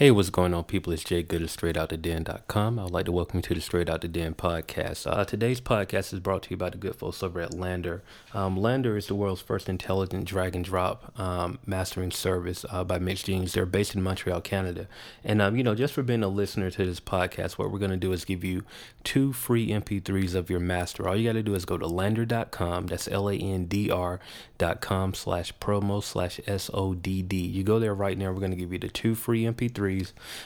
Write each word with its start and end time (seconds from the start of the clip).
Hey, 0.00 0.10
what's 0.10 0.30
going 0.30 0.54
on, 0.54 0.64
people? 0.64 0.94
It's 0.94 1.04
Jay 1.04 1.22
Good 1.22 1.42
of 1.42 1.50
StraightOutTheDen.com. 1.50 2.78
I'd 2.78 2.90
like 2.90 3.04
to 3.04 3.12
welcome 3.12 3.36
you 3.36 3.42
to 3.42 3.54
the 3.54 3.60
Straight 3.60 3.90
Out 3.90 4.00
the 4.00 4.08
Den 4.08 4.32
podcast. 4.32 5.06
Uh, 5.06 5.26
today's 5.26 5.60
podcast 5.60 6.14
is 6.14 6.20
brought 6.20 6.44
to 6.44 6.50
you 6.52 6.56
by 6.56 6.70
the 6.70 6.78
good 6.78 6.94
folks 6.94 7.22
over 7.22 7.38
at 7.38 7.50
LANDR. 7.50 8.00
Um, 8.32 8.56
LANDR 8.56 8.96
is 8.96 9.08
the 9.08 9.14
world's 9.14 9.42
first 9.42 9.68
intelligent 9.68 10.24
drag 10.24 10.56
and 10.56 10.64
drop 10.64 11.12
um, 11.20 11.58
mastering 11.66 12.12
service 12.12 12.64
uh, 12.70 12.82
by 12.82 12.98
MixGenius. 12.98 13.52
They're 13.52 13.66
based 13.66 13.94
in 13.94 14.00
Montreal, 14.00 14.40
Canada. 14.40 14.88
And, 15.22 15.42
um, 15.42 15.54
you 15.54 15.62
know, 15.62 15.74
just 15.74 15.92
for 15.92 16.02
being 16.02 16.22
a 16.22 16.28
listener 16.28 16.70
to 16.70 16.86
this 16.86 16.98
podcast, 16.98 17.58
what 17.58 17.70
we're 17.70 17.78
going 17.78 17.90
to 17.90 17.98
do 17.98 18.12
is 18.12 18.24
give 18.24 18.42
you 18.42 18.64
two 19.04 19.34
free 19.34 19.68
MP3s 19.68 20.34
of 20.34 20.48
your 20.48 20.60
master. 20.60 21.06
All 21.06 21.14
you 21.14 21.28
got 21.28 21.34
to 21.34 21.42
do 21.42 21.54
is 21.54 21.66
go 21.66 21.76
to 21.76 21.84
LANDR.com. 21.84 22.86
That's 22.86 23.06
L 23.06 23.28
A 23.28 23.34
N 23.34 23.66
D 23.66 23.90
R.com 23.90 25.12
slash 25.12 25.52
promo 25.60 26.02
slash 26.02 26.40
S 26.46 26.70
O 26.72 26.94
D 26.94 27.20
D. 27.20 27.36
You 27.36 27.62
go 27.64 27.78
there 27.78 27.94
right 27.94 28.16
now. 28.16 28.32
We're 28.32 28.40
going 28.40 28.52
to 28.52 28.56
give 28.56 28.72
you 28.72 28.78
the 28.78 28.88
two 28.88 29.14
free 29.14 29.42
MP3s 29.42 29.89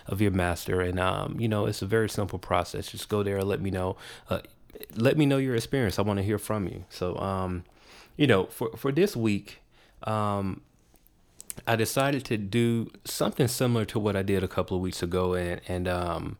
of 0.06 0.20
your 0.20 0.30
master. 0.30 0.80
And, 0.80 0.98
um, 0.98 1.38
you 1.38 1.48
know, 1.48 1.66
it's 1.66 1.82
a 1.82 1.86
very 1.86 2.08
simple 2.08 2.38
process. 2.38 2.88
Just 2.88 3.08
go 3.08 3.22
there 3.22 3.42
let 3.42 3.60
me 3.60 3.70
know. 3.70 3.96
Uh, 4.28 4.40
let 4.96 5.16
me 5.16 5.26
know 5.26 5.38
your 5.38 5.54
experience. 5.54 5.98
I 5.98 6.02
want 6.02 6.18
to 6.18 6.24
hear 6.24 6.38
from 6.38 6.66
you. 6.66 6.84
So, 6.88 7.16
um, 7.18 7.64
you 8.16 8.26
know, 8.26 8.44
for, 8.46 8.70
for 8.76 8.92
this 8.92 9.16
week, 9.16 9.60
um, 10.04 10.62
I 11.66 11.76
decided 11.76 12.24
to 12.26 12.36
do 12.36 12.90
something 13.04 13.48
similar 13.48 13.84
to 13.86 13.98
what 13.98 14.16
I 14.16 14.22
did 14.22 14.42
a 14.42 14.48
couple 14.48 14.76
of 14.76 14.82
weeks 14.82 15.02
ago 15.02 15.34
and, 15.34 15.60
and 15.68 15.86
um, 15.86 16.36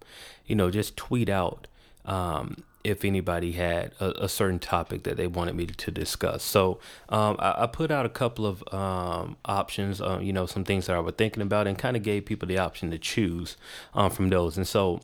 you 0.47 0.57
know, 0.57 0.71
just 0.71 0.97
tweet 0.97 1.29
out 1.29 1.67
um, 2.05 2.65
if 2.85 3.05
anybody 3.05 3.53
had 3.53 3.93
a, 3.99 4.25
a, 4.25 4.29
certain 4.29 4.59
topic 4.59 5.05
that 5.05 5.17
they 5.17 5.27
wanted 5.27 5.55
me 5.55 5.65
to 5.65 5.91
discuss. 5.91 6.43
So 6.43 6.79
um, 7.09 7.37
I, 7.39 7.63
I, 7.63 7.67
put 7.67 7.91
out 7.91 8.05
a 8.05 8.11
couple 8.11 8.45
of 8.45 8.63
um, 8.73 9.37
options, 9.47 10.03
uh, 10.03 10.19
you 10.21 10.35
know, 10.35 10.45
some 10.45 10.65
things 10.65 10.87
that 10.87 10.95
I 10.95 11.01
was 11.01 11.15
thinking 11.17 11.43
about, 11.43 11.67
and 11.67 11.79
kind 11.79 11.97
of 11.97 12.03
gave 12.03 12.27
people 12.27 12.47
the 12.47 12.59
option 12.59 12.91
to 12.91 12.99
choose 12.99 13.57
um, 13.95 14.11
from 14.11 14.29
those. 14.29 14.59
And 14.59 14.69
so 14.69 15.01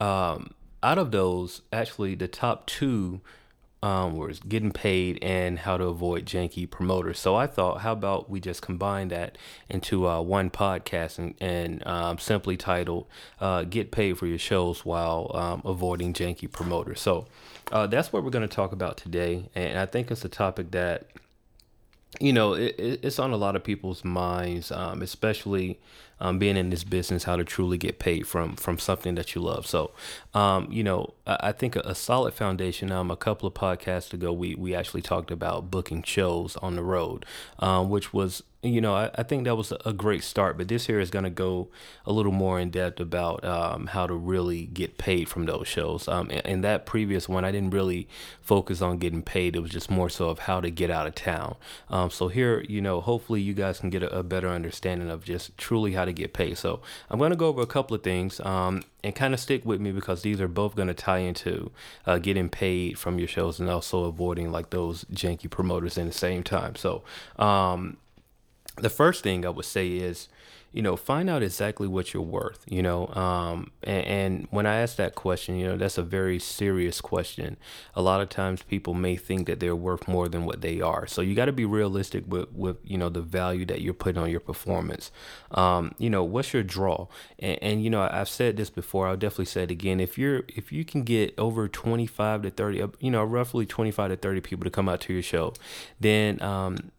um, 0.00 0.54
out 0.82 0.96
of 0.96 1.10
those, 1.10 1.60
actually, 1.70 2.14
the 2.14 2.28
top 2.28 2.66
two 2.66 3.20
um, 3.82 4.16
was 4.16 4.40
getting 4.40 4.72
paid 4.72 5.18
and 5.22 5.60
how 5.60 5.76
to 5.76 5.84
avoid 5.84 6.26
janky 6.26 6.68
promoters. 6.68 7.18
So 7.18 7.36
I 7.36 7.46
thought, 7.46 7.82
how 7.82 7.92
about 7.92 8.28
we 8.28 8.40
just 8.40 8.62
combine 8.62 9.08
that 9.08 9.38
into 9.68 10.08
uh, 10.08 10.20
one 10.20 10.50
podcast 10.50 11.18
and, 11.18 11.34
and 11.40 11.86
um, 11.86 12.18
simply 12.18 12.56
titled 12.56 13.06
uh, 13.40 13.62
"Get 13.64 13.90
Paid 13.90 14.18
for 14.18 14.26
Your 14.26 14.38
Shows 14.38 14.84
While 14.84 15.30
um, 15.34 15.62
Avoiding 15.64 16.12
Janky 16.12 16.50
Promoters." 16.50 17.00
So 17.00 17.26
uh, 17.70 17.86
that's 17.86 18.12
what 18.12 18.24
we're 18.24 18.30
going 18.30 18.48
to 18.48 18.54
talk 18.54 18.72
about 18.72 18.96
today, 18.96 19.48
and 19.54 19.78
I 19.78 19.86
think 19.86 20.10
it's 20.10 20.24
a 20.24 20.28
topic 20.28 20.72
that 20.72 21.06
you 22.20 22.32
know, 22.32 22.54
it, 22.54 22.76
it's 22.78 23.18
on 23.18 23.32
a 23.32 23.36
lot 23.36 23.56
of 23.56 23.64
people's 23.64 24.04
minds, 24.04 24.72
um, 24.72 25.02
especially 25.02 25.78
um, 26.20 26.38
being 26.38 26.56
in 26.56 26.70
this 26.70 26.84
business, 26.84 27.24
how 27.24 27.36
to 27.36 27.44
truly 27.44 27.78
get 27.78 27.98
paid 27.98 28.26
from 28.26 28.56
from 28.56 28.78
something 28.78 29.14
that 29.14 29.34
you 29.34 29.40
love. 29.40 29.66
So, 29.66 29.92
um, 30.34 30.68
you 30.70 30.82
know, 30.82 31.14
I, 31.26 31.36
I 31.40 31.52
think 31.52 31.76
a, 31.76 31.80
a, 31.80 31.94
solid 31.94 32.34
foundation. 32.34 32.90
Um, 32.90 33.10
a 33.10 33.16
couple 33.16 33.46
of 33.46 33.54
podcasts 33.54 34.12
ago, 34.12 34.32
we 34.32 34.54
we 34.54 34.74
actually 34.74 35.02
talked 35.02 35.30
about 35.30 35.70
booking 35.70 36.02
shows 36.02 36.56
on 36.56 36.76
the 36.76 36.82
road, 36.82 37.24
um, 37.60 37.88
which 37.88 38.12
was 38.12 38.42
you 38.62 38.80
know, 38.80 38.94
I, 38.94 39.10
I, 39.14 39.22
think 39.22 39.44
that 39.44 39.54
was 39.54 39.72
a 39.84 39.92
great 39.92 40.24
start, 40.24 40.58
but 40.58 40.66
this 40.66 40.86
here 40.86 40.98
is 40.98 41.10
going 41.10 41.22
to 41.22 41.30
go 41.30 41.68
a 42.04 42.12
little 42.12 42.32
more 42.32 42.58
in 42.58 42.70
depth 42.70 42.98
about 42.98 43.44
um, 43.44 43.86
how 43.86 44.08
to 44.08 44.14
really 44.14 44.66
get 44.66 44.98
paid 44.98 45.28
from 45.28 45.46
those 45.46 45.68
shows. 45.68 46.08
Um, 46.08 46.28
in, 46.30 46.40
in, 46.40 46.60
that 46.62 46.84
previous 46.84 47.28
one, 47.28 47.44
I 47.44 47.52
didn't 47.52 47.70
really 47.70 48.08
focus 48.40 48.82
on 48.82 48.98
getting 48.98 49.22
paid. 49.22 49.54
It 49.54 49.60
was 49.60 49.70
just 49.70 49.92
more 49.92 50.10
so 50.10 50.28
of 50.28 50.40
how 50.40 50.60
to 50.60 50.70
get 50.70 50.90
out 50.90 51.06
of 51.06 51.14
town. 51.14 51.54
Um, 51.88 52.10
so 52.10 52.26
here, 52.26 52.64
you 52.68 52.80
know, 52.80 53.00
hopefully 53.00 53.40
you 53.40 53.54
guys 53.54 53.78
can 53.78 53.90
get 53.90 54.02
a, 54.02 54.18
a, 54.18 54.22
better 54.24 54.48
understanding 54.48 55.08
of 55.08 55.24
just 55.24 55.56
truly 55.56 55.92
how 55.92 56.04
to 56.04 56.12
get 56.12 56.32
paid. 56.32 56.58
So 56.58 56.80
I'm 57.10 57.20
going 57.20 57.30
to 57.30 57.36
go 57.36 57.46
over 57.46 57.62
a 57.62 57.66
couple 57.66 57.94
of 57.94 58.02
things 58.02 58.40
um, 58.40 58.82
and 59.04 59.14
kind 59.14 59.34
of 59.34 59.38
stick 59.38 59.64
with 59.64 59.80
me 59.80 59.92
because 59.92 60.22
these 60.22 60.40
are 60.40 60.48
both 60.48 60.74
going 60.74 60.88
to 60.88 60.94
tie 60.94 61.18
into 61.18 61.70
uh, 62.06 62.18
getting 62.18 62.48
paid 62.48 62.98
from 62.98 63.20
your 63.20 63.28
shows 63.28 63.60
and 63.60 63.70
also 63.70 64.04
avoiding 64.04 64.50
like 64.50 64.70
those 64.70 65.04
janky 65.12 65.48
promoters 65.48 65.96
in 65.96 66.08
the 66.08 66.12
same 66.12 66.42
time. 66.42 66.74
So, 66.74 67.04
um, 67.38 67.98
the 68.80 68.90
first 68.90 69.22
thing 69.22 69.44
I 69.44 69.50
would 69.50 69.64
say 69.64 69.88
is, 69.88 70.28
you 70.70 70.82
know, 70.82 70.96
find 70.96 71.30
out 71.30 71.42
exactly 71.42 71.88
what 71.88 72.12
you're 72.12 72.22
worth, 72.22 72.62
you 72.68 72.82
know. 72.82 73.06
Um, 73.08 73.70
and, 73.82 74.06
and, 74.06 74.48
when 74.50 74.66
I 74.66 74.76
ask 74.76 74.96
that 74.96 75.14
question, 75.14 75.58
you 75.58 75.66
know, 75.66 75.76
that's 75.78 75.96
a 75.96 76.02
very 76.02 76.38
serious 76.38 77.00
question. 77.00 77.56
A 77.94 78.02
lot 78.02 78.20
of 78.20 78.28
times 78.28 78.62
people 78.62 78.92
may 78.92 79.16
think 79.16 79.46
that 79.46 79.60
they're 79.60 79.74
worth 79.74 80.06
more 80.06 80.28
than 80.28 80.44
what 80.44 80.60
they 80.60 80.80
are. 80.82 81.06
So 81.06 81.22
you 81.22 81.34
got 81.34 81.46
to 81.46 81.52
be 81.52 81.64
realistic 81.64 82.24
with, 82.28 82.52
with, 82.52 82.76
you 82.84 82.98
know, 82.98 83.08
the 83.08 83.22
value 83.22 83.64
that 83.64 83.80
you're 83.80 83.94
putting 83.94 84.20
on 84.20 84.30
your 84.30 84.40
performance. 84.40 85.10
Um, 85.52 85.94
you 85.96 86.10
know, 86.10 86.22
what's 86.22 86.52
your 86.52 86.62
draw? 86.62 87.08
And, 87.38 87.58
and, 87.62 87.82
you 87.82 87.88
know, 87.88 88.06
I've 88.10 88.28
said 88.28 88.58
this 88.58 88.68
before, 88.68 89.08
I'll 89.08 89.16
definitely 89.16 89.46
say 89.46 89.62
it 89.62 89.70
again. 89.70 90.00
If 90.00 90.18
you're, 90.18 90.42
if 90.48 90.70
you 90.70 90.84
can 90.84 91.02
get 91.02 91.34
over 91.38 91.66
25 91.66 92.42
to 92.42 92.50
30, 92.50 92.84
you 93.00 93.10
know, 93.10 93.24
roughly 93.24 93.64
25 93.64 94.10
to 94.10 94.16
30 94.16 94.40
people 94.42 94.64
to 94.64 94.70
come 94.70 94.88
out 94.88 95.00
to 95.02 95.14
your 95.14 95.22
show, 95.22 95.54
then, 95.98 96.42
um, 96.42 96.92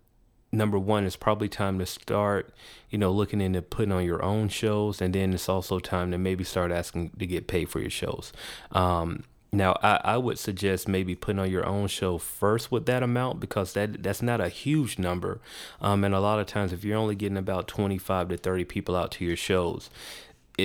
number 0.51 0.79
one, 0.79 1.05
it's 1.05 1.15
probably 1.15 1.49
time 1.49 1.79
to 1.79 1.85
start, 1.85 2.53
you 2.89 2.97
know, 2.97 3.11
looking 3.11 3.41
into 3.41 3.61
putting 3.61 3.91
on 3.91 4.03
your 4.03 4.23
own 4.23 4.49
shows, 4.49 5.01
and 5.01 5.13
then 5.13 5.33
it's 5.33 5.49
also 5.49 5.79
time 5.79 6.11
to 6.11 6.17
maybe 6.17 6.43
start 6.43 6.71
asking 6.71 7.11
to 7.19 7.25
get 7.25 7.47
paid 7.47 7.69
for 7.69 7.79
your 7.79 7.89
shows. 7.89 8.33
Um, 8.71 9.23
now, 9.51 9.77
I, 9.81 9.99
I 10.03 10.17
would 10.17 10.37
suggest 10.37 10.87
maybe 10.87 11.15
putting 11.15 11.39
on 11.39 11.49
your 11.49 11.65
own 11.65 11.87
show 11.87 12.19
first 12.19 12.71
with 12.71 12.85
that 12.85 13.01
amount 13.01 13.39
because 13.39 13.73
that 13.73 14.03
that's 14.03 14.21
not 14.21 14.41
a 14.41 14.49
huge 14.49 14.99
number, 14.99 15.41
um, 15.81 16.03
and 16.03 16.13
a 16.13 16.19
lot 16.19 16.39
of 16.39 16.45
times 16.45 16.71
if 16.71 16.83
you're 16.83 16.97
only 16.97 17.15
getting 17.15 17.37
about 17.37 17.67
25 17.67 18.29
to 18.29 18.37
30 18.37 18.65
people 18.65 18.95
out 18.95 19.11
to 19.13 19.25
your 19.25 19.35
shows, 19.35 19.89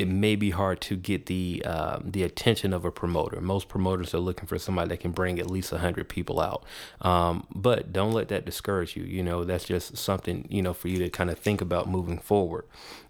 it 0.00 0.08
may 0.08 0.36
be 0.36 0.50
hard 0.50 0.80
to 0.82 0.96
get 0.96 1.26
the 1.26 1.62
uh, 1.64 1.98
the 2.02 2.22
attention 2.22 2.72
of 2.72 2.84
a 2.84 2.90
promoter. 2.90 3.40
Most 3.40 3.68
promoters 3.68 4.14
are 4.14 4.18
looking 4.18 4.46
for 4.46 4.58
somebody 4.58 4.88
that 4.88 5.00
can 5.00 5.12
bring 5.12 5.38
at 5.38 5.50
least 5.50 5.70
hundred 5.70 6.08
people 6.08 6.40
out. 6.40 6.64
Um, 7.00 7.46
but 7.54 7.92
don't 7.92 8.12
let 8.12 8.28
that 8.28 8.44
discourage 8.44 8.96
you. 8.96 9.04
You 9.04 9.22
know 9.22 9.44
that's 9.44 9.64
just 9.64 9.96
something 9.96 10.46
you 10.50 10.62
know 10.62 10.72
for 10.74 10.88
you 10.88 10.98
to 10.98 11.10
kind 11.10 11.30
of 11.30 11.38
think 11.38 11.60
about 11.60 11.88
moving 11.88 12.18
forward. 12.18 12.64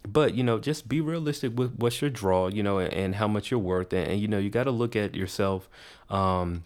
But 0.07 0.35
you 0.35 0.43
know 0.43 0.59
just 0.59 0.87
be 0.87 1.01
realistic 1.01 1.57
with 1.57 1.75
what's 1.75 2.01
your 2.01 2.09
draw. 2.09 2.47
You 2.47 2.63
know 2.63 2.77
and, 2.77 2.93
and 2.93 3.15
how 3.15 3.27
much 3.27 3.51
you're 3.51 3.59
worth, 3.59 3.93
and, 3.93 4.07
and 4.07 4.21
you 4.21 4.27
know 4.27 4.37
you 4.37 4.49
got 4.49 4.65
to 4.65 4.71
look 4.71 4.95
at 4.95 5.15
yourself. 5.15 5.69
Um, 6.09 6.63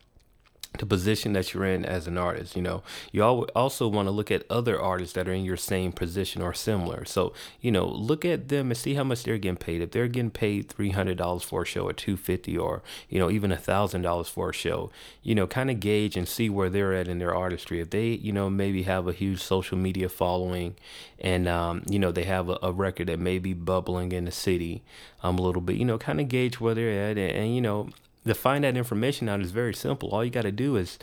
the 0.77 0.85
position 0.85 1.33
that 1.33 1.53
you're 1.53 1.65
in 1.65 1.83
as 1.83 2.07
an 2.07 2.17
artist. 2.17 2.55
You 2.55 2.61
know, 2.61 2.83
you 3.11 3.23
also 3.23 3.87
want 3.87 4.07
to 4.07 4.11
look 4.11 4.29
at 4.29 4.45
other 4.49 4.79
artists 4.79 5.13
that 5.15 5.27
are 5.27 5.33
in 5.33 5.43
your 5.43 5.57
same 5.57 5.91
position 5.91 6.41
or 6.41 6.53
similar. 6.53 7.05
So, 7.05 7.33
you 7.59 7.71
know, 7.71 7.87
look 7.87 8.23
at 8.23 8.49
them 8.49 8.69
and 8.69 8.77
see 8.77 8.93
how 8.93 9.03
much 9.03 9.23
they're 9.23 9.37
getting 9.37 9.57
paid. 9.57 9.81
If 9.81 9.91
they're 9.91 10.07
getting 10.07 10.29
paid 10.29 10.69
three 10.69 10.91
hundred 10.91 11.17
dollars 11.17 11.43
for 11.43 11.63
a 11.63 11.65
show, 11.65 11.87
or 11.87 11.93
two 11.93 12.15
fifty, 12.15 12.57
or 12.57 12.83
you 13.09 13.19
know, 13.19 13.31
even 13.31 13.51
a 13.51 13.57
thousand 13.57 14.03
dollars 14.03 14.29
for 14.29 14.51
a 14.51 14.53
show, 14.53 14.91
you 15.23 15.33
know, 15.33 15.47
kind 15.47 15.71
of 15.71 15.79
gauge 15.79 16.15
and 16.15 16.27
see 16.27 16.49
where 16.49 16.69
they're 16.69 16.93
at 16.93 17.07
in 17.07 17.17
their 17.17 17.35
artistry. 17.35 17.79
If 17.79 17.89
they, 17.89 18.09
you 18.09 18.31
know, 18.31 18.49
maybe 18.49 18.83
have 18.83 19.07
a 19.07 19.13
huge 19.13 19.41
social 19.41 19.77
media 19.77 20.07
following, 20.07 20.75
and 21.19 21.47
um, 21.47 21.83
you 21.89 21.97
know, 21.97 22.11
they 22.11 22.25
have 22.25 22.47
a, 22.47 22.59
a, 22.61 22.71
record 22.71 23.07
that 23.07 23.19
may 23.19 23.39
be 23.39 23.53
bubbling 23.53 24.11
in 24.11 24.25
the 24.25 24.31
city 24.31 24.83
um, 25.23 25.37
a 25.37 25.41
little 25.41 25.61
bit, 25.61 25.75
you 25.75 25.85
know, 25.85 25.97
kind 25.97 26.21
of 26.21 26.29
gauge 26.29 26.61
where 26.61 26.75
they're 26.75 27.09
at, 27.09 27.17
and, 27.17 27.31
and 27.31 27.55
you 27.55 27.61
know 27.61 27.89
to 28.29 28.35
find 28.35 28.63
that 28.63 28.77
information 28.77 29.27
out 29.27 29.41
is 29.41 29.51
very 29.51 29.73
simple. 29.73 30.09
All 30.09 30.23
you 30.23 30.31
got 30.31 30.43
to 30.43 30.51
do 30.51 30.75
is 30.75 30.97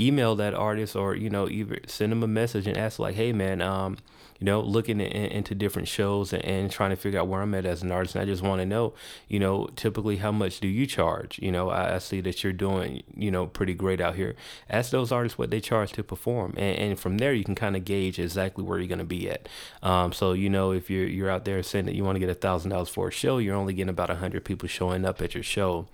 email 0.00 0.34
that 0.36 0.54
artist 0.54 0.96
or 0.96 1.14
you 1.14 1.30
know 1.30 1.48
either 1.48 1.78
send 1.86 2.10
them 2.10 2.22
a 2.22 2.26
message 2.26 2.66
and 2.66 2.76
ask 2.76 2.98
like 2.98 3.14
hey 3.14 3.32
man 3.32 3.60
um 3.60 3.98
you 4.38 4.46
know 4.46 4.60
looking 4.60 5.00
in, 5.00 5.26
into 5.26 5.54
different 5.54 5.86
shows 5.86 6.32
and, 6.32 6.44
and, 6.44 6.70
trying 6.70 6.90
to 6.90 6.96
figure 6.96 7.20
out 7.20 7.28
where 7.28 7.42
i'm 7.42 7.54
at 7.54 7.66
as 7.66 7.82
an 7.82 7.92
artist 7.92 8.14
and 8.14 8.22
i 8.22 8.24
just 8.24 8.42
want 8.42 8.60
to 8.60 8.66
know 8.66 8.94
you 9.28 9.38
know 9.38 9.68
typically 9.76 10.16
how 10.16 10.32
much 10.32 10.60
do 10.60 10.68
you 10.68 10.86
charge? 10.86 11.38
You 11.38 11.52
know 11.52 11.68
I, 11.68 11.96
I, 11.96 11.98
see 11.98 12.20
that 12.22 12.42
you're 12.42 12.52
doing 12.52 13.02
you 13.14 13.30
know 13.30 13.46
pretty 13.46 13.74
great 13.74 14.00
out 14.00 14.16
here. 14.16 14.34
Ask 14.68 14.90
those 14.90 15.12
artists 15.12 15.36
what 15.36 15.50
they 15.50 15.60
charge 15.60 15.92
to 15.92 16.02
perform 16.02 16.54
and, 16.56 16.78
and 16.78 16.98
from 16.98 17.18
there 17.18 17.34
you 17.34 17.44
can 17.44 17.54
kind 17.54 17.76
of 17.76 17.84
gauge 17.84 18.18
exactly 18.18 18.64
where 18.64 18.78
you're 18.78 18.88
going 18.88 18.98
to 18.98 19.04
be 19.04 19.28
at. 19.30 19.48
Um 19.82 20.12
so 20.12 20.32
you 20.32 20.48
know 20.48 20.72
if 20.72 20.88
you're 20.88 21.06
you're 21.06 21.30
out 21.30 21.44
there 21.44 21.62
saying 21.62 21.84
that 21.86 21.94
you 21.94 22.04
want 22.04 22.16
to 22.16 22.20
get 22.20 22.30
a 22.30 22.34
thousand 22.34 22.70
dollars 22.70 22.88
for 22.88 23.08
a 23.08 23.12
show 23.12 23.38
you're 23.38 23.56
only 23.56 23.74
getting 23.74 23.90
about 23.90 24.10
a 24.10 24.16
hundred 24.16 24.44
people 24.44 24.68
showing 24.68 25.04
up 25.04 25.20
at 25.20 25.34
your 25.34 25.42
show 25.42 25.86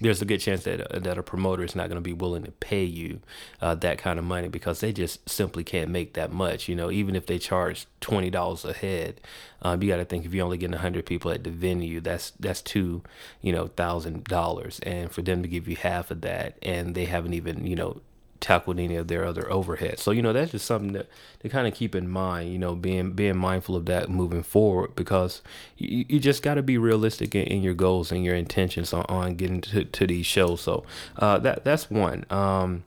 there's 0.00 0.22
a 0.22 0.24
good 0.24 0.38
chance 0.40 0.64
that 0.64 0.80
uh, 0.80 0.98
that 0.98 1.18
a 1.18 1.22
promoter 1.22 1.64
is 1.64 1.74
not 1.74 1.88
going 1.88 1.96
to 1.96 2.02
be 2.02 2.12
willing 2.12 2.44
to 2.44 2.50
pay 2.52 2.84
you 2.84 3.20
uh, 3.60 3.74
that 3.76 3.98
kind 3.98 4.18
of 4.18 4.24
money 4.24 4.48
because 4.48 4.80
they 4.80 4.92
just 4.92 5.28
simply 5.28 5.64
can't 5.64 5.90
make 5.90 6.14
that 6.14 6.32
much. 6.32 6.68
You 6.68 6.76
know, 6.76 6.90
even 6.90 7.16
if 7.16 7.26
they 7.26 7.38
charge 7.38 7.86
twenty 8.00 8.30
dollars 8.30 8.64
a 8.64 8.72
head, 8.72 9.20
um, 9.62 9.82
you 9.82 9.88
got 9.88 9.96
to 9.96 10.04
think 10.04 10.24
if 10.24 10.32
you're 10.34 10.44
only 10.44 10.58
getting 10.58 10.76
hundred 10.76 11.06
people 11.06 11.30
at 11.30 11.44
the 11.44 11.50
venue, 11.50 12.00
that's 12.00 12.30
that's 12.38 12.62
two, 12.62 13.02
you 13.42 13.52
know, 13.52 13.68
thousand 13.68 14.24
dollars, 14.24 14.80
and 14.80 15.10
for 15.10 15.22
them 15.22 15.42
to 15.42 15.48
give 15.48 15.68
you 15.68 15.76
half 15.76 16.10
of 16.10 16.20
that, 16.22 16.56
and 16.62 16.94
they 16.94 17.06
haven't 17.06 17.34
even 17.34 17.66
you 17.66 17.76
know 17.76 18.00
tackled 18.40 18.78
any 18.78 18.96
of 18.96 19.08
their 19.08 19.24
other 19.24 19.50
overhead. 19.50 19.98
So 19.98 20.10
you 20.10 20.22
know 20.22 20.32
that's 20.32 20.52
just 20.52 20.66
something 20.66 20.92
that 20.92 21.08
to 21.40 21.48
kind 21.48 21.66
of 21.66 21.74
keep 21.74 21.94
in 21.94 22.08
mind. 22.08 22.52
You 22.52 22.58
know, 22.58 22.74
being 22.74 23.12
being 23.12 23.36
mindful 23.36 23.76
of 23.76 23.86
that 23.86 24.08
moving 24.08 24.42
forward 24.42 24.94
because 24.96 25.42
you, 25.76 26.04
you 26.08 26.20
just 26.20 26.42
got 26.42 26.54
to 26.54 26.62
be 26.62 26.78
realistic 26.78 27.34
in, 27.34 27.44
in, 27.44 27.62
your 27.62 27.74
goals 27.74 28.12
and 28.12 28.24
your 28.24 28.34
intentions 28.34 28.92
on, 28.92 29.04
on 29.08 29.36
getting 29.36 29.60
to, 29.62 29.84
to 29.84 30.06
these 30.06 30.26
shows. 30.26 30.60
So 30.60 30.84
uh, 31.16 31.38
that 31.38 31.64
that's 31.64 31.90
one. 31.90 32.24
Um, 32.30 32.84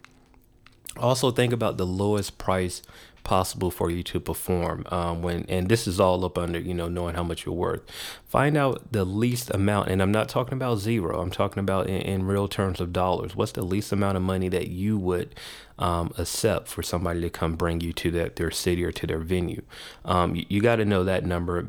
also 0.98 1.32
think 1.32 1.54
about 1.54 1.78
the 1.78 1.86
lowest 1.86 2.38
price 2.38 2.82
possible 3.24 3.72
for 3.72 3.90
you 3.90 4.04
to 4.04 4.20
perform 4.20 4.86
um, 4.92 5.22
when 5.22 5.46
and 5.50 5.70
this 5.70 5.88
is 5.88 6.00
all 6.00 6.24
up 6.26 6.38
under 6.38 6.60
you 6.60 6.74
know 6.74 6.88
knowing 6.88 7.16
how 7.16 7.24
much 7.24 7.46
you're 7.46 7.56
worth. 7.56 7.82
Find 8.26 8.58
out 8.58 8.92
the 8.92 9.06
least 9.06 9.52
amount 9.52 9.90
and 9.90 10.02
i'm 10.02 10.12
not 10.12 10.30
talking 10.30 10.54
about 10.54 10.80
zero 10.80 11.22
i'm 11.22 11.32
talking 11.32 11.60
about 11.60 11.88
in, 11.88 12.02
in 12.02 12.26
real 12.26 12.48
terms 12.48 12.80
of 12.80 12.94
dollars. 12.94 13.36
What's 13.36 13.52
the 13.54 13.64
least 13.64 13.92
amount 13.92 14.18
of 14.18 14.24
money 14.24 14.50
that 14.50 14.68
you 14.70 14.98
would 14.98 15.36
um, 15.80 16.14
accept 16.18 16.68
for 16.68 16.84
somebody 16.84 17.22
to 17.22 17.30
come 17.30 17.56
bring 17.56 17.82
you 17.82 17.92
to 17.94 18.12
that 18.12 18.36
their 18.36 18.52
city 18.52 18.84
or 18.84 18.92
to 18.92 19.08
their 19.08 19.20
venue? 19.20 19.62
Um, 20.06 20.36
you, 20.36 20.46
you 20.50 20.62
got 20.62 20.78
to 20.78 20.86
know 20.86 21.04
that 21.04 21.26
number 21.26 21.68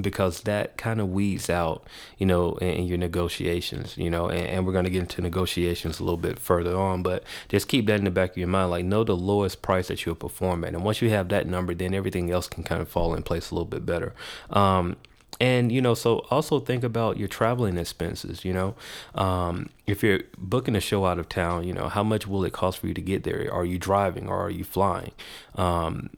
because 0.00 0.42
that 0.42 0.76
kind 0.76 1.00
of 1.00 1.10
weeds 1.10 1.50
out, 1.50 1.86
you 2.16 2.24
know, 2.24 2.56
in, 2.56 2.86
your 2.86 2.98
negotiations, 2.98 3.96
you 3.98 4.08
know, 4.08 4.28
and, 4.28 4.46
and 4.46 4.66
we're 4.66 4.72
going 4.72 4.84
to 4.84 4.90
get 4.90 5.00
into 5.00 5.20
negotiations 5.20 6.00
a 6.00 6.04
little 6.04 6.16
bit 6.16 6.38
further 6.38 6.76
on, 6.76 7.02
but 7.02 7.24
just 7.48 7.68
keep 7.68 7.86
that 7.86 7.98
in 7.98 8.04
the 8.04 8.10
back 8.10 8.30
of 8.30 8.36
your 8.36 8.48
mind. 8.48 8.70
Like, 8.70 8.84
know 8.84 9.04
the 9.04 9.16
lowest 9.16 9.60
price 9.60 9.88
that 9.88 10.04
you'll 10.06 10.14
perform 10.14 10.64
at. 10.64 10.74
And 10.74 10.84
once 10.84 11.02
you 11.02 11.10
have 11.10 11.28
that 11.28 11.46
number, 11.46 11.74
then 11.74 11.94
everything 11.94 12.30
else 12.30 12.48
can 12.48 12.64
kind 12.64 12.80
of 12.80 12.88
fall 12.88 13.14
in 13.14 13.22
place 13.22 13.50
a 13.50 13.54
little 13.54 13.66
bit 13.66 13.84
better. 13.84 14.14
Um, 14.50 14.96
and 15.40 15.72
you 15.72 15.80
know 15.80 15.94
so 15.94 16.18
also 16.30 16.60
think 16.60 16.84
about 16.84 17.16
your 17.16 17.26
traveling 17.26 17.78
expenses 17.78 18.44
you 18.44 18.52
know 18.52 18.74
um, 19.14 19.68
if 19.86 20.02
you're 20.02 20.20
booking 20.38 20.76
a 20.76 20.80
show 20.80 21.06
out 21.06 21.18
of 21.18 21.28
town 21.28 21.66
you 21.66 21.72
know 21.72 21.88
how 21.88 22.02
much 22.02 22.26
will 22.26 22.44
it 22.44 22.52
cost 22.52 22.78
for 22.78 22.86
you 22.86 22.94
to 22.94 23.00
get 23.00 23.24
there 23.24 23.52
are 23.52 23.64
you 23.64 23.78
driving 23.78 24.28
or 24.28 24.38
are 24.40 24.50
you 24.50 24.62
flying 24.62 25.12
um, 25.56 26.10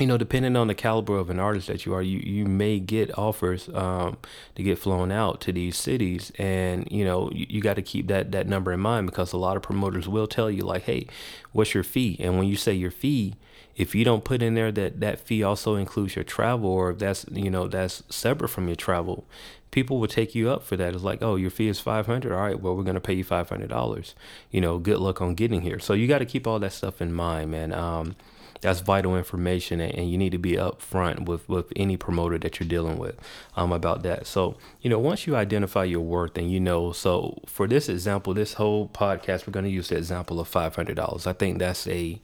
you 0.00 0.06
know, 0.06 0.16
depending 0.16 0.56
on 0.56 0.68
the 0.68 0.74
caliber 0.74 1.16
of 1.16 1.30
an 1.30 1.38
artist 1.38 1.66
that 1.68 1.84
you 1.86 1.94
are, 1.94 2.02
you, 2.02 2.18
you 2.18 2.44
may 2.46 2.78
get 2.78 3.16
offers 3.18 3.68
um, 3.70 4.16
to 4.54 4.62
get 4.62 4.78
flown 4.78 5.10
out 5.10 5.40
to 5.42 5.52
these 5.52 5.76
cities, 5.76 6.32
and 6.38 6.86
you 6.90 7.04
know 7.04 7.30
you, 7.32 7.46
you 7.48 7.60
got 7.60 7.74
to 7.74 7.82
keep 7.82 8.08
that 8.08 8.32
that 8.32 8.46
number 8.46 8.72
in 8.72 8.80
mind 8.80 9.06
because 9.06 9.32
a 9.32 9.36
lot 9.36 9.56
of 9.56 9.62
promoters 9.62 10.08
will 10.08 10.26
tell 10.26 10.50
you 10.50 10.62
like, 10.62 10.82
hey, 10.84 11.06
what's 11.52 11.74
your 11.74 11.84
fee? 11.84 12.16
And 12.20 12.38
when 12.38 12.46
you 12.46 12.56
say 12.56 12.72
your 12.72 12.90
fee, 12.90 13.34
if 13.76 13.94
you 13.94 14.04
don't 14.04 14.24
put 14.24 14.42
in 14.42 14.54
there 14.54 14.72
that 14.72 15.00
that 15.00 15.20
fee 15.20 15.42
also 15.42 15.76
includes 15.76 16.16
your 16.16 16.24
travel, 16.24 16.70
or 16.70 16.90
if 16.90 16.98
that's 16.98 17.24
you 17.30 17.50
know 17.50 17.68
that's 17.68 18.02
separate 18.08 18.48
from 18.48 18.66
your 18.66 18.76
travel, 18.76 19.26
people 19.70 19.98
will 20.00 20.08
take 20.08 20.34
you 20.34 20.50
up 20.50 20.62
for 20.62 20.76
that. 20.76 20.94
It's 20.94 21.02
like, 21.02 21.22
oh, 21.22 21.36
your 21.36 21.50
fee 21.50 21.68
is 21.68 21.80
five 21.80 22.06
hundred. 22.06 22.32
All 22.32 22.40
right, 22.40 22.60
well, 22.60 22.76
we're 22.76 22.82
gonna 22.82 23.00
pay 23.00 23.14
you 23.14 23.24
five 23.24 23.48
hundred 23.48 23.70
dollars. 23.70 24.14
You 24.50 24.60
know, 24.60 24.78
good 24.78 24.98
luck 24.98 25.20
on 25.20 25.34
getting 25.34 25.62
here. 25.62 25.78
So 25.78 25.94
you 25.94 26.06
got 26.06 26.18
to 26.18 26.26
keep 26.26 26.46
all 26.46 26.58
that 26.58 26.72
stuff 26.72 27.00
in 27.00 27.12
mind, 27.12 27.50
man. 27.50 27.72
Um, 27.72 28.16
that's 28.60 28.80
vital 28.80 29.16
information 29.16 29.80
and, 29.80 30.08
you 30.08 30.16
need 30.16 30.32
to 30.32 30.38
be 30.38 30.52
upfront 30.52 31.26
with 31.26 31.46
with 31.48 31.72
any 31.76 31.96
promoter 31.96 32.38
that 32.38 32.58
you're 32.58 32.68
dealing 32.68 32.98
with 32.98 33.16
um, 33.56 33.72
about 33.72 34.02
that 34.02 34.26
so 34.26 34.56
you 34.80 34.88
know 34.88 34.98
once 34.98 35.26
you 35.26 35.36
identify 35.36 35.84
your 35.84 36.00
worth 36.00 36.36
and 36.38 36.50
you 36.50 36.58
know 36.58 36.92
so 36.92 37.38
for 37.46 37.66
this 37.66 37.88
example 37.88 38.32
this 38.32 38.54
whole 38.54 38.88
podcast 38.88 39.46
we're 39.46 39.52
going 39.52 39.64
to 39.64 39.70
use 39.70 39.88
the 39.88 39.96
example 39.96 40.40
of 40.40 40.50
$500 40.50 41.26
i 41.26 41.32
think 41.32 41.58
that's 41.58 41.86
a 41.88 42.20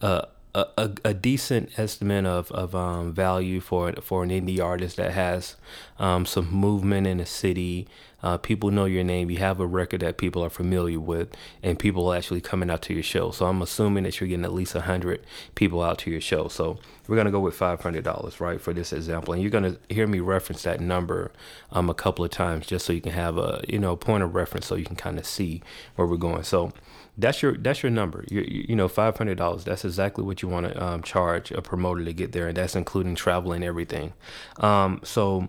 uh, 0.00 0.22
a, 0.54 0.66
a, 0.76 0.90
a, 1.04 1.14
decent 1.14 1.78
estimate 1.78 2.26
of, 2.26 2.50
of 2.52 2.74
um, 2.74 3.12
value 3.12 3.60
for 3.60 3.92
for 4.02 4.22
an 4.22 4.30
indie 4.30 4.60
artist 4.60 4.96
that 4.96 5.12
has 5.12 5.56
um, 5.98 6.26
some 6.26 6.50
movement 6.50 7.06
in 7.06 7.20
a 7.20 7.26
city. 7.26 7.86
Uh, 8.22 8.36
people 8.36 8.70
know 8.70 8.84
your 8.84 9.04
name. 9.04 9.30
You 9.30 9.38
have 9.38 9.60
a 9.60 9.66
record 9.66 10.00
that 10.00 10.18
people 10.18 10.44
are 10.44 10.50
familiar 10.50 11.00
with, 11.00 11.28
and 11.62 11.78
people 11.78 12.08
are 12.08 12.16
actually 12.16 12.40
coming 12.40 12.70
out 12.70 12.82
to 12.82 12.94
your 12.94 13.02
show. 13.02 13.30
So 13.30 13.46
I'm 13.46 13.62
assuming 13.62 14.04
that 14.04 14.20
you're 14.20 14.28
getting 14.28 14.44
at 14.44 14.52
least 14.52 14.72
hundred 14.72 15.24
people 15.54 15.82
out 15.82 15.98
to 15.98 16.10
your 16.10 16.20
show. 16.20 16.48
So 16.48 16.78
we're 17.06 17.16
gonna 17.16 17.30
go 17.30 17.40
with 17.40 17.54
five 17.54 17.80
hundred 17.80 18.04
dollars, 18.04 18.40
right, 18.40 18.60
for 18.60 18.72
this 18.72 18.92
example. 18.92 19.34
And 19.34 19.42
you're 19.42 19.50
gonna 19.50 19.76
hear 19.88 20.06
me 20.06 20.20
reference 20.20 20.62
that 20.62 20.80
number 20.80 21.32
um, 21.72 21.90
a 21.90 21.94
couple 21.94 22.24
of 22.24 22.30
times 22.30 22.66
just 22.66 22.86
so 22.86 22.92
you 22.92 23.00
can 23.00 23.12
have 23.12 23.38
a 23.38 23.62
you 23.68 23.78
know 23.78 23.96
point 23.96 24.22
of 24.22 24.34
reference, 24.34 24.66
so 24.66 24.74
you 24.74 24.84
can 24.84 24.96
kind 24.96 25.18
of 25.18 25.26
see 25.26 25.62
where 25.96 26.06
we're 26.06 26.16
going. 26.16 26.42
So 26.42 26.72
that's 27.18 27.42
your 27.42 27.56
that's 27.56 27.82
your 27.82 27.90
number. 27.90 28.24
You 28.28 28.42
you 28.42 28.76
know 28.76 28.88
five 28.88 29.16
hundred 29.16 29.38
dollars. 29.38 29.64
That's 29.64 29.84
exactly 29.84 30.24
what 30.24 30.42
you 30.42 30.48
want 30.48 30.66
to 30.66 30.82
um, 30.82 31.02
charge 31.02 31.50
a 31.50 31.62
promoter 31.62 32.04
to 32.04 32.12
get 32.12 32.32
there, 32.32 32.48
and 32.48 32.56
that's 32.56 32.76
including 32.76 33.14
travel 33.14 33.52
and 33.52 33.64
everything. 33.64 34.12
Um, 34.58 35.00
so 35.04 35.48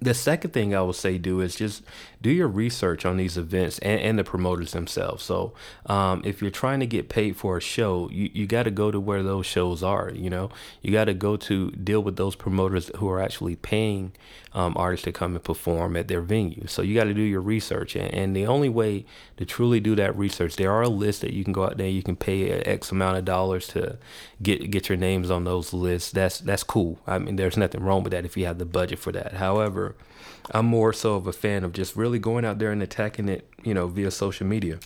the 0.00 0.14
second 0.14 0.52
thing 0.52 0.74
I 0.74 0.82
would 0.82 0.96
say 0.96 1.18
do 1.18 1.40
is 1.40 1.56
just 1.56 1.82
do 2.24 2.30
your 2.30 2.48
research 2.48 3.04
on 3.04 3.18
these 3.18 3.36
events 3.36 3.78
and, 3.80 4.00
and 4.00 4.18
the 4.18 4.24
promoters 4.24 4.72
themselves. 4.72 5.22
So 5.22 5.52
um, 5.84 6.22
if 6.24 6.40
you're 6.40 6.50
trying 6.50 6.80
to 6.80 6.86
get 6.86 7.10
paid 7.10 7.36
for 7.36 7.58
a 7.58 7.60
show, 7.60 8.08
you, 8.10 8.30
you 8.32 8.46
got 8.46 8.62
to 8.62 8.70
go 8.70 8.90
to 8.90 8.98
where 8.98 9.22
those 9.22 9.44
shows 9.44 9.82
are. 9.82 10.10
You 10.10 10.30
know, 10.30 10.50
you 10.80 10.90
got 10.90 11.04
to 11.04 11.12
go 11.12 11.36
to 11.36 11.70
deal 11.72 12.02
with 12.02 12.16
those 12.16 12.34
promoters 12.34 12.90
who 12.96 13.10
are 13.10 13.20
actually 13.20 13.56
paying 13.56 14.12
um, 14.54 14.72
artists 14.74 15.04
to 15.04 15.12
come 15.12 15.34
and 15.34 15.44
perform 15.44 15.96
at 15.98 16.08
their 16.08 16.22
venue. 16.22 16.66
So 16.66 16.80
you 16.80 16.94
got 16.94 17.04
to 17.04 17.14
do 17.14 17.20
your 17.20 17.42
research, 17.42 17.94
and, 17.94 18.12
and 18.14 18.34
the 18.34 18.46
only 18.46 18.70
way 18.70 19.04
to 19.36 19.44
truly 19.44 19.78
do 19.78 19.94
that 19.96 20.16
research, 20.16 20.56
there 20.56 20.72
are 20.72 20.86
lists 20.86 21.20
that 21.20 21.34
you 21.34 21.44
can 21.44 21.52
go 21.52 21.64
out 21.64 21.76
there. 21.76 21.88
You 21.88 22.02
can 22.02 22.16
pay 22.16 22.50
X 22.50 22.90
amount 22.90 23.18
of 23.18 23.26
dollars 23.26 23.66
to 23.68 23.98
get 24.42 24.70
get 24.70 24.88
your 24.88 24.96
names 24.96 25.30
on 25.30 25.44
those 25.44 25.74
lists. 25.74 26.10
That's 26.10 26.38
that's 26.38 26.62
cool. 26.62 27.00
I 27.06 27.18
mean, 27.18 27.36
there's 27.36 27.58
nothing 27.58 27.82
wrong 27.82 28.02
with 28.02 28.12
that 28.12 28.24
if 28.24 28.34
you 28.36 28.46
have 28.46 28.58
the 28.58 28.64
budget 28.64 28.98
for 28.98 29.12
that. 29.12 29.34
However, 29.34 29.94
I'm 30.50 30.66
more 30.66 30.92
so 30.92 31.14
of 31.14 31.26
a 31.26 31.32
fan 31.32 31.64
of 31.64 31.72
just 31.72 31.96
really 31.96 32.18
going 32.18 32.44
out 32.44 32.58
there 32.58 32.70
and 32.70 32.82
attacking 32.82 33.28
it, 33.28 33.48
you 33.62 33.74
know, 33.74 33.86
via 33.86 34.10
social 34.10 34.46
media. 34.46 34.78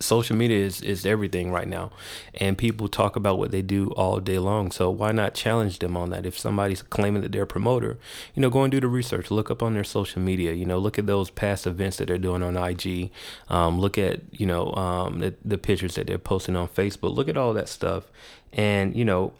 Social 0.00 0.36
media 0.36 0.58
is, 0.64 0.82
is 0.82 1.06
everything 1.06 1.50
right 1.50 1.66
now 1.66 1.90
and 2.34 2.58
people 2.58 2.88
talk 2.88 3.16
about 3.16 3.38
what 3.38 3.52
they 3.52 3.62
do 3.62 3.88
all 3.92 4.20
day 4.20 4.38
long 4.38 4.70
so 4.70 4.90
why 4.90 5.12
not 5.12 5.32
challenge 5.32 5.78
them 5.78 5.96
on 5.96 6.10
that? 6.10 6.26
If 6.26 6.38
somebody's 6.38 6.82
claiming 6.82 7.22
that 7.22 7.32
they're 7.32 7.44
a 7.44 7.46
promoter 7.46 7.96
you 8.34 8.42
know 8.42 8.50
go 8.50 8.64
and 8.64 8.70
do 8.70 8.80
the 8.80 8.86
research. 8.86 9.30
Look 9.30 9.50
up 9.50 9.62
on 9.62 9.72
their 9.72 9.84
social 9.84 10.20
media 10.20 10.52
you 10.52 10.66
know 10.66 10.78
look 10.78 10.98
at 10.98 11.06
those 11.06 11.30
past 11.30 11.66
events 11.66 11.96
that 11.96 12.08
they're 12.08 12.18
doing 12.18 12.42
on 12.42 12.56
ig 12.56 13.10
um, 13.48 13.80
look 13.80 13.96
at 13.96 14.20
you 14.30 14.44
know 14.44 14.74
um, 14.74 15.20
the, 15.20 15.34
the 15.42 15.56
pictures 15.56 15.94
that 15.94 16.06
they're 16.06 16.18
posting 16.18 16.54
on 16.54 16.68
facebook. 16.68 17.14
Look 17.14 17.28
at 17.28 17.38
all 17.38 17.54
that 17.54 17.68
stuff 17.68 18.10
and 18.52 18.94
you 18.94 19.06
know 19.06 19.32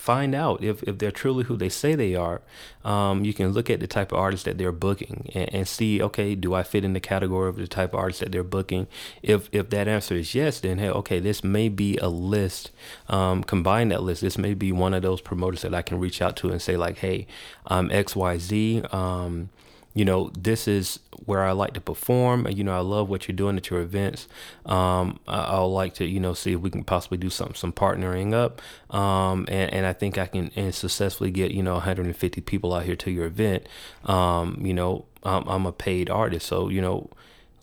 find 0.00 0.34
out 0.34 0.64
if, 0.64 0.82
if 0.84 0.96
they're 0.96 1.10
truly 1.10 1.44
who 1.44 1.58
they 1.58 1.68
say 1.68 1.94
they 1.94 2.14
are. 2.14 2.40
Um, 2.86 3.22
you 3.22 3.34
can 3.34 3.50
look 3.50 3.68
at 3.68 3.80
the 3.80 3.86
type 3.86 4.12
of 4.12 4.18
artist 4.18 4.46
that 4.46 4.56
they're 4.56 4.72
booking 4.72 5.30
and, 5.34 5.54
and, 5.54 5.68
see, 5.68 6.02
okay, 6.02 6.34
do 6.34 6.54
I 6.54 6.62
fit 6.62 6.86
in 6.86 6.94
the 6.94 7.00
category 7.00 7.50
of 7.50 7.56
the 7.56 7.68
type 7.68 7.92
of 7.92 8.00
artist 8.00 8.20
that 8.20 8.32
they're 8.32 8.42
booking? 8.42 8.86
If 9.22 9.50
if 9.52 9.68
that 9.70 9.88
answer 9.88 10.14
is 10.14 10.34
yes, 10.34 10.60
then 10.60 10.78
hey, 10.78 10.88
okay, 10.88 11.20
this 11.20 11.44
may 11.44 11.68
be 11.68 11.98
a 11.98 12.08
list. 12.08 12.70
Um, 13.08 13.44
combine 13.44 13.90
that 13.90 14.02
list. 14.02 14.22
This 14.22 14.38
may 14.38 14.54
be 14.54 14.72
one 14.72 14.94
of 14.94 15.02
those 15.02 15.20
promoters 15.20 15.60
that 15.62 15.74
I 15.74 15.82
can 15.82 16.00
reach 16.00 16.22
out 16.22 16.34
to 16.36 16.50
and 16.50 16.62
say 16.62 16.78
like, 16.78 16.98
hey, 16.98 17.26
I'm 17.66 17.90
X 17.90 18.16
Y 18.16 18.38
Z. 18.38 18.82
Um, 18.92 19.50
you 19.92 20.04
know, 20.04 20.30
this 20.38 20.68
is 20.68 21.00
where 21.24 21.42
I 21.42 21.52
like 21.52 21.74
to 21.74 21.80
perform. 21.80 22.46
You 22.48 22.62
know, 22.62 22.76
I 22.76 22.80
love 22.80 23.08
what 23.08 23.26
you're 23.26 23.36
doing 23.36 23.56
at 23.56 23.70
your 23.70 23.80
events. 23.80 24.28
Um, 24.64 25.18
I, 25.26 25.58
will 25.58 25.72
like 25.72 25.94
to, 25.94 26.06
you 26.06 26.20
know, 26.20 26.32
see 26.32 26.52
if 26.52 26.60
we 26.60 26.70
can 26.70 26.84
possibly 26.84 27.18
do 27.18 27.30
some 27.30 27.54
some 27.54 27.72
partnering 27.72 28.32
up. 28.32 28.62
Um, 28.94 29.46
and, 29.48 29.72
and 29.72 29.86
I 29.86 29.92
think 29.92 30.16
I 30.16 30.26
can 30.26 30.50
and 30.54 30.74
successfully 30.74 31.30
get, 31.30 31.50
you 31.50 31.62
know, 31.62 31.74
150 31.74 32.40
people 32.42 32.72
out 32.72 32.84
here 32.84 32.96
to 32.96 33.10
your 33.10 33.26
event. 33.26 33.66
Um, 34.04 34.58
you 34.64 34.74
know, 34.74 35.06
I'm, 35.24 35.46
I'm 35.48 35.66
a 35.66 35.72
paid 35.72 36.08
artist, 36.08 36.46
so 36.46 36.68
you 36.68 36.80
know, 36.80 37.10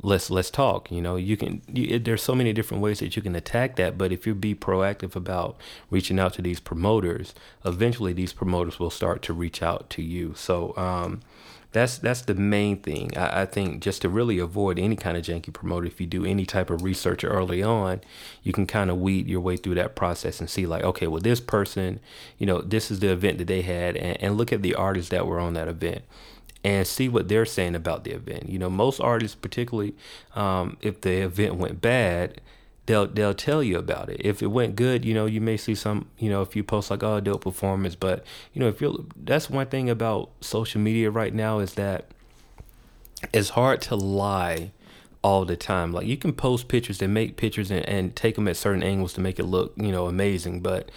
let's 0.03 0.29
let's 0.29 0.51
talk 0.51 0.91
you 0.91 1.01
know 1.01 1.15
you 1.15 1.35
can 1.35 1.61
you, 1.73 1.97
there's 1.97 2.21
so 2.21 2.35
many 2.35 2.53
different 2.53 2.83
ways 2.83 2.99
that 2.99 3.15
you 3.15 3.21
can 3.21 3.35
attack 3.35 3.77
that 3.77 3.97
but 3.97 4.11
if 4.11 4.27
you 4.27 4.35
be 4.35 4.53
proactive 4.53 5.15
about 5.15 5.57
reaching 5.89 6.19
out 6.19 6.33
to 6.33 6.41
these 6.41 6.59
promoters 6.59 7.33
eventually 7.65 8.13
these 8.13 8.31
promoters 8.31 8.79
will 8.79 8.91
start 8.91 9.23
to 9.23 9.33
reach 9.33 9.63
out 9.63 9.89
to 9.89 10.03
you 10.03 10.33
so 10.35 10.75
um, 10.77 11.19
that's 11.71 11.97
that's 11.97 12.21
the 12.21 12.33
main 12.33 12.77
thing. 12.77 13.15
I, 13.17 13.41
I, 13.41 13.45
think 13.45 13.81
just 13.81 14.01
to 14.03 14.09
really 14.09 14.39
avoid 14.39 14.79
any 14.79 14.95
kind 14.95 15.17
of 15.17 15.23
janky 15.23 15.53
promoter, 15.53 15.85
if 15.85 15.99
you 15.99 16.07
do 16.07 16.25
any 16.25 16.45
type 16.45 16.69
of 16.69 16.81
research 16.81 17.23
early 17.23 17.61
on, 17.61 18.01
you 18.43 18.53
can 18.53 18.65
kind 18.65 18.89
of 18.89 18.97
weed 18.97 19.27
your 19.27 19.41
way 19.41 19.57
through 19.57 19.75
that 19.75 19.95
process 19.95 20.39
and 20.39 20.49
see 20.49 20.65
like, 20.65 20.83
okay, 20.83 21.07
well, 21.07 21.21
this 21.21 21.39
person, 21.39 21.99
you 22.37 22.45
know, 22.45 22.61
this 22.61 22.89
is 22.89 22.99
the 22.99 23.11
event 23.11 23.37
that 23.39 23.47
they 23.47 23.61
had, 23.61 23.97
and, 23.97 24.21
and 24.21 24.37
look 24.37 24.53
at 24.53 24.61
the 24.61 24.75
artists 24.75 25.11
that 25.11 25.27
were 25.27 25.39
on 25.39 25.53
that 25.53 25.67
event 25.67 26.03
and 26.63 26.87
see 26.87 27.07
what 27.07 27.27
they're 27.27 27.45
saying 27.45 27.75
about 27.75 28.03
the 28.03 28.11
event. 28.11 28.49
You 28.49 28.59
know, 28.59 28.69
most 28.69 28.99
artists, 28.99 29.35
particularly 29.35 29.95
um, 30.35 30.77
if 30.81 31.01
the 31.01 31.21
event 31.21 31.55
went 31.55 31.81
bad, 31.81 32.41
they'll 32.87 33.05
they'll 33.05 33.35
tell 33.35 33.61
you 33.61 33.77
about 33.77 34.09
it. 34.09 34.19
If 34.21 34.41
it 34.41 34.47
went 34.47 34.75
good, 34.75 35.05
you 35.05 35.13
know, 35.13 35.27
you 35.27 35.39
may 35.39 35.57
see 35.57 35.75
some, 35.75 36.07
you 36.17 36.29
know, 36.29 36.41
if 36.41 36.55
you 36.55 36.63
post 36.63 36.89
like 36.89 37.03
oh 37.03 37.19
dope 37.19 37.43
performance, 37.43 37.95
but 37.95 38.25
you 38.53 38.59
know, 38.59 38.67
if 38.67 38.81
you're 38.81 38.97
that's 39.15 39.49
one 39.49 39.67
thing 39.67 39.89
about 39.89 40.31
social 40.41 40.81
media 40.81 41.11
right 41.11 41.33
now 41.33 41.59
is 41.59 41.75
that 41.75 42.05
it's 43.33 43.49
hard 43.49 43.81
to 43.83 43.95
lie 43.95 44.71
all 45.21 45.45
the 45.45 45.55
time. 45.57 45.91
Like 45.91 46.07
you 46.07 46.17
can 46.17 46.33
post 46.33 46.67
pictures 46.67 47.01
and 47.01 47.13
make 47.13 47.37
pictures 47.37 47.69
and, 47.69 47.87
and 47.87 48.15
take 48.15 48.35
them 48.35 48.47
at 48.47 48.57
certain 48.57 48.83
angles 48.83 49.13
to 49.13 49.21
make 49.21 49.39
it 49.39 49.45
look, 49.45 49.73
you 49.75 49.91
know, 49.91 50.07
amazing, 50.07 50.61
but 50.61 50.89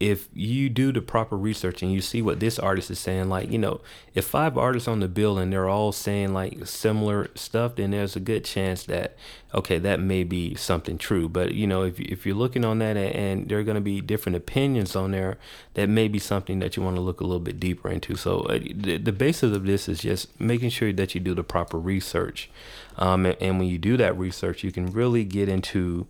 if 0.00 0.30
you 0.32 0.70
do 0.70 0.92
the 0.92 1.02
proper 1.02 1.36
research 1.36 1.82
and 1.82 1.92
you 1.92 2.00
see 2.00 2.22
what 2.22 2.40
this 2.40 2.58
artist 2.58 2.90
is 2.90 2.98
saying, 2.98 3.28
like, 3.28 3.52
you 3.52 3.58
know, 3.58 3.82
if 4.14 4.24
five 4.24 4.56
artists 4.56 4.88
on 4.88 5.00
the 5.00 5.08
bill 5.08 5.36
and 5.36 5.52
they're 5.52 5.68
all 5.68 5.92
saying 5.92 6.32
like 6.32 6.66
similar 6.66 7.30
stuff, 7.34 7.76
then 7.76 7.90
there's 7.90 8.16
a 8.16 8.20
good 8.20 8.42
chance 8.42 8.84
that, 8.84 9.14
okay, 9.54 9.78
that 9.78 10.00
may 10.00 10.24
be 10.24 10.54
something 10.54 10.96
true. 10.96 11.28
But, 11.28 11.54
you 11.54 11.66
know, 11.66 11.82
if, 11.82 12.00
if 12.00 12.24
you're 12.24 12.34
looking 12.34 12.64
on 12.64 12.78
that 12.78 12.96
and 12.96 13.46
there 13.46 13.58
are 13.58 13.62
going 13.62 13.74
to 13.74 13.82
be 13.82 14.00
different 14.00 14.36
opinions 14.36 14.96
on 14.96 15.10
there, 15.10 15.36
that 15.74 15.90
may 15.90 16.08
be 16.08 16.18
something 16.18 16.60
that 16.60 16.78
you 16.78 16.82
want 16.82 16.96
to 16.96 17.02
look 17.02 17.20
a 17.20 17.24
little 17.24 17.38
bit 17.38 17.60
deeper 17.60 17.90
into. 17.90 18.16
So 18.16 18.40
uh, 18.40 18.58
the, 18.74 18.96
the 18.96 19.12
basis 19.12 19.54
of 19.54 19.66
this 19.66 19.86
is 19.86 20.00
just 20.00 20.40
making 20.40 20.70
sure 20.70 20.94
that 20.94 21.14
you 21.14 21.20
do 21.20 21.34
the 21.34 21.44
proper 21.44 21.78
research. 21.78 22.50
Um, 22.96 23.26
and, 23.26 23.36
and 23.38 23.58
when 23.58 23.68
you 23.68 23.76
do 23.76 23.98
that 23.98 24.16
research, 24.16 24.64
you 24.64 24.72
can 24.72 24.86
really 24.86 25.24
get 25.24 25.50
into 25.50 26.06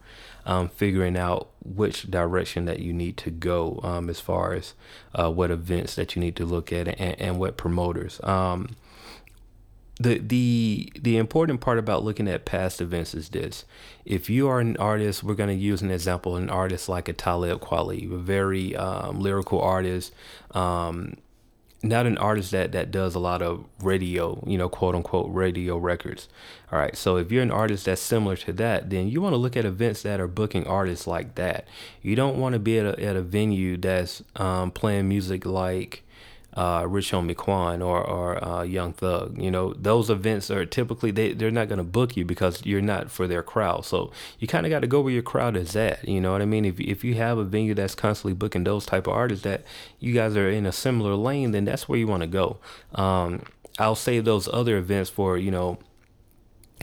um, 0.51 0.69
figuring 0.69 1.17
out 1.17 1.49
which 1.65 2.11
direction 2.11 2.65
that 2.65 2.81
you 2.81 2.93
need 2.93 3.17
to 3.17 3.31
go 3.31 3.79
um, 3.85 4.11
as 4.11 4.19
far 4.19 4.53
as 4.53 4.75
uh, 5.15 5.31
what 5.31 5.49
events 5.49 5.95
that 5.95 6.17
you 6.17 6.21
need 6.21 6.35
to 6.35 6.45
look 6.45 6.73
at 6.73 6.89
and, 6.89 7.21
and 7.21 7.39
what 7.39 7.57
promoters. 7.57 8.21
Um, 8.25 8.75
the 10.01 10.19
the 10.19 10.93
the 11.01 11.19
important 11.19 11.61
part 11.61 11.79
about 11.79 12.03
looking 12.03 12.27
at 12.27 12.47
past 12.47 12.81
events 12.81 13.15
is 13.15 13.29
this: 13.29 13.65
if 14.05 14.29
you 14.29 14.49
are 14.49 14.59
an 14.59 14.77
artist, 14.79 15.23
we're 15.23 15.35
going 15.35 15.57
to 15.57 15.65
use 15.65 15.83
an 15.83 15.93
example, 15.93 16.35
an 16.35 16.51
artist 16.51 16.89
like 16.89 17.09
a 17.09 17.13
Talib 17.13 17.61
Kweli, 17.61 18.13
a 18.13 18.17
very 18.17 18.75
um, 18.75 19.21
lyrical 19.21 19.61
artist. 19.61 20.13
Not 21.83 22.07
an 22.07 22.19
artist 22.19 22.51
that 22.51 22.73
that 22.73 22.91
does 22.91 23.15
a 23.15 23.19
lot 23.19 23.41
of 23.41 23.65
radio, 23.83 24.45
you 24.47 24.59
know, 24.59 24.69
quote 24.69 24.95
unquote 24.95 25.33
radio 25.33 25.79
records. 25.79 26.29
All 26.71 26.79
right. 26.79 26.95
So 26.95 27.17
if 27.17 27.33
you're 27.33 27.43
an 27.43 27.51
artist 27.51 27.87
that's 27.87 28.03
similar 28.03 28.37
to 28.37 28.53
that, 28.55 28.91
then 28.91 29.09
you 29.09 29.23
want 29.23 29.33
to 29.33 29.39
look 29.39 29.57
at 29.57 29.65
events 29.65 30.03
that 30.03 30.21
are 30.21 30.29
booking 30.29 30.67
artists 30.67 31.07
like 31.07 31.37
that. 31.37 31.67
You 32.03 32.17
don't 32.17 32.39
want 32.39 32.53
to 32.53 32.59
be 32.59 32.79
at 32.79 32.85
a, 32.85 33.03
at 33.03 33.17
a 33.17 33.23
venue 33.23 33.79
that's 33.79 34.23
um, 34.37 34.71
playing 34.73 35.09
music 35.09 35.47
like 35.47 36.03
uh, 36.55 36.85
Rich 36.89 37.13
Homie 37.13 37.37
Quan 37.37 37.83
or, 37.83 38.03
or 38.03 38.43
uh, 38.45 38.63
Young 38.63 38.93
Thug. 38.93 39.41
You 39.41 39.51
know, 39.51 39.75
those 39.75 40.11
events 40.11 40.51
are 40.51 40.67
typically 40.67 41.11
they 41.11 41.33
they're 41.33 41.51
not 41.51 41.69
going 41.69 41.79
to 41.79 41.85
book 41.85 42.17
you 42.17 42.25
because 42.25 42.65
you're 42.65 42.81
not 42.81 43.11
for 43.11 43.27
their 43.27 43.43
crowd. 43.43 43.85
So 43.85 44.11
you 44.39 44.49
kind 44.49 44.67
of 44.67 44.71
got 44.71 44.81
to 44.81 44.87
go 44.87 45.01
where 45.01 45.13
your 45.13 45.23
crowd 45.23 45.57
is 45.57 45.77
at. 45.77 46.07
You 46.09 46.21
know 46.21 46.33
what 46.33 46.43
I 46.43 46.47
mean? 46.47 46.65
If 46.65 46.81
if 46.81 47.05
you 47.05 47.15
have 47.15 47.39
a 47.39 47.45
venue 47.45 47.75
that's 47.75 47.95
constantly 47.95 48.35
booking 48.35 48.65
those 48.65 48.87
type 48.87 49.07
of 49.07 49.13
artists 49.13 49.45
that 49.45 49.65
you 49.99 50.13
guys 50.13 50.37
are 50.37 50.51
in 50.51 50.67
a 50.67 50.73
similar 50.73 51.15
lane, 51.15 51.53
then 51.53 51.65
that's 51.65 51.89
where 51.89 51.99
you 51.99 52.07
want 52.07 52.23
to 52.23 52.27
go. 52.27 52.59
Um, 52.95 53.43
I'll 53.79 53.95
save 53.95 54.25
those 54.25 54.49
other 54.49 54.77
events 54.77 55.11
for 55.11 55.39
you 55.39 55.51
know 55.51 55.79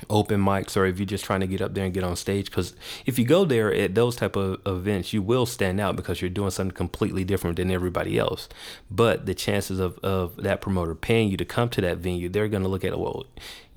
open 0.10 0.40
mics 0.40 0.78
or 0.78 0.86
if 0.86 1.00
you're 1.00 1.06
just 1.06 1.26
trying 1.26 1.40
to 1.40 1.48
get 1.48 1.62
up 1.62 1.74
there 1.74 1.86
and 1.86 1.94
get 1.94 2.04
on 2.04 2.16
stage 2.16 2.46
because 2.46 2.76
if 3.06 3.18
you 3.18 3.26
go 3.26 3.46
there 3.46 3.74
at 3.74 3.96
those 3.96 4.16
type 4.16 4.36
of 4.36 4.60
events 4.66 5.14
you 5.14 5.22
will 5.22 5.46
stand 5.46 5.80
out 5.80 5.96
because 5.96 6.22
you're 6.22 6.30
doing 6.30 6.52
something 6.52 6.76
completely 6.76 7.24
different 7.24 7.58
than 7.58 7.72
everybody 7.72 8.18
else. 8.18 8.48
But 8.92 9.26
the 9.26 9.34
chances 9.34 9.80
of, 9.80 9.98
of 10.00 10.36
that 10.38 10.62
promoter 10.62 10.96
paying 10.96 11.30
you 11.30 11.38
to 11.38 11.46
come 11.46 11.70
to 11.70 11.82
that 11.82 11.98
venue 11.98 12.30
they're 12.30 12.48
going 12.48 12.64
to 12.64 12.70
look 12.70 12.84
at 12.84 12.94
it 12.94 13.00
well 13.00 13.26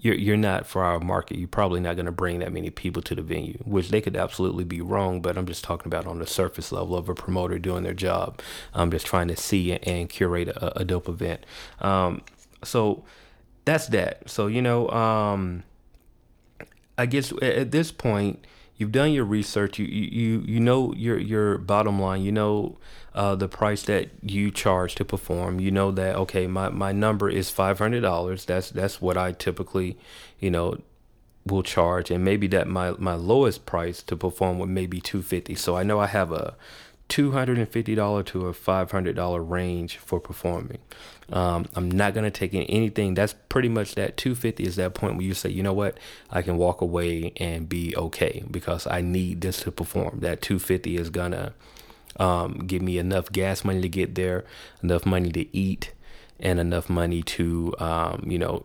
you're, 0.03 0.15
you're 0.15 0.37
not 0.39 0.67
for 0.67 0.83
our 0.83 0.99
market. 0.99 1.37
You're 1.37 1.47
probably 1.47 1.79
not 1.79 1.95
going 1.95 2.07
to 2.07 2.13
bring 2.13 2.39
that 2.39 2.55
many 2.55 2.71
people 2.71 3.03
to 3.03 3.15
the 3.15 3.23
venue 3.23 3.59
which 3.65 3.91
they 3.91 4.01
could 4.01 4.17
absolutely 4.17 4.65
be 4.65 4.81
wrong 4.81 5.21
but 5.21 5.37
i'm 5.37 5.47
just 5.47 5.63
talking 5.63 5.87
about 5.87 6.07
on 6.07 6.19
the 6.19 6.27
surface 6.27 6.73
level 6.73 6.97
of 6.97 7.09
a 7.09 7.15
promoter 7.15 7.59
doing 7.59 7.83
their 7.83 7.95
job. 7.95 8.41
I'm 8.75 8.91
just 8.91 9.07
trying 9.07 9.29
to 9.29 9.37
see 9.37 9.73
and 9.73 10.09
curate 10.09 10.49
a, 10.49 10.81
a 10.81 10.85
dope 10.85 11.09
event. 11.09 11.45
Um, 11.81 12.23
so 12.65 13.05
that's 13.65 13.87
that. 13.89 14.29
So 14.29 14.47
you 14.47 14.63
know 14.63 14.89
um, 14.91 15.63
I 17.01 17.07
guess 17.07 17.33
at 17.41 17.71
this 17.71 17.91
point, 17.93 18.47
you've 18.77 18.93
done 18.93 19.13
your 19.13 19.25
research. 19.25 19.79
You 19.79 19.87
you 19.87 20.43
you 20.47 20.61
know 20.61 20.93
your 20.95 21.19
your 21.19 21.57
bottom 21.57 21.99
line. 21.99 22.23
You 22.23 22.33
know 22.33 22.79
uh, 23.15 23.35
the 23.37 23.49
price 23.49 23.83
that 23.85 24.11
you 24.23 24.51
charge 24.51 24.95
to 24.97 25.05
perform. 25.05 25.61
You 25.61 25.71
know 25.71 25.91
that 25.93 26.17
okay, 26.17 26.47
my, 26.47 26.69
my 26.69 26.93
number 26.93 27.31
is 27.31 27.49
five 27.49 27.79
hundred 27.79 28.03
dollars. 28.03 28.45
That's 28.45 28.69
that's 28.71 29.01
what 29.01 29.17
I 29.17 29.33
typically, 29.33 29.97
you 30.39 30.51
know, 30.51 30.79
will 31.47 31.63
charge, 31.63 32.11
and 32.11 32.23
maybe 32.23 32.47
that 32.49 32.69
my 32.69 32.91
my 32.99 33.15
lowest 33.15 33.65
price 33.65 34.03
to 34.03 34.15
perform 34.15 34.59
would 34.59 34.69
maybe 34.69 35.01
two 35.01 35.23
fifty. 35.23 35.55
So 35.55 35.77
I 35.77 35.83
know 35.83 36.01
I 36.01 36.07
have 36.07 36.33
a 36.33 36.55
$250 37.11 38.27
to 38.27 38.47
a 38.47 38.53
$500 38.53 39.51
range 39.51 39.97
for 39.99 40.21
performing. 40.21 40.79
Um, 41.33 41.67
I'm 41.75 41.91
not 41.91 42.15
going 42.15 42.25
to 42.25 42.31
take 42.31 42.55
in 42.55 42.63
anything. 42.63 43.15
That's 43.15 43.35
pretty 43.49 43.69
much 43.69 43.95
that 43.97 44.17
250 44.17 44.65
is 44.65 44.77
that 44.77 44.95
point 44.95 45.17
where 45.17 45.25
you 45.25 45.35
say, 45.35 45.51
you 45.51 45.63
know 45.63 45.73
what, 45.73 45.99
I 46.31 46.43
can 46.43 46.57
walk 46.57 46.81
away 46.81 47.33
and 47.37 47.69
be 47.69 47.95
okay 47.97 48.45
because 48.51 48.87
I 48.87 49.01
need 49.01 49.41
this 49.41 49.61
to 49.63 49.73
perform. 49.73 50.21
That 50.21 50.41
250 50.41 50.97
is 50.97 51.11
going 51.11 51.33
to 51.33 51.53
um, 52.19 52.65
give 52.67 52.83
me 52.83 52.99
enough 52.99 53.31
gas 53.31 53.65
money 53.65 53.81
to 53.83 53.89
get 53.89 54.15
there, 54.15 54.45
enough 54.83 55.05
money 55.05 55.31
to 55.33 55.57
eat, 55.57 55.93
and 56.39 56.59
enough 56.59 56.89
money 56.89 57.23
to, 57.23 57.75
um, 57.79 58.25
you 58.27 58.39
know, 58.39 58.65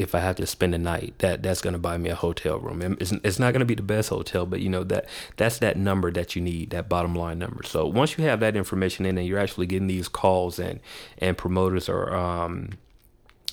if 0.00 0.14
I 0.14 0.20
have 0.20 0.36
to 0.36 0.46
spend 0.46 0.74
a 0.74 0.78
night, 0.78 1.14
that 1.18 1.42
that's 1.42 1.60
going 1.60 1.74
to 1.74 1.78
buy 1.78 1.98
me 1.98 2.08
a 2.08 2.14
hotel 2.14 2.58
room. 2.58 2.96
It's, 3.00 3.12
it's 3.12 3.38
not 3.38 3.52
going 3.52 3.60
to 3.60 3.66
be 3.66 3.74
the 3.74 3.82
best 3.82 4.08
hotel, 4.08 4.46
but 4.46 4.60
you 4.60 4.68
know 4.68 4.82
that 4.84 5.06
that's 5.36 5.58
that 5.58 5.76
number 5.76 6.10
that 6.12 6.34
you 6.34 6.42
need, 6.42 6.70
that 6.70 6.88
bottom 6.88 7.14
line 7.14 7.38
number. 7.38 7.62
So 7.62 7.86
once 7.86 8.16
you 8.16 8.24
have 8.24 8.40
that 8.40 8.56
information 8.56 9.04
in, 9.04 9.18
and 9.18 9.26
you're 9.26 9.38
actually 9.38 9.66
getting 9.66 9.88
these 9.88 10.08
calls, 10.08 10.58
and 10.58 10.80
and 11.18 11.36
promoters 11.36 11.88
are, 11.88 12.14
um, 12.14 12.70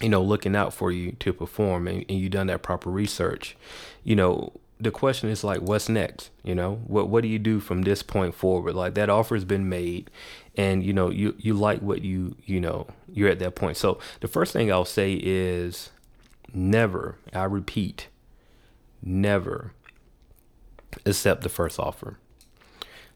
you 0.02 0.10
know, 0.10 0.22
looking 0.22 0.56
out 0.56 0.74
for 0.74 0.92
you 0.92 1.12
to 1.14 1.34
perform, 1.34 1.88
and, 1.88 2.06
and 2.08 2.20
you've 2.20 2.32
done 2.32 2.48
that 2.48 2.64
proper 2.64 2.90
research, 2.90 3.58
you 4.04 4.16
know. 4.16 4.54
The 4.80 4.92
question 4.92 5.30
is 5.30 5.44
like, 5.44 5.62
what's 5.62 5.90
next? 5.90 6.30
You 6.44 6.54
know, 6.54 6.82
what 6.86 7.10
what 7.10 7.24
do 7.24 7.28
you 7.28 7.40
do 7.40 7.60
from 7.60 7.82
this 7.82 8.04
point 8.04 8.36
forward? 8.36 8.76
Like 8.76 8.94
that 8.94 9.10
offer 9.10 9.34
has 9.34 9.44
been 9.44 9.68
made, 9.68 10.12
and 10.56 10.84
you 10.84 10.94
know 10.94 11.10
you 11.10 11.34
you 11.40 11.56
like 11.56 11.82
what 11.82 12.04
you 12.04 12.36
you 12.46 12.62
know 12.62 12.86
you're 13.12 13.28
at 13.28 13.40
that 13.40 13.56
point. 13.56 13.76
So 13.76 13.98
the 14.22 14.28
first 14.28 14.54
thing 14.54 14.72
I'll 14.72 14.86
say 14.86 15.14
is 15.14 15.90
never, 16.54 17.18
I 17.34 17.44
repeat, 17.44 18.08
never 19.02 19.74
accept 21.06 21.44
the 21.44 21.50
first 21.50 21.80
offer. 21.80 22.18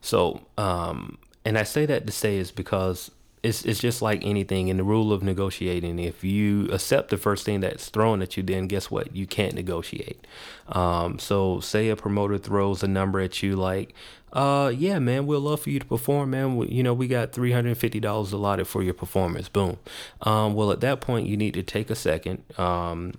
So, 0.01 0.41
um, 0.57 1.17
and 1.45 1.57
I 1.57 1.63
say 1.63 1.85
that 1.85 2.05
to 2.07 2.11
say 2.11 2.37
is 2.37 2.51
because 2.51 3.11
it's 3.43 3.65
it's 3.65 3.79
just 3.79 4.01
like 4.01 4.23
anything 4.23 4.67
in 4.67 4.77
the 4.77 4.83
rule 4.83 5.11
of 5.11 5.23
negotiating. 5.23 5.97
If 5.99 6.23
you 6.23 6.65
accept 6.71 7.09
the 7.09 7.17
first 7.17 7.43
thing 7.43 7.61
that's 7.61 7.89
thrown 7.89 8.21
at 8.21 8.37
you, 8.37 8.43
then 8.43 8.67
guess 8.67 8.91
what? 8.91 9.15
You 9.15 9.25
can't 9.25 9.55
negotiate. 9.55 10.27
Um, 10.67 11.17
so 11.17 11.59
say 11.59 11.89
a 11.89 11.95
promoter 11.95 12.37
throws 12.37 12.83
a 12.83 12.87
number 12.87 13.19
at 13.19 13.41
you 13.41 13.55
like, 13.55 13.95
uh, 14.33 14.71
yeah, 14.75 14.99
man, 14.99 15.25
we'll 15.25 15.41
love 15.41 15.61
for 15.61 15.69
you 15.69 15.79
to 15.79 15.85
perform, 15.85 16.31
man. 16.31 16.57
We, 16.57 16.67
you 16.67 16.83
know, 16.83 16.93
we 16.93 17.07
got 17.07 17.33
three 17.33 17.51
hundred 17.51 17.69
and 17.69 17.77
fifty 17.77 17.99
dollars 17.99 18.31
allotted 18.31 18.65
for 18.67 18.81
your 18.83 18.93
performance. 18.93 19.49
Boom. 19.49 19.77
Um, 20.21 20.53
well, 20.53 20.71
at 20.71 20.81
that 20.81 21.01
point, 21.01 21.27
you 21.27 21.37
need 21.37 21.53
to 21.55 21.63
take 21.63 21.89
a 21.89 21.95
second. 21.95 22.43
Um, 22.57 23.13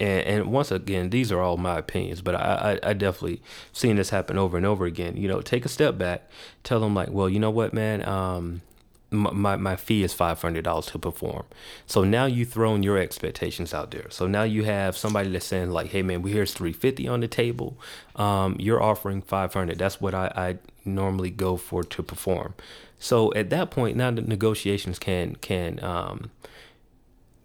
and, 0.00 0.22
and 0.26 0.52
once 0.52 0.70
again, 0.70 1.10
these 1.10 1.32
are 1.32 1.40
all 1.40 1.56
my 1.56 1.78
opinions, 1.78 2.20
but 2.22 2.34
I, 2.34 2.78
I, 2.82 2.90
I 2.90 2.92
definitely 2.92 3.42
seen 3.72 3.96
this 3.96 4.10
happen 4.10 4.38
over 4.38 4.56
and 4.56 4.64
over 4.64 4.84
again. 4.84 5.16
You 5.16 5.28
know, 5.28 5.40
take 5.40 5.64
a 5.64 5.68
step 5.68 5.98
back, 5.98 6.30
tell 6.62 6.80
them 6.80 6.94
like, 6.94 7.10
well, 7.10 7.28
you 7.28 7.40
know 7.40 7.50
what, 7.50 7.72
man, 7.72 8.06
um, 8.08 8.62
my, 9.10 9.56
my 9.56 9.76
fee 9.76 10.02
is 10.02 10.14
$500 10.14 10.90
to 10.92 10.98
perform. 10.98 11.44
So 11.86 12.04
now 12.04 12.26
you've 12.26 12.50
thrown 12.50 12.82
your 12.82 12.98
expectations 12.98 13.72
out 13.72 13.90
there. 13.90 14.10
So 14.10 14.26
now 14.26 14.42
you 14.42 14.64
have 14.64 14.96
somebody 14.96 15.30
that's 15.30 15.46
saying 15.46 15.70
like, 15.70 15.88
hey 15.88 16.02
man, 16.02 16.22
we 16.22 16.32
here's 16.32 16.52
350 16.52 17.08
on 17.08 17.20
the 17.20 17.28
table. 17.28 17.78
Um, 18.16 18.56
you're 18.58 18.82
offering 18.82 19.22
500. 19.22 19.78
That's 19.78 20.00
what 20.00 20.14
I, 20.14 20.32
I 20.36 20.58
normally 20.84 21.30
go 21.30 21.56
for 21.56 21.82
to 21.82 22.02
perform. 22.02 22.54
So 22.98 23.32
at 23.34 23.50
that 23.50 23.70
point, 23.70 23.96
now 23.96 24.10
the 24.10 24.22
negotiations 24.22 24.98
can, 24.98 25.36
can, 25.36 25.82
um, 25.82 26.30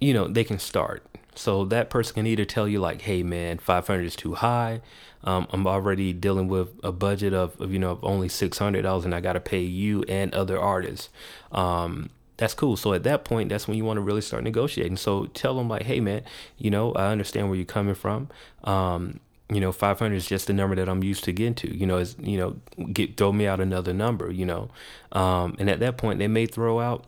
you 0.01 0.13
know, 0.13 0.27
they 0.27 0.43
can 0.43 0.59
start. 0.59 1.05
So 1.35 1.65
that 1.65 1.89
person 1.89 2.15
can 2.15 2.27
either 2.27 2.45
tell 2.45 2.67
you 2.67 2.79
like, 2.79 3.01
"Hey, 3.01 3.23
man, 3.23 3.57
500 3.57 4.03
is 4.05 4.15
too 4.15 4.35
high. 4.35 4.81
Um, 5.23 5.47
I'm 5.51 5.65
already 5.67 6.11
dealing 6.13 6.47
with 6.47 6.69
a 6.83 6.91
budget 6.91 7.33
of, 7.33 7.59
of 7.61 7.71
you 7.71 7.79
know 7.79 7.91
of 7.91 8.03
only 8.03 8.29
six 8.29 8.57
hundred 8.57 8.83
dollars, 8.83 9.05
and 9.05 9.15
I 9.15 9.21
got 9.21 9.33
to 9.33 9.39
pay 9.39 9.61
you 9.61 10.03
and 10.07 10.33
other 10.33 10.59
artists." 10.59 11.09
Um, 11.51 12.09
that's 12.37 12.53
cool. 12.53 12.75
So 12.75 12.93
at 12.93 13.03
that 13.03 13.23
point, 13.23 13.49
that's 13.49 13.67
when 13.67 13.77
you 13.77 13.85
want 13.85 13.97
to 13.97 14.01
really 14.01 14.21
start 14.21 14.43
negotiating. 14.43 14.97
So 14.97 15.25
tell 15.27 15.55
them 15.55 15.69
like, 15.69 15.83
"Hey, 15.83 15.99
man, 15.99 16.23
you 16.57 16.71
know, 16.71 16.91
I 16.93 17.07
understand 17.11 17.49
where 17.49 17.55
you're 17.55 17.65
coming 17.65 17.95
from. 17.95 18.29
Um, 18.63 19.19
you 19.49 19.59
know, 19.59 19.71
500 19.71 20.15
is 20.15 20.25
just 20.25 20.47
the 20.47 20.53
number 20.53 20.75
that 20.75 20.89
I'm 20.89 21.03
used 21.03 21.23
to 21.25 21.31
getting 21.31 21.55
to. 21.55 21.75
You 21.75 21.85
know, 21.85 21.97
is 21.97 22.15
you 22.19 22.37
know, 22.37 22.85
get 22.87 23.17
throw 23.17 23.31
me 23.31 23.47
out 23.47 23.59
another 23.59 23.93
number. 23.93 24.31
You 24.31 24.45
know, 24.45 24.69
um, 25.11 25.55
and 25.59 25.69
at 25.69 25.79
that 25.79 25.97
point, 25.97 26.19
they 26.19 26.27
may 26.27 26.45
throw 26.45 26.79
out 26.79 27.05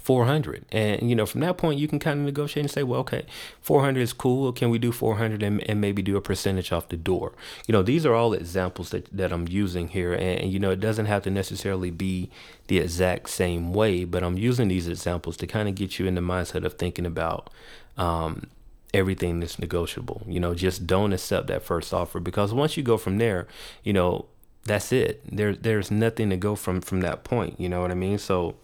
400 0.00 0.64
and 0.72 1.08
you 1.08 1.14
know 1.14 1.26
from 1.26 1.40
that 1.42 1.58
point 1.58 1.78
you 1.78 1.88
can 1.88 1.98
kind 1.98 2.20
of 2.20 2.24
negotiate 2.24 2.64
and 2.64 2.70
say 2.70 2.82
well 2.82 3.00
okay 3.00 3.26
400 3.60 4.00
is 4.00 4.12
cool. 4.12 4.52
Can 4.52 4.70
we 4.70 4.78
do 4.78 4.92
400 4.92 5.42
and, 5.42 5.62
and 5.68 5.80
maybe 5.80 6.02
do 6.02 6.16
a 6.16 6.20
percentage 6.20 6.72
off 6.72 6.88
the 6.88 6.96
door? 6.96 7.32
You 7.66 7.72
know 7.72 7.82
these 7.82 8.04
are 8.04 8.14
all 8.14 8.32
examples 8.32 8.90
that, 8.90 9.06
that 9.16 9.32
i'm 9.32 9.48
using 9.48 9.88
here. 9.88 10.12
And, 10.12 10.40
and, 10.40 10.52
you 10.52 10.58
know 10.58 10.70
it 10.70 10.80
doesn't 10.80 11.06
have 11.06 11.22
to 11.22 11.30
necessarily 11.30 11.90
be 11.90 12.30
the 12.66 12.78
exact 12.78 13.30
same 13.30 13.72
way 13.72 14.04
but 14.04 14.22
i'm 14.22 14.38
using 14.38 14.68
these 14.68 14.88
examples 14.88 15.36
to 15.38 15.46
kind 15.46 15.68
of 15.68 15.74
get 15.74 15.98
you 15.98 16.06
in 16.06 16.14
the 16.14 16.20
mindset 16.20 16.64
of 16.64 16.74
thinking 16.74 17.06
about 17.06 17.50
um, 17.96 18.46
everything 18.94 19.40
that's 19.40 19.58
negotiable. 19.58 20.22
You 20.26 20.40
know 20.40 20.54
just 20.54 20.86
don't 20.86 21.12
accept 21.12 21.46
that 21.48 21.62
first 21.62 21.92
offer 21.92 22.20
because 22.20 22.52
once 22.52 22.76
you 22.76 22.82
go 22.82 22.96
from 22.96 23.18
there 23.18 23.46
you 23.82 23.92
know 23.92 24.26
that's 24.64 24.92
it. 24.92 25.22
There 25.30 25.54
there's 25.54 25.90
nothing 25.90 26.30
to 26.30 26.36
go 26.36 26.54
from 26.54 26.80
from 26.80 27.00
that 27.00 27.24
point. 27.24 27.58
You 27.58 27.68
know 27.68 27.80
what 27.80 27.90
i 27.90 27.94
mean? 27.94 28.18
So 28.18 28.56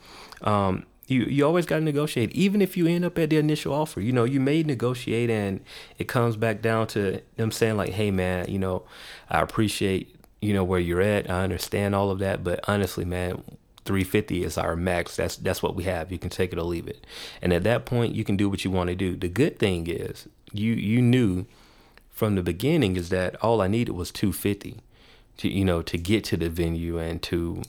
um, 0.42 0.86
you 1.08 1.24
you 1.24 1.44
always 1.44 1.66
got 1.66 1.76
to 1.76 1.84
negotiate 1.84 2.30
even 2.32 2.62
if 2.62 2.76
you 2.76 2.86
end 2.86 3.04
up 3.04 3.18
at 3.18 3.30
the 3.30 3.36
initial 3.36 3.74
offer. 3.74 4.00
You 4.00 4.12
know 4.12 4.24
you 4.24 4.40
may 4.40 4.62
negotiate 4.62 5.30
and 5.30 5.60
it 5.98 6.08
comes 6.08 6.36
back 6.36 6.62
down 6.62 6.86
to 6.88 7.20
them 7.36 7.50
saying 7.50 7.76
like 7.76 7.90
hey 7.90 8.10
man 8.10 8.48
you 8.48 8.58
know 8.58 8.84
i 9.28 9.40
appreciate 9.40 10.14
you 10.40 10.52
know 10.52 10.64
where 10.64 10.80
you're 10.80 11.00
at. 11.00 11.28
I 11.28 11.42
understand 11.42 11.94
all 11.94 12.10
of 12.10 12.18
that 12.20 12.44
but 12.44 12.60
honestly 12.68 13.04
man 13.04 13.42
350 13.84 14.44
is 14.44 14.58
our 14.58 14.76
max. 14.76 15.16
That's 15.16 15.36
that's 15.36 15.62
what 15.62 15.74
we 15.74 15.84
have. 15.84 16.12
You 16.12 16.18
can 16.18 16.30
take 16.30 16.52
it 16.52 16.58
or 16.58 16.62
leave 16.62 16.86
it. 16.86 17.06
And 17.40 17.52
at 17.52 17.64
that 17.64 17.86
point 17.86 18.14
you 18.14 18.24
can 18.24 18.36
do 18.36 18.48
what 18.48 18.64
you 18.64 18.70
want 18.70 18.88
to 18.88 18.94
do. 18.94 19.16
The 19.16 19.28
good 19.28 19.58
thing 19.58 19.86
is 19.88 20.28
you 20.52 20.74
you 20.74 21.02
knew 21.02 21.46
from 22.10 22.34
the 22.34 22.42
beginning 22.42 22.96
is 22.96 23.10
that 23.10 23.36
all 23.36 23.60
i 23.60 23.68
needed 23.68 23.92
was 23.92 24.10
250 24.10 24.80
to 25.36 25.48
you 25.48 25.64
know 25.64 25.82
to 25.82 25.96
get 25.96 26.24
to 26.24 26.36
the 26.36 26.50
venue 26.50 26.98
and 26.98 27.22
to 27.22 27.62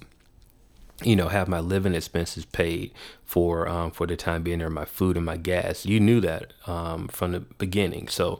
you 1.03 1.15
know 1.15 1.29
have 1.29 1.47
my 1.47 1.59
living 1.59 1.95
expenses 1.95 2.45
paid 2.45 2.91
for 3.23 3.67
um, 3.67 3.91
for 3.91 4.07
the 4.07 4.15
time 4.15 4.43
being 4.43 4.59
there, 4.59 4.69
my 4.69 4.85
food 4.85 5.17
and 5.17 5.25
my 5.25 5.37
gas. 5.37 5.85
You 5.85 5.99
knew 5.99 6.19
that 6.21 6.53
um, 6.67 7.07
from 7.07 7.31
the 7.31 7.39
beginning, 7.39 8.07
so 8.07 8.39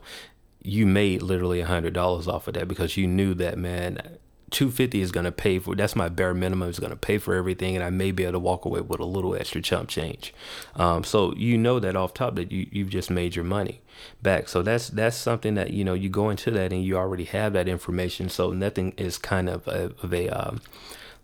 you 0.62 0.86
made 0.86 1.22
literally 1.22 1.60
a 1.60 1.66
hundred 1.66 1.94
dollars 1.94 2.28
off 2.28 2.48
of 2.48 2.54
that 2.54 2.68
because 2.68 2.96
you 2.96 3.06
knew 3.06 3.32
that 3.34 3.56
man 3.56 4.18
250 4.50 5.00
is 5.00 5.12
going 5.12 5.24
to 5.24 5.32
pay 5.32 5.58
for 5.58 5.74
that's 5.74 5.96
my 5.96 6.08
bare 6.08 6.34
minimum 6.34 6.68
is 6.68 6.78
going 6.78 6.90
to 6.90 6.96
pay 6.96 7.18
for 7.18 7.34
everything 7.34 7.76
and 7.76 7.84
i 7.84 7.88
may 7.88 8.10
be 8.10 8.24
able 8.24 8.32
to 8.32 8.38
walk 8.38 8.64
away 8.64 8.80
with 8.80 9.00
a 9.00 9.04
little 9.04 9.34
extra 9.34 9.62
chump 9.62 9.88
change. 9.88 10.34
Um, 10.74 11.04
so 11.04 11.32
you 11.34 11.56
know 11.56 11.78
that 11.80 11.96
off 11.96 12.12
top 12.12 12.34
that 12.34 12.50
you, 12.52 12.68
you've 12.70 12.90
just 12.90 13.10
made 13.10 13.36
your 13.36 13.44
money 13.44 13.80
back. 14.22 14.48
So 14.48 14.62
that's 14.62 14.88
that's 14.88 15.16
something 15.16 15.54
that 15.54 15.70
you 15.70 15.84
know 15.84 15.94
you 15.94 16.08
go 16.08 16.30
into 16.30 16.50
that 16.52 16.72
and 16.72 16.84
you 16.84 16.96
already 16.96 17.24
have 17.24 17.52
that 17.52 17.68
information. 17.68 18.28
So 18.28 18.52
nothing 18.52 18.92
is 18.96 19.18
kind 19.18 19.48
of 19.48 19.66
a, 19.68 19.92
of 20.02 20.12
a 20.12 20.28
um, 20.28 20.60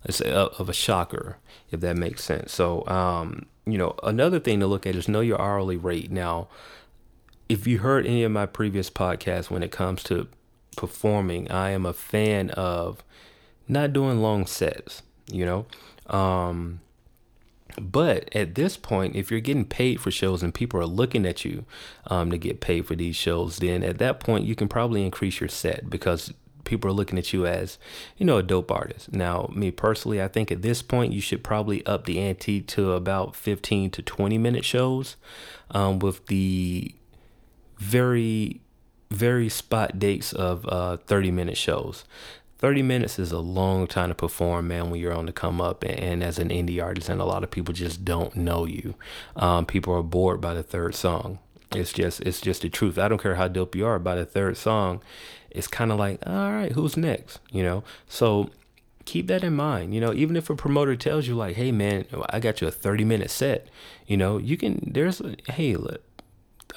let's 0.05 0.17
say 0.17 0.31
of 0.31 0.69
a 0.69 0.73
shocker 0.73 1.37
if 1.71 1.79
that 1.79 1.97
makes 1.97 2.23
sense 2.23 2.53
so 2.53 2.85
um, 2.87 3.45
you 3.65 3.77
know 3.77 3.95
another 4.03 4.39
thing 4.39 4.59
to 4.59 4.67
look 4.67 4.85
at 4.85 4.95
is 4.95 5.07
know 5.07 5.21
your 5.21 5.41
hourly 5.41 5.77
rate 5.77 6.11
now 6.11 6.47
if 7.49 7.65
you 7.65 7.79
heard 7.79 8.05
any 8.05 8.23
of 8.23 8.31
my 8.31 8.45
previous 8.45 8.89
podcasts 8.89 9.49
when 9.49 9.63
it 9.63 9.71
comes 9.71 10.03
to 10.03 10.27
performing, 10.77 11.51
I 11.51 11.71
am 11.71 11.85
a 11.85 11.93
fan 11.93 12.51
of 12.51 13.03
not 13.67 13.91
doing 13.91 14.21
long 14.21 14.45
sets, 14.45 15.01
you 15.29 15.45
know. 15.45 15.65
Um, 16.07 16.79
but 17.79 18.33
at 18.33 18.55
this 18.55 18.77
point, 18.77 19.15
if 19.15 19.29
you're 19.29 19.39
getting 19.41 19.65
paid 19.65 19.99
for 19.99 20.09
shows 20.09 20.41
and 20.41 20.53
people 20.53 20.79
are 20.79 20.85
looking 20.85 21.25
at 21.25 21.45
you 21.45 21.65
um, 22.07 22.31
to 22.31 22.37
get 22.37 22.61
paid 22.61 22.87
for 22.87 22.95
these 22.95 23.15
shows, 23.15 23.57
then 23.57 23.83
at 23.83 23.97
that 23.99 24.19
point 24.19 24.45
you 24.45 24.55
can 24.55 24.67
probably 24.67 25.05
increase 25.05 25.39
your 25.39 25.49
set 25.49 25.89
because 25.89 26.33
people 26.67 26.89
are 26.89 26.93
looking 26.93 27.17
at 27.17 27.33
you 27.33 27.47
as, 27.47 27.79
you 28.17 28.25
know, 28.25 28.37
a 28.37 28.43
dope 28.43 28.71
artist. 28.71 29.11
Now, 29.11 29.49
me 29.53 29.71
personally, 29.71 30.21
I 30.21 30.27
think 30.27 30.51
at 30.51 30.61
this 30.61 30.83
point 30.83 31.13
you 31.13 31.21
should 31.21 31.43
probably 31.43 31.83
up 31.87 32.05
the 32.05 32.19
ante 32.19 32.61
to 32.61 32.91
about 32.91 33.35
15 33.35 33.89
to 33.91 34.01
20 34.03 34.37
minute 34.37 34.65
shows 34.65 35.15
um, 35.71 35.97
with 35.97 36.27
the 36.27 36.93
very 37.79 38.61
very 39.09 39.47
spot 39.47 39.97
dates 39.97 40.33
of 40.33 40.65
uh, 40.67 40.97
30 40.97 41.31
minute 41.31 41.57
shows. 41.57 42.03
30 42.57 42.81
minutes 42.81 43.19
is 43.19 43.31
a 43.31 43.39
long 43.39 43.85
time 43.85 44.09
to 44.09 44.15
perform, 44.15 44.67
man, 44.67 44.89
when 44.89 44.99
you're 44.99 45.13
on 45.13 45.27
the 45.27 45.31
come 45.31 45.61
up 45.61 45.83
and, 45.83 46.23
as 46.23 46.39
an 46.39 46.49
indie 46.49 46.83
artist, 46.83 47.07
and 47.07 47.21
a 47.21 47.25
lot 47.25 47.43
of 47.43 47.51
people 47.51 47.73
just 47.73 48.03
don't 48.03 48.35
know 48.35 48.65
you. 48.65 48.95
Um, 49.35 49.65
people 49.65 49.93
are 49.93 50.03
bored 50.03 50.41
by 50.41 50.55
the 50.55 50.63
third 50.63 50.95
song. 50.95 51.37
It's 51.71 51.93
just 51.93 52.21
it's 52.21 52.41
just 52.41 52.61
the 52.61 52.69
truth. 52.69 52.97
I 52.97 53.07
don't 53.07 53.21
care 53.21 53.35
how 53.35 53.47
dope 53.47 53.75
you 53.75 53.85
are. 53.85 53.99
By 53.99 54.15
the 54.15 54.25
third 54.25 54.57
song, 54.57 55.01
it's 55.51 55.67
kind 55.67 55.91
of 55.91 55.99
like, 55.99 56.25
all 56.25 56.51
right, 56.51 56.71
who's 56.71 56.95
next? 56.95 57.39
You 57.51 57.63
know. 57.63 57.83
So 58.07 58.49
keep 59.05 59.27
that 59.27 59.43
in 59.43 59.55
mind. 59.55 59.93
You 59.93 60.01
know, 60.01 60.13
even 60.13 60.35
if 60.35 60.49
a 60.49 60.55
promoter 60.55 60.95
tells 60.95 61.27
you 61.27 61.35
like, 61.35 61.55
hey 61.55 61.71
man, 61.71 62.05
I 62.29 62.39
got 62.39 62.61
you 62.61 62.67
a 62.67 62.71
30 62.71 63.05
minute 63.05 63.31
set. 63.31 63.67
You 64.05 64.17
know, 64.17 64.37
you 64.37 64.57
can. 64.57 64.91
There's 64.93 65.19
a, 65.19 65.35
hey, 65.49 65.75
look, 65.75 66.01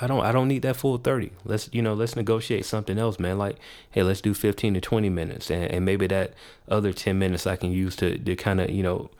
I 0.00 0.06
don't 0.06 0.24
I 0.24 0.32
don't 0.32 0.48
need 0.48 0.62
that 0.62 0.76
full 0.76 0.96
30. 0.96 1.32
Let's 1.44 1.68
you 1.72 1.82
know, 1.82 1.94
let's 1.94 2.16
negotiate 2.16 2.64
something 2.64 2.98
else, 2.98 3.18
man. 3.18 3.38
Like, 3.38 3.56
hey, 3.90 4.02
let's 4.02 4.20
do 4.20 4.32
15 4.32 4.74
to 4.74 4.80
20 4.80 5.08
minutes 5.10 5.50
and, 5.50 5.64
and 5.64 5.84
maybe 5.84 6.06
that 6.06 6.34
other 6.68 6.92
10 6.92 7.18
minutes 7.18 7.46
I 7.46 7.56
can 7.56 7.72
use 7.72 7.96
to 7.96 8.18
to 8.18 8.36
kind 8.36 8.60
of, 8.60 8.70
you 8.70 8.82
know, 8.82 9.10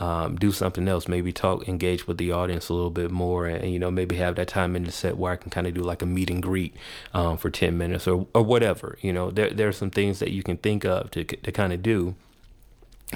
um, 0.00 0.36
do 0.36 0.50
something 0.50 0.88
else, 0.88 1.06
maybe 1.06 1.32
talk, 1.32 1.68
engage 1.68 2.06
with 2.08 2.18
the 2.18 2.32
audience 2.32 2.68
a 2.68 2.74
little 2.74 2.90
bit 2.90 3.10
more, 3.10 3.46
and, 3.46 3.62
and 3.62 3.72
you 3.72 3.78
know 3.78 3.90
maybe 3.90 4.16
have 4.16 4.34
that 4.36 4.48
time 4.48 4.74
in 4.74 4.84
the 4.84 4.92
set 4.92 5.16
where 5.16 5.32
I 5.32 5.36
can 5.36 5.50
kind 5.50 5.66
of 5.66 5.74
do 5.74 5.82
like 5.82 6.02
a 6.02 6.06
meet 6.06 6.30
and 6.30 6.42
greet 6.42 6.74
um, 7.14 7.36
for 7.36 7.50
ten 7.50 7.78
minutes 7.78 8.08
or 8.08 8.26
or 8.34 8.42
whatever. 8.42 8.98
You 9.00 9.12
know, 9.12 9.30
there 9.30 9.50
there 9.50 9.68
are 9.68 9.72
some 9.72 9.90
things 9.90 10.18
that 10.18 10.32
you 10.32 10.42
can 10.42 10.56
think 10.56 10.84
of 10.84 11.10
to 11.12 11.24
to 11.24 11.52
kind 11.52 11.72
of 11.72 11.82
do 11.82 12.16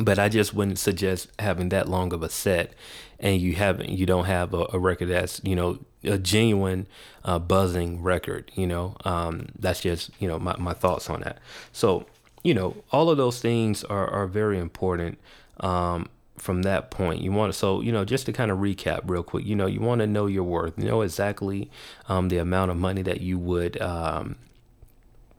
but 0.01 0.19
I 0.19 0.29
just 0.29 0.55
wouldn't 0.55 0.79
suggest 0.79 1.29
having 1.39 1.69
that 1.69 1.89
long 1.89 2.13
of 2.13 2.23
a 2.23 2.29
set, 2.29 2.73
and 3.21 3.41
you 3.41 3.55
haven't, 3.55 3.91
you 3.91 4.07
don't 4.07 4.25
have 4.25 4.53
a, 4.53 4.67
a 4.73 4.79
record 4.79 5.09
that's 5.09 5.41
you 5.45 5.55
know 5.55 5.79
a 6.03 6.19
genuine 6.19 6.87
uh, 7.25 7.39
buzzing 7.39 8.03
record. 8.03 8.51
You 8.55 8.67
know, 8.67 8.97
um, 9.05 9.47
that's 9.59 9.81
just 9.81 10.11
you 10.19 10.27
know 10.27 10.39
my 10.39 10.57
my 10.59 10.73
thoughts 10.73 11.09
on 11.09 11.21
that. 11.21 11.39
So 11.73 12.07
you 12.43 12.55
know, 12.55 12.77
all 12.91 13.09
of 13.09 13.17
those 13.17 13.41
things 13.41 13.85
are 13.85 14.09
are 14.09 14.27
very 14.27 14.59
important. 14.59 15.19
Um, 15.61 16.09
from 16.37 16.63
that 16.63 16.91
point 16.91 17.21
you 17.21 17.31
want 17.31 17.53
to 17.53 17.59
so 17.59 17.81
you 17.81 17.93
know 17.93 18.05
just 18.05 18.27
to 18.27 18.33
kind 18.33 18.51
of 18.51 18.59
recap 18.59 19.01
real 19.05 19.23
quick 19.23 19.47
you 19.47 19.55
know 19.55 19.67
you 19.67 19.81
want 19.81 20.01
to 20.01 20.07
know 20.07 20.27
your 20.27 20.43
worth 20.43 20.77
you 20.77 20.85
know 20.85 21.01
exactly 21.03 21.71
um, 22.09 22.29
the 22.29 22.39
amount 22.39 22.71
of 22.71 22.77
money 22.77 23.03
that 23.03 23.21
you 23.21 23.39
would 23.39 23.81
um, 23.81 24.37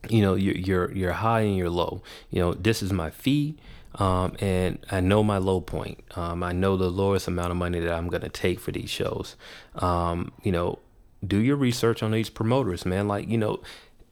you 0.09 0.21
know 0.21 0.35
you're, 0.35 0.55
you're 0.55 0.91
you're 0.93 1.13
high 1.13 1.41
and 1.41 1.57
you're 1.57 1.69
low 1.69 2.01
you 2.29 2.39
know 2.39 2.53
this 2.53 2.81
is 2.81 2.93
my 2.93 3.09
fee 3.09 3.57
um, 3.95 4.35
and 4.39 4.85
I 4.91 4.99
know 4.99 5.23
my 5.23 5.37
low 5.37 5.61
point. 5.61 6.03
Um, 6.15 6.43
I 6.43 6.51
know 6.51 6.75
the 6.75 6.89
lowest 6.89 7.27
amount 7.27 7.51
of 7.51 7.57
money 7.57 7.79
that 7.79 7.93
I'm 7.93 8.09
going 8.09 8.23
to 8.23 8.29
take 8.29 8.59
for 8.59 8.71
these 8.71 8.89
shows. 8.89 9.35
Um, 9.75 10.31
you 10.43 10.51
know, 10.51 10.79
do 11.25 11.37
your 11.37 11.55
research 11.55 12.03
on 12.03 12.11
these 12.11 12.29
promoters, 12.29 12.85
man. 12.85 13.07
Like, 13.07 13.29
you 13.29 13.37
know, 13.37 13.61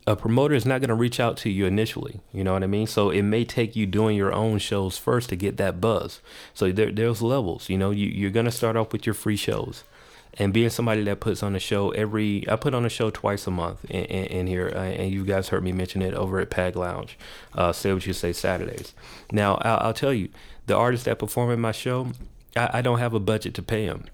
a 0.05 0.15
promoter 0.15 0.53
is 0.53 0.65
not 0.65 0.81
going 0.81 0.89
to 0.89 0.95
reach 0.95 1.19
out 1.19 1.37
to 1.37 1.49
you 1.49 1.65
initially. 1.65 2.19
You 2.33 2.43
know 2.43 2.53
what 2.53 2.63
I 2.63 2.67
mean? 2.67 2.87
So 2.87 3.09
it 3.09 3.21
may 3.21 3.45
take 3.45 3.75
you 3.75 3.85
doing 3.85 4.17
your 4.17 4.33
own 4.33 4.59
shows 4.59 4.97
first 4.97 5.29
to 5.29 5.35
get 5.35 5.57
that 5.57 5.79
buzz. 5.79 6.19
So 6.53 6.71
there, 6.71 6.91
there's 6.91 7.21
levels. 7.21 7.69
You 7.69 7.77
know, 7.77 7.91
you, 7.91 8.07
you're 8.07 8.31
going 8.31 8.45
to 8.45 8.51
start 8.51 8.75
off 8.75 8.91
with 8.91 9.05
your 9.05 9.13
free 9.13 9.37
shows 9.37 9.83
and 10.35 10.51
being 10.51 10.69
somebody 10.69 11.03
that 11.03 11.19
puts 11.19 11.43
on 11.43 11.55
a 11.55 11.59
show 11.59 11.91
every 11.91 12.43
i 12.49 12.55
put 12.55 12.73
on 12.73 12.85
a 12.85 12.89
show 12.89 13.09
twice 13.09 13.45
a 13.45 13.51
month 13.51 13.85
in, 13.85 14.05
in, 14.05 14.25
in 14.25 14.47
here 14.47 14.71
uh, 14.75 14.79
and 14.79 15.11
you 15.11 15.23
guys 15.23 15.49
heard 15.49 15.63
me 15.63 15.71
mention 15.71 16.01
it 16.01 16.13
over 16.13 16.39
at 16.39 16.49
pag 16.49 16.75
lounge 16.75 17.17
uh, 17.53 17.71
say 17.71 17.93
what 17.93 18.05
you 18.05 18.13
say 18.13 18.33
saturdays 18.33 18.93
now 19.31 19.55
I'll, 19.61 19.87
I'll, 19.87 19.93
tell 19.93 20.13
you 20.13 20.29
the 20.65 20.75
artists 20.75 21.05
that 21.05 21.19
perform 21.19 21.51
in 21.51 21.61
my 21.61 21.71
show 21.71 22.07
I, 22.55 22.79
I 22.79 22.81
don't 22.81 22.99
have 22.99 23.13
a 23.13 23.19
budget 23.19 23.53
to 23.55 23.61
pay 23.61 23.85
them 23.85 24.05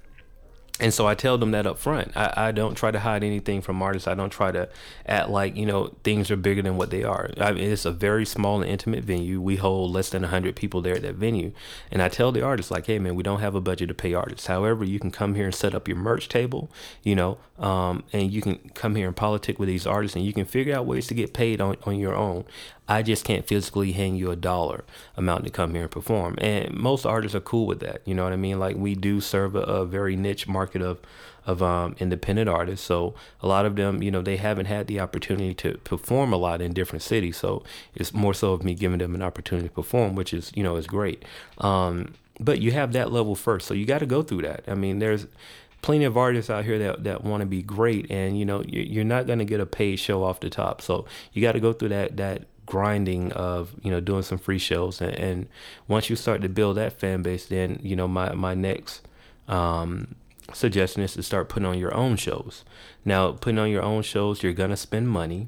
and 0.79 0.93
so 0.93 1.05
I 1.05 1.13
tell 1.15 1.37
them 1.37 1.51
that 1.51 1.67
up 1.67 1.77
front. 1.77 2.15
I, 2.15 2.33
I 2.35 2.51
don't 2.51 2.75
try 2.75 2.89
to 2.89 2.99
hide 2.99 3.23
anything 3.23 3.61
from 3.61 3.81
artists. 3.81 4.07
I 4.07 4.13
don't 4.13 4.29
try 4.29 4.51
to 4.51 4.69
act 5.05 5.29
like, 5.29 5.57
you 5.57 5.65
know, 5.65 5.95
things 6.03 6.31
are 6.31 6.37
bigger 6.37 6.61
than 6.61 6.77
what 6.77 6.89
they 6.89 7.03
are. 7.03 7.29
I 7.37 7.51
mean, 7.51 7.69
it's 7.69 7.85
a 7.85 7.91
very 7.91 8.25
small 8.25 8.61
and 8.61 8.69
intimate 8.69 9.03
venue. 9.03 9.41
We 9.41 9.57
hold 9.57 9.91
less 9.91 10.09
than 10.09 10.21
100 10.21 10.55
people 10.55 10.81
there 10.81 10.95
at 10.95 11.01
that 11.01 11.15
venue. 11.15 11.51
And 11.91 12.01
I 12.01 12.07
tell 12.07 12.31
the 12.31 12.43
artists, 12.43 12.71
like, 12.71 12.85
hey, 12.85 12.97
man, 12.97 13.15
we 13.15 13.23
don't 13.23 13.41
have 13.41 13.55
a 13.55 13.61
budget 13.61 13.89
to 13.89 13.93
pay 13.93 14.13
artists. 14.13 14.47
However, 14.47 14.85
you 14.85 14.99
can 14.99 15.11
come 15.11 15.35
here 15.35 15.45
and 15.45 15.55
set 15.55 15.75
up 15.75 15.87
your 15.87 15.97
merch 15.97 16.29
table, 16.29 16.71
you 17.03 17.15
know, 17.15 17.39
um, 17.57 18.03
and 18.13 18.31
you 18.31 18.41
can 18.41 18.57
come 18.73 18.95
here 18.95 19.07
and 19.07 19.15
politic 19.15 19.59
with 19.59 19.67
these 19.67 19.85
artists 19.85 20.15
and 20.15 20.25
you 20.25 20.31
can 20.31 20.45
figure 20.45 20.75
out 20.75 20.85
ways 20.85 21.07
to 21.07 21.13
get 21.13 21.33
paid 21.33 21.59
on, 21.59 21.75
on 21.83 21.99
your 21.99 22.15
own. 22.15 22.45
I 22.89 23.03
just 23.03 23.23
can't 23.23 23.47
physically 23.47 23.91
hang 23.91 24.15
you 24.15 24.31
a 24.31 24.35
dollar 24.35 24.83
amount 25.15 25.45
to 25.45 25.51
come 25.51 25.73
here 25.75 25.83
and 25.83 25.91
perform. 25.91 26.35
And 26.39 26.73
most 26.73 27.05
artists 27.05 27.35
are 27.35 27.39
cool 27.39 27.67
with 27.67 27.81
that. 27.81 28.01
You 28.03 28.15
know 28.15 28.23
what 28.23 28.33
I 28.33 28.37
mean? 28.37 28.59
Like 28.59 28.75
we 28.75 28.95
do 28.95 29.21
serve 29.21 29.55
a, 29.55 29.59
a 29.59 29.85
very 29.85 30.15
niche 30.15 30.47
market 30.47 30.81
of 30.81 30.99
of 31.45 31.63
um, 31.63 31.95
independent 31.99 32.49
artists. 32.49 32.85
So 32.85 33.15
a 33.41 33.47
lot 33.47 33.65
of 33.65 33.75
them, 33.75 34.03
you 34.03 34.11
know, 34.11 34.21
they 34.21 34.37
haven't 34.37 34.65
had 34.65 34.87
the 34.87 34.99
opportunity 34.99 35.53
to 35.55 35.77
perform 35.79 36.33
a 36.33 36.37
lot 36.37 36.61
in 36.61 36.73
different 36.73 37.01
cities. 37.01 37.37
So 37.37 37.63
it's 37.95 38.13
more 38.13 38.33
so 38.33 38.53
of 38.53 38.63
me 38.63 38.75
giving 38.75 38.99
them 38.99 39.15
an 39.15 39.23
opportunity 39.23 39.67
to 39.67 39.73
perform, 39.73 40.15
which 40.15 40.33
is, 40.33 40.51
you 40.53 40.61
know, 40.61 40.75
is 40.75 40.85
great. 40.85 41.23
Um, 41.57 42.13
but 42.39 42.59
you 42.59 42.71
have 42.71 42.93
that 42.93 43.11
level 43.11 43.35
first, 43.35 43.67
so 43.67 43.73
you 43.73 43.85
got 43.85 43.99
to 43.99 44.05
go 44.05 44.21
through 44.21 44.43
that. 44.43 44.63
I 44.67 44.75
mean, 44.75 44.99
there's 44.99 45.27
plenty 45.81 46.05
of 46.05 46.17
artists 46.17 46.49
out 46.49 46.65
here 46.65 46.77
that, 46.79 47.03
that 47.03 47.23
want 47.23 47.41
to 47.41 47.47
be 47.47 47.61
great 47.61 48.09
and 48.11 48.37
you 48.37 48.45
know 48.45 48.61
you're 48.67 49.05
not 49.05 49.25
going 49.25 49.39
to 49.39 49.45
get 49.45 49.61
a 49.61 49.65
paid 49.65 49.95
show 49.95 50.23
off 50.25 50.41
the 50.41 50.49
top 50.49 50.81
so 50.81 51.05
you 51.31 51.41
got 51.41 51.53
to 51.53 51.59
go 51.61 51.71
through 51.71 51.87
that 51.87 52.17
that 52.17 52.43
grinding 52.69 53.31
of 53.33 53.73
you 53.81 53.89
know 53.89 53.99
doing 53.99 54.21
some 54.21 54.37
free 54.37 54.59
shows. 54.59 55.01
And, 55.01 55.13
and, 55.15 55.47
once 55.87 56.09
you 56.09 56.15
start 56.15 56.41
to 56.43 56.49
build 56.49 56.77
that 56.77 56.93
fan 56.93 57.23
base 57.23 57.47
then 57.47 57.79
you 57.81 57.95
know 57.95 58.07
my 58.07 58.31
my 58.33 58.53
next 58.53 59.01
um, 59.47 60.15
suggestion 60.53 61.01
is 61.01 61.13
to 61.13 61.23
start 61.23 61.49
putting 61.49 61.67
on 61.67 61.79
your 61.79 61.93
own 61.93 62.15
shows. 62.15 62.63
Now 63.03 63.31
putting 63.31 63.59
on 63.59 63.69
your 63.71 63.81
own 63.81 64.03
shows 64.03 64.43
you're 64.43 64.53
gonna 64.53 64.77
spend 64.77 65.09
money 65.09 65.47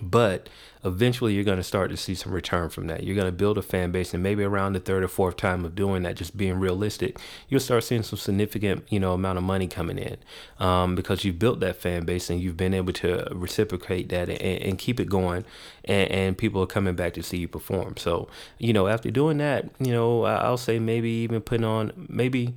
but 0.00 0.48
eventually 0.84 1.34
you're 1.34 1.44
going 1.44 1.58
to 1.58 1.64
start 1.64 1.90
to 1.90 1.96
see 1.96 2.14
some 2.14 2.32
return 2.32 2.70
from 2.70 2.86
that. 2.86 3.02
You're 3.02 3.16
going 3.16 3.26
to 3.26 3.32
build 3.32 3.58
a 3.58 3.62
fan 3.62 3.90
base, 3.90 4.14
and 4.14 4.22
maybe 4.22 4.44
around 4.44 4.72
the 4.72 4.80
third 4.80 5.02
or 5.02 5.08
fourth 5.08 5.36
time 5.36 5.64
of 5.64 5.74
doing 5.74 6.04
that, 6.04 6.16
just 6.16 6.36
being 6.36 6.58
realistic, 6.60 7.18
you'll 7.48 7.60
start 7.60 7.84
seeing 7.84 8.02
some 8.02 8.18
significant, 8.18 8.84
you 8.88 9.00
know, 9.00 9.12
amount 9.12 9.38
of 9.38 9.44
money 9.44 9.66
coming 9.66 9.98
in 9.98 10.16
um, 10.58 10.94
because 10.94 11.24
you've 11.24 11.38
built 11.38 11.60
that 11.60 11.76
fan 11.76 12.04
base 12.04 12.30
and 12.30 12.40
you've 12.40 12.56
been 12.56 12.74
able 12.74 12.92
to 12.92 13.26
reciprocate 13.32 14.08
that 14.10 14.28
and, 14.28 14.40
and 14.40 14.78
keep 14.78 15.00
it 15.00 15.08
going, 15.08 15.44
and, 15.84 16.10
and, 16.10 16.38
people 16.38 16.62
are 16.62 16.66
coming 16.66 16.94
back 16.94 17.12
to 17.12 17.22
see 17.22 17.38
you 17.38 17.48
perform. 17.48 17.96
So, 17.96 18.28
you 18.58 18.72
know, 18.72 18.86
after 18.86 19.10
doing 19.10 19.38
that, 19.38 19.68
you 19.78 19.92
know, 19.92 20.24
I'll 20.24 20.56
say 20.56 20.78
maybe 20.78 21.10
even 21.10 21.40
putting 21.40 21.64
on 21.64 22.06
maybe. 22.08 22.54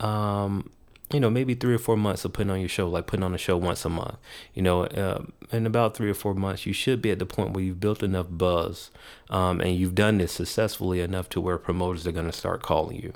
Um, 0.00 0.70
you 1.12 1.20
know, 1.20 1.30
maybe 1.30 1.54
three 1.54 1.74
or 1.74 1.78
four 1.78 1.96
months 1.96 2.24
of 2.24 2.32
putting 2.32 2.50
on 2.50 2.60
your 2.60 2.68
show, 2.68 2.88
like 2.88 3.06
putting 3.06 3.24
on 3.24 3.34
a 3.34 3.38
show 3.38 3.56
once 3.56 3.84
a 3.84 3.88
month. 3.88 4.16
You 4.54 4.62
know, 4.62 4.84
uh, 4.84 5.24
in 5.50 5.66
about 5.66 5.96
three 5.96 6.10
or 6.10 6.14
four 6.14 6.34
months, 6.34 6.66
you 6.66 6.72
should 6.72 7.02
be 7.02 7.10
at 7.10 7.18
the 7.18 7.26
point 7.26 7.52
where 7.52 7.62
you've 7.62 7.80
built 7.80 8.02
enough 8.02 8.26
buzz 8.30 8.90
um, 9.30 9.60
and 9.60 9.76
you've 9.76 9.94
done 9.94 10.18
this 10.18 10.32
successfully 10.32 11.00
enough 11.00 11.28
to 11.30 11.40
where 11.40 11.58
promoters 11.58 12.06
are 12.06 12.12
going 12.12 12.26
to 12.26 12.32
start 12.32 12.62
calling 12.62 12.96
you. 12.96 13.12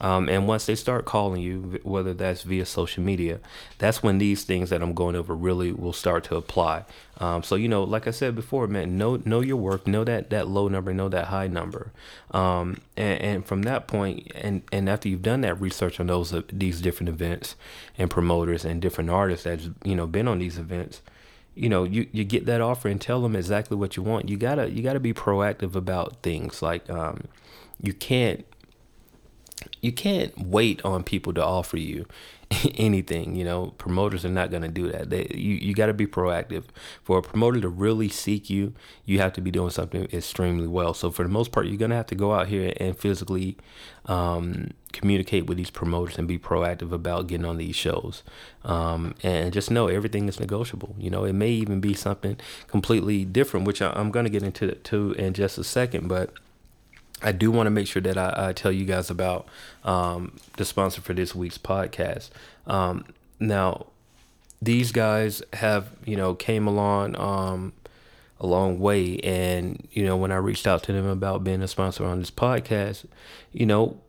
Um, 0.00 0.28
and 0.28 0.48
once 0.48 0.66
they 0.66 0.74
start 0.74 1.04
calling 1.04 1.40
you, 1.40 1.80
whether 1.84 2.12
that's 2.14 2.42
via 2.42 2.66
social 2.66 3.02
media, 3.02 3.38
that's 3.78 4.02
when 4.02 4.18
these 4.18 4.42
things 4.42 4.70
that 4.70 4.82
I'm 4.82 4.92
going 4.92 5.14
over 5.14 5.36
really 5.36 5.72
will 5.72 5.92
start 5.92 6.24
to 6.24 6.36
apply. 6.36 6.84
Um, 7.18 7.44
so 7.44 7.54
you 7.54 7.68
know, 7.68 7.84
like 7.84 8.08
I 8.08 8.10
said 8.10 8.34
before, 8.34 8.66
man, 8.66 8.98
know 8.98 9.22
know 9.24 9.40
your 9.40 9.56
work, 9.56 9.86
know 9.86 10.02
that 10.02 10.30
that 10.30 10.48
low 10.48 10.66
number, 10.66 10.92
know 10.92 11.08
that 11.08 11.26
high 11.26 11.46
number, 11.46 11.92
um, 12.32 12.78
and, 12.96 13.20
and, 13.20 13.46
from 13.46 13.62
that 13.62 13.86
point, 13.86 14.32
and 14.34 14.62
and 14.72 14.88
after 14.88 15.08
you've 15.08 15.22
done 15.22 15.42
that 15.42 15.60
research 15.60 16.00
on 16.00 16.08
those 16.08 16.34
uh, 16.34 16.42
these 16.52 16.80
different 16.80 17.08
events 17.08 17.54
and 17.96 18.10
promoters 18.10 18.64
and 18.64 18.82
different 18.82 19.10
artists 19.10 19.44
that's 19.44 19.70
you 19.84 19.94
know 19.94 20.08
been 20.08 20.26
on 20.26 20.40
these 20.40 20.58
events, 20.58 21.02
you 21.54 21.68
know, 21.68 21.84
you, 21.84 22.08
you 22.10 22.24
get 22.24 22.46
that 22.46 22.60
offer 22.60 22.88
and 22.88 23.00
tell 23.00 23.22
them 23.22 23.36
exactly 23.36 23.76
what 23.76 23.96
you 23.96 24.02
want. 24.02 24.28
You 24.28 24.36
gotta 24.36 24.70
you 24.70 24.82
gotta 24.82 25.00
be 25.00 25.14
proactive 25.14 25.76
about 25.76 26.20
things 26.22 26.62
like 26.62 26.90
um, 26.90 27.28
you 27.80 27.92
can't 27.92 28.44
you 29.80 29.92
can't 29.92 30.38
wait 30.38 30.84
on 30.84 31.02
people 31.02 31.32
to 31.34 31.44
offer 31.44 31.76
you 31.76 32.06
anything 32.74 33.34
you 33.34 33.44
know? 33.44 33.74
Promoters 33.78 34.24
are 34.24 34.30
not 34.30 34.50
going 34.50 34.62
to 34.62 34.68
do 34.68 34.90
that. 34.90 35.10
They, 35.10 35.26
you, 35.34 35.54
you 35.54 35.74
got 35.74 35.86
to 35.86 35.94
be 35.94 36.06
proactive. 36.06 36.64
For 37.02 37.18
a 37.18 37.22
promoter 37.22 37.60
to 37.60 37.68
really 37.68 38.08
seek 38.08 38.50
you 38.50 38.74
you 39.04 39.18
have 39.18 39.32
to 39.34 39.40
be 39.40 39.50
doing 39.50 39.70
something 39.70 40.04
extremely 40.12 40.66
well. 40.66 40.94
So 40.94 41.10
for 41.10 41.22
the 41.22 41.28
most 41.28 41.52
part 41.52 41.66
you're 41.66 41.76
going 41.76 41.90
to 41.90 41.96
have 41.96 42.06
to 42.06 42.14
go 42.14 42.34
out 42.34 42.48
here 42.48 42.72
and 42.78 42.98
physically 42.98 43.56
um, 44.06 44.70
communicate 44.92 45.46
with 45.46 45.56
these 45.56 45.70
promoters 45.70 46.18
and 46.18 46.28
be 46.28 46.38
proactive 46.38 46.92
about 46.92 47.26
getting 47.26 47.46
on 47.46 47.56
these 47.56 47.74
shows. 47.74 48.22
Um, 48.64 49.14
and 49.22 49.52
just 49.52 49.70
know 49.70 49.88
everything 49.88 50.28
is 50.28 50.38
negotiable. 50.38 50.94
You 50.98 51.10
know 51.10 51.24
it 51.24 51.32
may 51.32 51.50
even 51.50 51.80
be 51.80 51.94
something 51.94 52.36
completely 52.66 53.24
different 53.24 53.66
which 53.66 53.80
I, 53.80 53.90
i'm 53.90 54.10
going 54.10 54.24
to 54.24 54.30
get 54.30 54.42
into 54.42 54.72
to 54.72 55.12
in 55.12 55.32
just 55.32 55.58
a 55.58 55.64
second 55.64 56.08
but 56.08 56.32
I 57.22 57.32
do 57.32 57.50
want 57.50 57.66
to 57.66 57.70
make 57.70 57.86
sure 57.86 58.02
that 58.02 58.18
I, 58.18 58.48
I 58.48 58.52
tell 58.52 58.72
you 58.72 58.84
guys 58.84 59.10
about 59.10 59.46
um, 59.84 60.36
the 60.56 60.64
sponsor 60.64 61.00
for 61.00 61.14
this 61.14 61.34
week's 61.34 61.58
podcast. 61.58 62.30
Um, 62.66 63.04
now, 63.40 63.86
these 64.60 64.92
guys 64.92 65.42
have 65.52 65.90
you 66.04 66.16
know 66.16 66.34
came 66.34 66.66
along 66.66 67.16
um, 67.18 67.72
a 68.40 68.46
long 68.46 68.78
way, 68.78 69.18
and 69.18 69.86
you 69.92 70.04
know 70.04 70.16
when 70.16 70.32
I 70.32 70.36
reached 70.36 70.66
out 70.66 70.82
to 70.84 70.92
them 70.92 71.06
about 71.06 71.44
being 71.44 71.62
a 71.62 71.68
sponsor 71.68 72.04
on 72.04 72.18
this 72.18 72.30
podcast, 72.30 73.06
you 73.52 73.66
know 73.66 74.00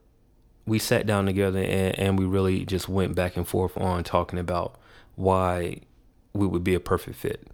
we 0.65 0.79
sat 0.79 1.05
down 1.05 1.25
together 1.25 1.59
and, 1.59 1.97
and 1.99 2.19
we 2.19 2.25
really 2.25 2.65
just 2.65 2.89
went 2.89 3.15
back 3.15 3.37
and 3.37 3.47
forth 3.47 3.77
on 3.77 4.03
talking 4.03 4.39
about 4.39 4.75
why 5.15 5.79
we 6.33 6.47
would 6.47 6.63
be 6.63 6.73
a 6.73 6.79
perfect 6.79 7.17
fit. 7.17 7.47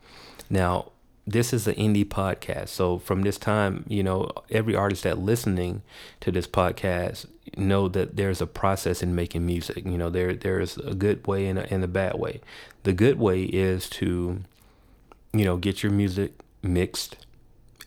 Now, 0.49 0.91
this 1.27 1.53
is 1.53 1.67
an 1.67 1.75
indie 1.75 2.05
podcast. 2.05 2.69
So 2.69 2.97
from 2.97 3.21
this 3.21 3.37
time, 3.37 3.85
you 3.87 4.03
know, 4.03 4.31
every 4.49 4.75
artist 4.75 5.03
that 5.03 5.19
listening 5.19 5.81
to 6.21 6.31
this 6.31 6.47
podcast 6.47 7.25
know 7.57 7.87
that 7.89 8.15
there's 8.15 8.41
a 8.41 8.47
process 8.47 9.03
in 9.03 9.15
making 9.15 9.45
music. 9.45 9.85
You 9.85 9.97
know, 9.97 10.09
there 10.09 10.33
there's 10.33 10.77
a 10.77 10.93
good 10.93 11.25
way 11.27 11.47
and 11.47 11.59
a, 11.59 11.73
and 11.73 11.83
a 11.83 11.87
bad 11.87 12.15
way. 12.15 12.41
The 12.83 12.93
good 12.93 13.19
way 13.19 13.43
is 13.43 13.89
to, 13.91 14.41
you 15.33 15.45
know, 15.45 15.57
get 15.57 15.83
your 15.83 15.91
music 15.91 16.33
mixed, 16.63 17.17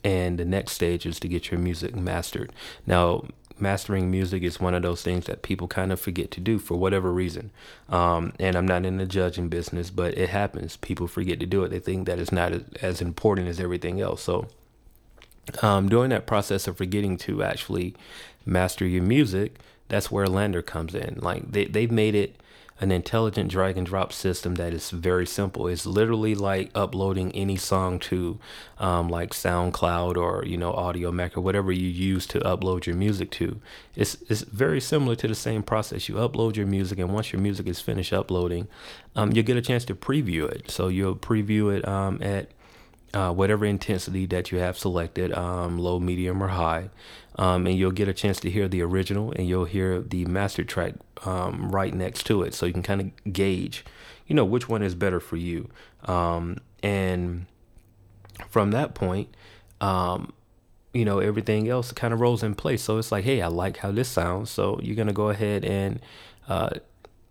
and 0.02 0.38
the 0.38 0.44
next 0.44 0.72
stage 0.72 1.06
is 1.06 1.18
to 1.20 1.28
get 1.28 1.50
your 1.50 1.60
music 1.60 1.94
mastered. 1.96 2.52
Now, 2.86 3.24
mastering 3.58 4.10
music 4.10 4.42
is 4.42 4.60
one 4.60 4.74
of 4.74 4.82
those 4.82 5.02
things 5.02 5.26
that 5.26 5.42
people 5.42 5.68
kind 5.68 5.92
of 5.92 6.00
forget 6.00 6.30
to 6.32 6.40
do 6.40 6.58
for 6.58 6.76
whatever 6.76 7.12
reason. 7.12 7.50
Um, 7.88 8.32
and 8.38 8.56
I'm 8.56 8.66
not 8.66 8.84
in 8.84 8.96
the 8.96 9.06
judging 9.06 9.48
business, 9.48 9.90
but 9.90 10.16
it 10.18 10.30
happens. 10.30 10.76
People 10.76 11.06
forget 11.06 11.40
to 11.40 11.46
do 11.46 11.62
it. 11.62 11.68
They 11.68 11.78
think 11.78 12.06
that 12.06 12.18
it's 12.18 12.32
not 12.32 12.52
as, 12.82 13.00
important 13.00 13.48
as 13.48 13.60
everything 13.60 14.00
else. 14.00 14.22
So, 14.22 14.46
um, 15.62 15.88
during 15.88 16.10
that 16.10 16.26
process 16.26 16.66
of 16.66 16.76
forgetting 16.76 17.16
to 17.18 17.42
actually 17.42 17.94
master 18.46 18.86
your 18.86 19.02
music, 19.02 19.56
that's 19.88 20.10
where 20.10 20.26
LANDR 20.26 20.64
comes 20.64 20.94
in. 20.94 21.18
Like 21.20 21.52
they, 21.52 21.66
they've 21.66 21.90
made 21.90 22.14
it 22.14 22.36
an 22.80 22.90
intelligent 22.90 23.50
drag 23.50 23.76
and 23.76 23.86
drop 23.86 24.12
system 24.12 24.56
that 24.56 24.72
is 24.72 24.90
very 24.90 25.26
simple. 25.26 25.68
It's 25.68 25.86
literally 25.86 26.34
like 26.34 26.70
uploading 26.74 27.30
any 27.32 27.56
song 27.56 28.00
to 28.00 28.38
um, 28.78 29.08
like 29.08 29.30
SoundCloud 29.30 30.16
or 30.16 30.44
you 30.44 30.56
know 30.56 30.72
Audiomack 30.72 31.36
or 31.36 31.40
whatever 31.40 31.70
you 31.70 31.88
use 31.88 32.26
to 32.28 32.40
upload 32.40 32.86
your 32.86 32.96
music 32.96 33.30
to. 33.32 33.60
It's 33.94 34.16
it's 34.28 34.42
very 34.42 34.80
similar 34.80 35.14
to 35.16 35.28
the 35.28 35.34
same 35.34 35.62
process. 35.62 36.08
You 36.08 36.16
upload 36.16 36.56
your 36.56 36.66
music, 36.66 36.98
and 36.98 37.14
once 37.14 37.32
your 37.32 37.40
music 37.40 37.68
is 37.68 37.80
finished 37.80 38.12
uploading, 38.12 38.66
um, 39.14 39.32
you 39.32 39.42
get 39.42 39.56
a 39.56 39.62
chance 39.62 39.84
to 39.86 39.94
preview 39.94 40.50
it. 40.50 40.70
So 40.70 40.88
you'll 40.88 41.16
preview 41.16 41.76
it 41.76 41.86
um, 41.86 42.20
at 42.22 42.50
uh, 43.14 43.32
whatever 43.32 43.64
intensity 43.64 44.26
that 44.26 44.50
you 44.50 44.58
have 44.58 44.76
selected, 44.76 45.32
um, 45.32 45.78
low, 45.78 46.00
medium, 46.00 46.42
or 46.42 46.48
high, 46.48 46.90
um, 47.36 47.66
and 47.66 47.78
you'll 47.78 47.92
get 47.92 48.08
a 48.08 48.12
chance 48.12 48.40
to 48.40 48.50
hear 48.50 48.68
the 48.68 48.82
original 48.82 49.32
and 49.32 49.48
you'll 49.48 49.64
hear 49.64 50.00
the 50.00 50.24
master 50.26 50.64
track 50.64 50.94
um, 51.24 51.70
right 51.70 51.94
next 51.94 52.24
to 52.26 52.42
it, 52.42 52.54
so 52.54 52.66
you 52.66 52.72
can 52.72 52.82
kind 52.82 53.00
of 53.00 53.32
gauge, 53.32 53.84
you 54.26 54.34
know, 54.34 54.44
which 54.44 54.68
one 54.68 54.82
is 54.82 54.94
better 54.94 55.20
for 55.20 55.36
you. 55.36 55.68
Um, 56.04 56.58
and 56.82 57.46
from 58.48 58.70
that 58.72 58.94
point, 58.94 59.34
um, 59.80 60.32
you 60.92 61.04
know, 61.04 61.18
everything 61.18 61.68
else 61.68 61.92
kind 61.92 62.14
of 62.14 62.20
rolls 62.20 62.42
in 62.42 62.54
place. 62.54 62.82
So 62.82 62.98
it's 62.98 63.10
like, 63.10 63.24
hey, 63.24 63.42
I 63.42 63.48
like 63.48 63.78
how 63.78 63.90
this 63.90 64.08
sounds, 64.08 64.50
so 64.50 64.78
you're 64.82 64.96
gonna 64.96 65.12
go 65.12 65.30
ahead 65.30 65.64
and 65.64 66.00
uh, 66.48 66.70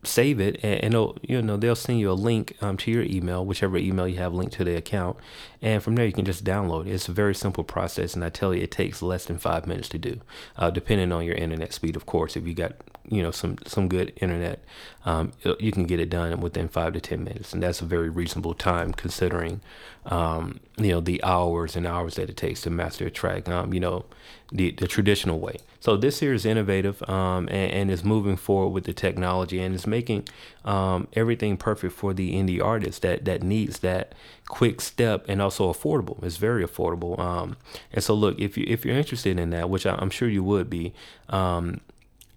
save 0.05 0.39
it 0.39 0.59
and, 0.63 0.95
and 0.95 1.19
you 1.21 1.41
know 1.41 1.57
they'll 1.57 1.75
send 1.75 1.99
you 1.99 2.11
a 2.11 2.13
link 2.13 2.55
um, 2.61 2.77
to 2.77 2.91
your 2.91 3.03
email 3.03 3.45
whichever 3.45 3.77
email 3.77 4.07
you 4.07 4.17
have 4.17 4.33
linked 4.33 4.53
to 4.53 4.63
the 4.63 4.75
account 4.75 5.17
and 5.61 5.81
from 5.81 5.95
there 5.95 6.05
you 6.05 6.11
can 6.11 6.25
just 6.25 6.43
download 6.43 6.87
it's 6.87 7.07
a 7.07 7.11
very 7.11 7.33
simple 7.33 7.63
process 7.63 8.13
and 8.13 8.23
i 8.23 8.29
tell 8.29 8.53
you 8.53 8.61
it 8.61 8.71
takes 8.71 9.01
less 9.01 9.25
than 9.25 9.37
five 9.37 9.65
minutes 9.65 9.89
to 9.89 9.97
do 9.97 10.19
uh, 10.57 10.69
depending 10.69 11.11
on 11.11 11.23
your 11.25 11.35
internet 11.35 11.73
speed 11.73 11.95
of 11.95 12.05
course 12.05 12.35
if 12.35 12.45
you 12.45 12.53
got 12.53 12.73
you 13.09 13.21
know 13.21 13.31
some 13.31 13.57
some 13.65 13.87
good 13.87 14.13
internet 14.17 14.63
um, 15.05 15.31
you 15.59 15.71
can 15.71 15.85
get 15.85 15.99
it 15.99 16.09
done 16.09 16.39
within 16.39 16.67
five 16.67 16.93
to 16.93 17.01
ten 17.01 17.23
minutes 17.23 17.53
and 17.53 17.61
that's 17.61 17.81
a 17.81 17.85
very 17.85 18.09
reasonable 18.09 18.53
time 18.53 18.93
considering 18.93 19.61
um, 20.05 20.59
you 20.77 20.89
know 20.89 20.99
the 20.99 21.23
hours 21.23 21.75
and 21.75 21.85
hours 21.85 22.15
that 22.15 22.29
it 22.29 22.37
takes 22.37 22.61
to 22.61 22.69
master 22.69 23.07
a 23.07 23.11
track 23.11 23.49
um, 23.49 23.73
you 23.73 23.79
know 23.79 24.05
the, 24.53 24.71
the 24.71 24.87
traditional 24.87 25.39
way. 25.39 25.57
So 25.79 25.97
this 25.97 26.19
here 26.19 26.33
is 26.33 26.45
innovative 26.45 27.01
um, 27.09 27.47
and, 27.49 27.71
and 27.73 27.91
is 27.91 28.03
moving 28.03 28.37
forward 28.37 28.69
with 28.69 28.83
the 28.85 28.93
technology 28.93 29.59
and 29.59 29.73
is 29.73 29.87
making 29.87 30.29
um, 30.63 31.07
everything 31.13 31.57
perfect 31.57 31.93
for 31.93 32.13
the 32.13 32.35
indie 32.35 32.63
artist 32.63 33.01
that 33.01 33.25
that 33.25 33.41
needs 33.41 33.79
that 33.79 34.13
quick 34.47 34.79
step 34.79 35.25
and 35.27 35.41
also 35.41 35.73
affordable. 35.73 36.23
It's 36.23 36.37
very 36.37 36.63
affordable 36.63 37.17
um, 37.19 37.57
and 37.91 38.03
so 38.03 38.13
look 38.13 38.39
if 38.39 38.57
you 38.57 38.65
if 38.67 38.85
you're 38.85 38.95
interested 38.95 39.39
in 39.39 39.49
that 39.49 39.69
which 39.69 39.85
I, 39.85 39.99
am 39.99 40.11
sure 40.11 40.29
you 40.29 40.43
would 40.43 40.69
be 40.69 40.93
um, 41.29 41.81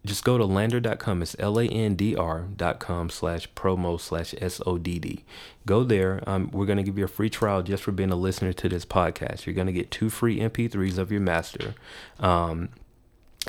just 0.07 0.25
go 0.25 0.39
to 0.39 0.45
landr.com. 0.45 1.23
It's 1.23 1.37
L-A-N-D-R.com 1.39 3.11
slash 3.11 3.49
promo 3.53 4.01
slash 4.01 4.35
S-O-D-D. 4.41 5.25
Go 5.67 5.85
there. 5.85 6.23
Um, 6.27 6.51
we're 6.53 6.67
going 6.67 6.79
to 6.79 6.83
give 6.83 6.99
you 6.99 7.05
a 7.05 7.09
free 7.09 7.31
trial 7.31 7.63
just 7.63 7.83
for 7.83 7.93
being 7.93 8.11
a 8.11 8.17
listener 8.17 8.53
to 8.53 8.69
this 8.69 8.85
podcast. 8.85 9.47
You're 9.47 9.55
going 9.55 9.67
to 9.67 9.73
get 9.73 9.91
two 9.91 10.11
free 10.11 10.39
MP3s 10.39 10.99
of 10.99 11.11
your 11.11 11.21
master. 11.21 11.75
Um, 12.21 12.71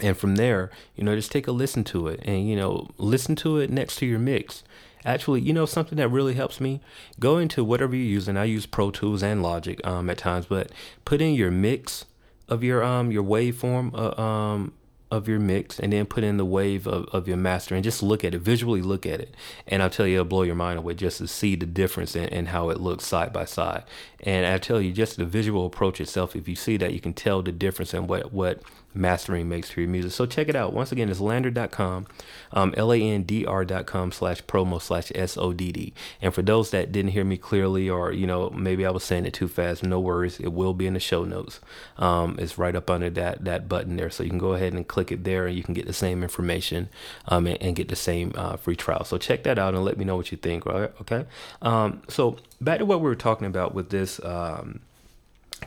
and 0.02 0.18
from 0.18 0.36
there, 0.36 0.70
you 0.96 1.04
know, 1.04 1.16
just 1.16 1.32
take 1.32 1.48
a 1.48 1.52
listen 1.52 1.84
to 1.86 2.08
it 2.08 2.20
and, 2.24 2.48
you 2.48 2.56
know, 2.56 2.90
listen 2.98 3.36
to 3.38 3.58
it 3.58 3.70
next 3.70 3.98
to 3.98 4.06
your 4.06 4.20
mix. 4.20 4.64
Actually, 5.06 5.42
you 5.42 5.54
know, 5.54 5.66
something 5.66 5.98
that 5.98 6.10
really 6.10 6.34
helps 6.34 6.60
me, 6.60 6.82
go 7.20 7.38
into 7.38 7.64
whatever 7.64 7.96
you're 7.96 8.06
using. 8.06 8.36
I 8.36 8.46
use 8.46 8.66
Pro 8.66 8.92
Tools 8.92 9.24
and 9.24 9.42
Logic 9.42 9.80
um, 9.88 10.10
at 10.10 10.18
times, 10.18 10.48
but 10.48 10.72
put 11.06 11.22
in 11.22 11.34
your 11.34 11.52
mix 11.52 12.06
of 12.50 12.64
your 12.64 12.84
um 12.84 13.12
your 13.12 13.24
waveform 13.24 13.94
uh, 13.94 14.20
um 14.22 14.74
of 15.10 15.28
your 15.28 15.40
mix 15.40 15.80
and 15.80 15.94
then 15.94 16.06
put 16.06 16.24
in 16.24 16.38
the 16.38 16.46
wave 16.46 16.86
of, 16.86 17.06
of 17.14 17.28
your 17.28 17.38
master 17.38 17.76
and 17.76 17.84
just 17.84 18.04
look 18.04 18.24
at 18.24 18.34
it 18.34 18.40
visually 18.40 18.82
look 18.82 19.06
at 19.06 19.20
it. 19.20 19.36
And 19.68 19.82
i'll 19.82 19.90
tell 19.90 20.08
you 20.08 20.16
it'll 20.16 20.26
blow 20.26 20.44
your 20.44 20.56
mind 20.56 20.80
away 20.80 20.94
just 20.96 21.20
to 21.20 21.28
see 21.28 21.56
the 21.56 21.66
difference 21.66 22.16
in, 22.16 22.26
in 22.26 22.48
how 22.48 22.70
it 22.70 22.80
looks 22.80 23.06
side 23.06 23.32
by 23.32 23.46
side. 23.46 23.84
And 24.22 24.46
i 24.46 24.58
tell 24.58 24.82
you 24.82 24.92
just 24.92 25.18
the 25.18 25.26
visual 25.26 25.66
approach 25.66 26.02
itself 26.02 26.36
if 26.36 26.48
you 26.48 26.56
see 26.56 26.78
that 26.78 26.94
you 26.94 27.00
can 27.00 27.14
tell 27.14 27.42
the 27.42 27.52
difference 27.52 27.94
in 27.94 28.08
what 28.08 28.34
what 28.34 28.62
mastering 28.94 29.48
makes 29.48 29.76
your 29.76 29.88
music. 29.88 30.12
So 30.12 30.26
check 30.26 30.50
it 30.50 30.56
out. 30.56 30.74
Once 30.74 30.92
again, 30.92 31.10
it's 31.10 31.20
landr.com, 31.20 32.08
um, 32.52 32.74
L-A-N-D-R.com 32.76 34.12
slash 34.12 34.44
promo 34.44 34.82
slash 34.82 35.12
S-O-D-D. 35.14 35.94
And 36.22 36.34
for 36.34 36.42
those 36.42 36.72
that 36.72 36.92
didn't 36.92 37.12
hear 37.12 37.24
me 37.24 37.38
clearly 37.38 37.90
or, 37.90 38.12
you 38.12 38.28
know, 38.28 38.50
maybe 38.50 38.86
I 38.86 38.92
was 38.92 39.04
saying 39.04 39.26
it 39.26 39.34
too 39.34 39.48
fast, 39.48 39.84
no 39.84 40.00
worries. 40.00 40.40
It 40.40 40.54
will 40.54 40.74
be 40.74 40.88
in 40.88 40.94
the 40.94 41.00
show 41.00 41.24
notes. 41.24 41.60
Um, 41.98 42.38
it's 42.40 42.58
right 42.58 42.76
up 42.76 42.90
under 42.90 43.10
that, 43.12 43.46
that 43.46 43.70
button 43.70 43.96
there. 43.96 44.10
So 44.10 44.24
you 44.24 44.30
can 44.30 44.40
go 44.40 44.54
ahead 44.54 44.74
and 44.74 44.88
click 44.88 45.12
it 45.12 45.24
there 45.24 45.48
and 45.48 45.56
you 45.56 45.64
can 45.64 45.74
get 45.74 45.86
the 45.86 45.94
same 45.94 46.24
information 46.24 46.90
um, 47.28 47.48
and, 47.48 47.62
and, 47.62 47.78
get 47.78 47.90
the 47.90 47.96
same 47.96 48.34
uh, 48.36 48.58
free 48.58 48.76
trial. 48.76 49.04
So 49.04 49.18
check 49.18 49.44
that 49.44 49.60
out 49.60 49.76
and 49.76 49.84
let 49.84 49.98
me 49.98 50.06
know 50.06 50.16
what 50.16 50.32
you 50.32 50.38
think. 50.38 50.66
Right? 50.66 50.92
Okay. 51.02 51.26
Um, 51.62 52.02
so 52.08 52.38
back 52.60 52.80
to 52.80 52.86
what 52.86 53.00
we 53.02 53.06
were 53.06 53.16
talking 53.16 53.46
about 53.46 53.76
with 53.76 53.90
this 53.90 54.20
um, 54.24 54.80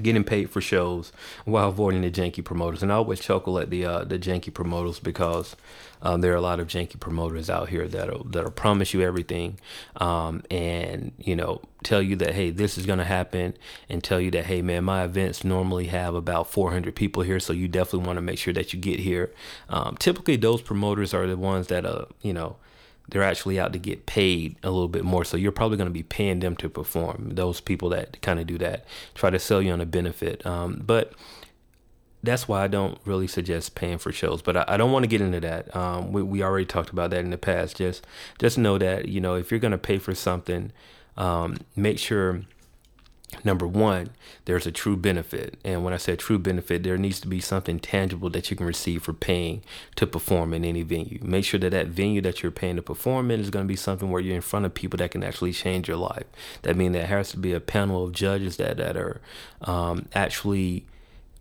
getting 0.02 0.24
paid 0.24 0.50
for 0.50 0.60
shows 0.60 1.12
while 1.44 1.68
avoiding 1.68 2.02
the 2.02 2.10
janky 2.10 2.44
promoters. 2.44 2.82
And 2.82 2.92
I 2.92 2.96
always 2.96 3.20
chuckle 3.20 3.58
at 3.58 3.70
the 3.70 3.84
uh, 3.84 4.04
the 4.04 4.18
janky 4.18 4.52
promoters 4.52 4.98
because 4.98 5.56
um, 6.02 6.20
there 6.20 6.32
are 6.32 6.36
a 6.36 6.40
lot 6.40 6.60
of 6.60 6.68
janky 6.68 6.98
promoters 6.98 7.50
out 7.50 7.68
here 7.68 7.86
that'll 7.86 8.24
that'll 8.24 8.50
promise 8.50 8.94
you 8.94 9.02
everything, 9.02 9.58
um, 9.96 10.42
and 10.50 11.12
you 11.18 11.36
know 11.36 11.60
tell 11.82 12.02
you 12.02 12.16
that 12.16 12.34
hey 12.34 12.50
this 12.50 12.78
is 12.78 12.86
gonna 12.86 13.04
happen, 13.04 13.56
and 13.88 14.02
tell 14.02 14.20
you 14.20 14.30
that 14.30 14.46
hey 14.46 14.62
man 14.62 14.84
my 14.84 15.04
events 15.04 15.44
normally 15.44 15.86
have 15.86 16.14
about 16.14 16.50
400 16.50 16.94
people 16.94 17.22
here, 17.22 17.40
so 17.40 17.52
you 17.52 17.68
definitely 17.68 18.06
want 18.06 18.16
to 18.16 18.22
make 18.22 18.38
sure 18.38 18.54
that 18.54 18.72
you 18.72 18.78
get 18.78 19.00
here. 19.00 19.32
Um, 19.68 19.96
typically 19.98 20.36
those 20.36 20.62
promoters 20.62 21.12
are 21.12 21.26
the 21.26 21.36
ones 21.36 21.66
that 21.68 21.84
uh 21.84 22.06
you 22.22 22.32
know 22.32 22.56
they're 23.10 23.22
actually 23.22 23.58
out 23.58 23.72
to 23.72 23.78
get 23.78 24.06
paid 24.06 24.56
a 24.62 24.70
little 24.70 24.88
bit 24.88 25.04
more. 25.04 25.24
So 25.24 25.36
you're 25.36 25.52
probably 25.52 25.76
going 25.76 25.88
to 25.88 25.92
be 25.92 26.02
paying 26.02 26.40
them 26.40 26.56
to 26.56 26.68
perform. 26.68 27.34
Those 27.34 27.60
people 27.60 27.88
that 27.90 28.20
kind 28.22 28.40
of 28.40 28.46
do 28.46 28.58
that 28.58 28.84
try 29.14 29.30
to 29.30 29.38
sell 29.38 29.60
you 29.60 29.72
on 29.72 29.80
a 29.80 29.86
benefit. 29.86 30.44
Um, 30.46 30.82
but 30.84 31.12
that's 32.22 32.46
why 32.46 32.62
I 32.62 32.68
don't 32.68 32.98
really 33.04 33.26
suggest 33.26 33.74
paying 33.74 33.98
for 33.98 34.12
shows. 34.12 34.42
But 34.42 34.56
I, 34.56 34.64
I 34.68 34.76
don't 34.76 34.92
want 34.92 35.04
to 35.04 35.08
get 35.08 35.20
into 35.20 35.40
that. 35.40 35.74
Um, 35.74 36.12
we, 36.12 36.22
we 36.22 36.42
already 36.42 36.66
talked 36.66 36.90
about 36.90 37.10
that 37.10 37.20
in 37.20 37.30
the 37.30 37.38
past. 37.38 37.76
Just 37.76 38.06
just 38.38 38.58
know 38.58 38.78
that 38.78 39.08
you 39.08 39.20
know 39.20 39.34
if 39.34 39.50
you're 39.50 39.60
going 39.60 39.72
to 39.72 39.78
pay 39.78 39.98
for 39.98 40.14
something, 40.14 40.72
um, 41.16 41.56
make 41.76 41.98
sure 41.98 42.42
number 43.44 43.66
one, 43.66 44.10
there's 44.44 44.66
a 44.66 44.72
true 44.72 44.96
benefit. 44.96 45.58
And 45.64 45.84
when 45.84 45.94
I 45.94 45.96
say 45.96 46.16
true 46.16 46.38
benefit, 46.38 46.82
there 46.82 46.98
needs 46.98 47.20
to 47.20 47.28
be 47.28 47.40
something 47.40 47.78
tangible 47.78 48.30
that 48.30 48.50
you 48.50 48.56
can 48.56 48.66
receive 48.66 49.02
for 49.02 49.12
paying 49.12 49.62
to 49.96 50.06
perform 50.06 50.52
in 50.52 50.64
any 50.64 50.82
venue. 50.82 51.18
Make 51.22 51.44
sure 51.44 51.60
that 51.60 51.70
that 51.70 51.88
venue 51.88 52.20
that 52.22 52.42
you're 52.42 52.52
paying 52.52 52.76
to 52.76 52.82
perform 52.82 53.30
in 53.30 53.40
is 53.40 53.50
going 53.50 53.64
to 53.64 53.68
be 53.68 53.76
something 53.76 54.10
where 54.10 54.20
you're 54.20 54.36
in 54.36 54.40
front 54.42 54.66
of 54.66 54.74
people 54.74 54.96
that 54.98 55.12
can 55.12 55.22
actually 55.22 55.52
change 55.52 55.88
your 55.88 55.96
life. 55.96 56.24
That 56.62 56.76
means 56.76 56.92
there 56.92 57.06
has 57.06 57.30
to 57.30 57.38
be 57.38 57.52
a 57.52 57.60
panel 57.60 58.04
of 58.04 58.12
judges 58.12 58.56
that, 58.56 58.76
that 58.78 58.96
are 58.96 59.20
um, 59.62 60.08
actually 60.14 60.86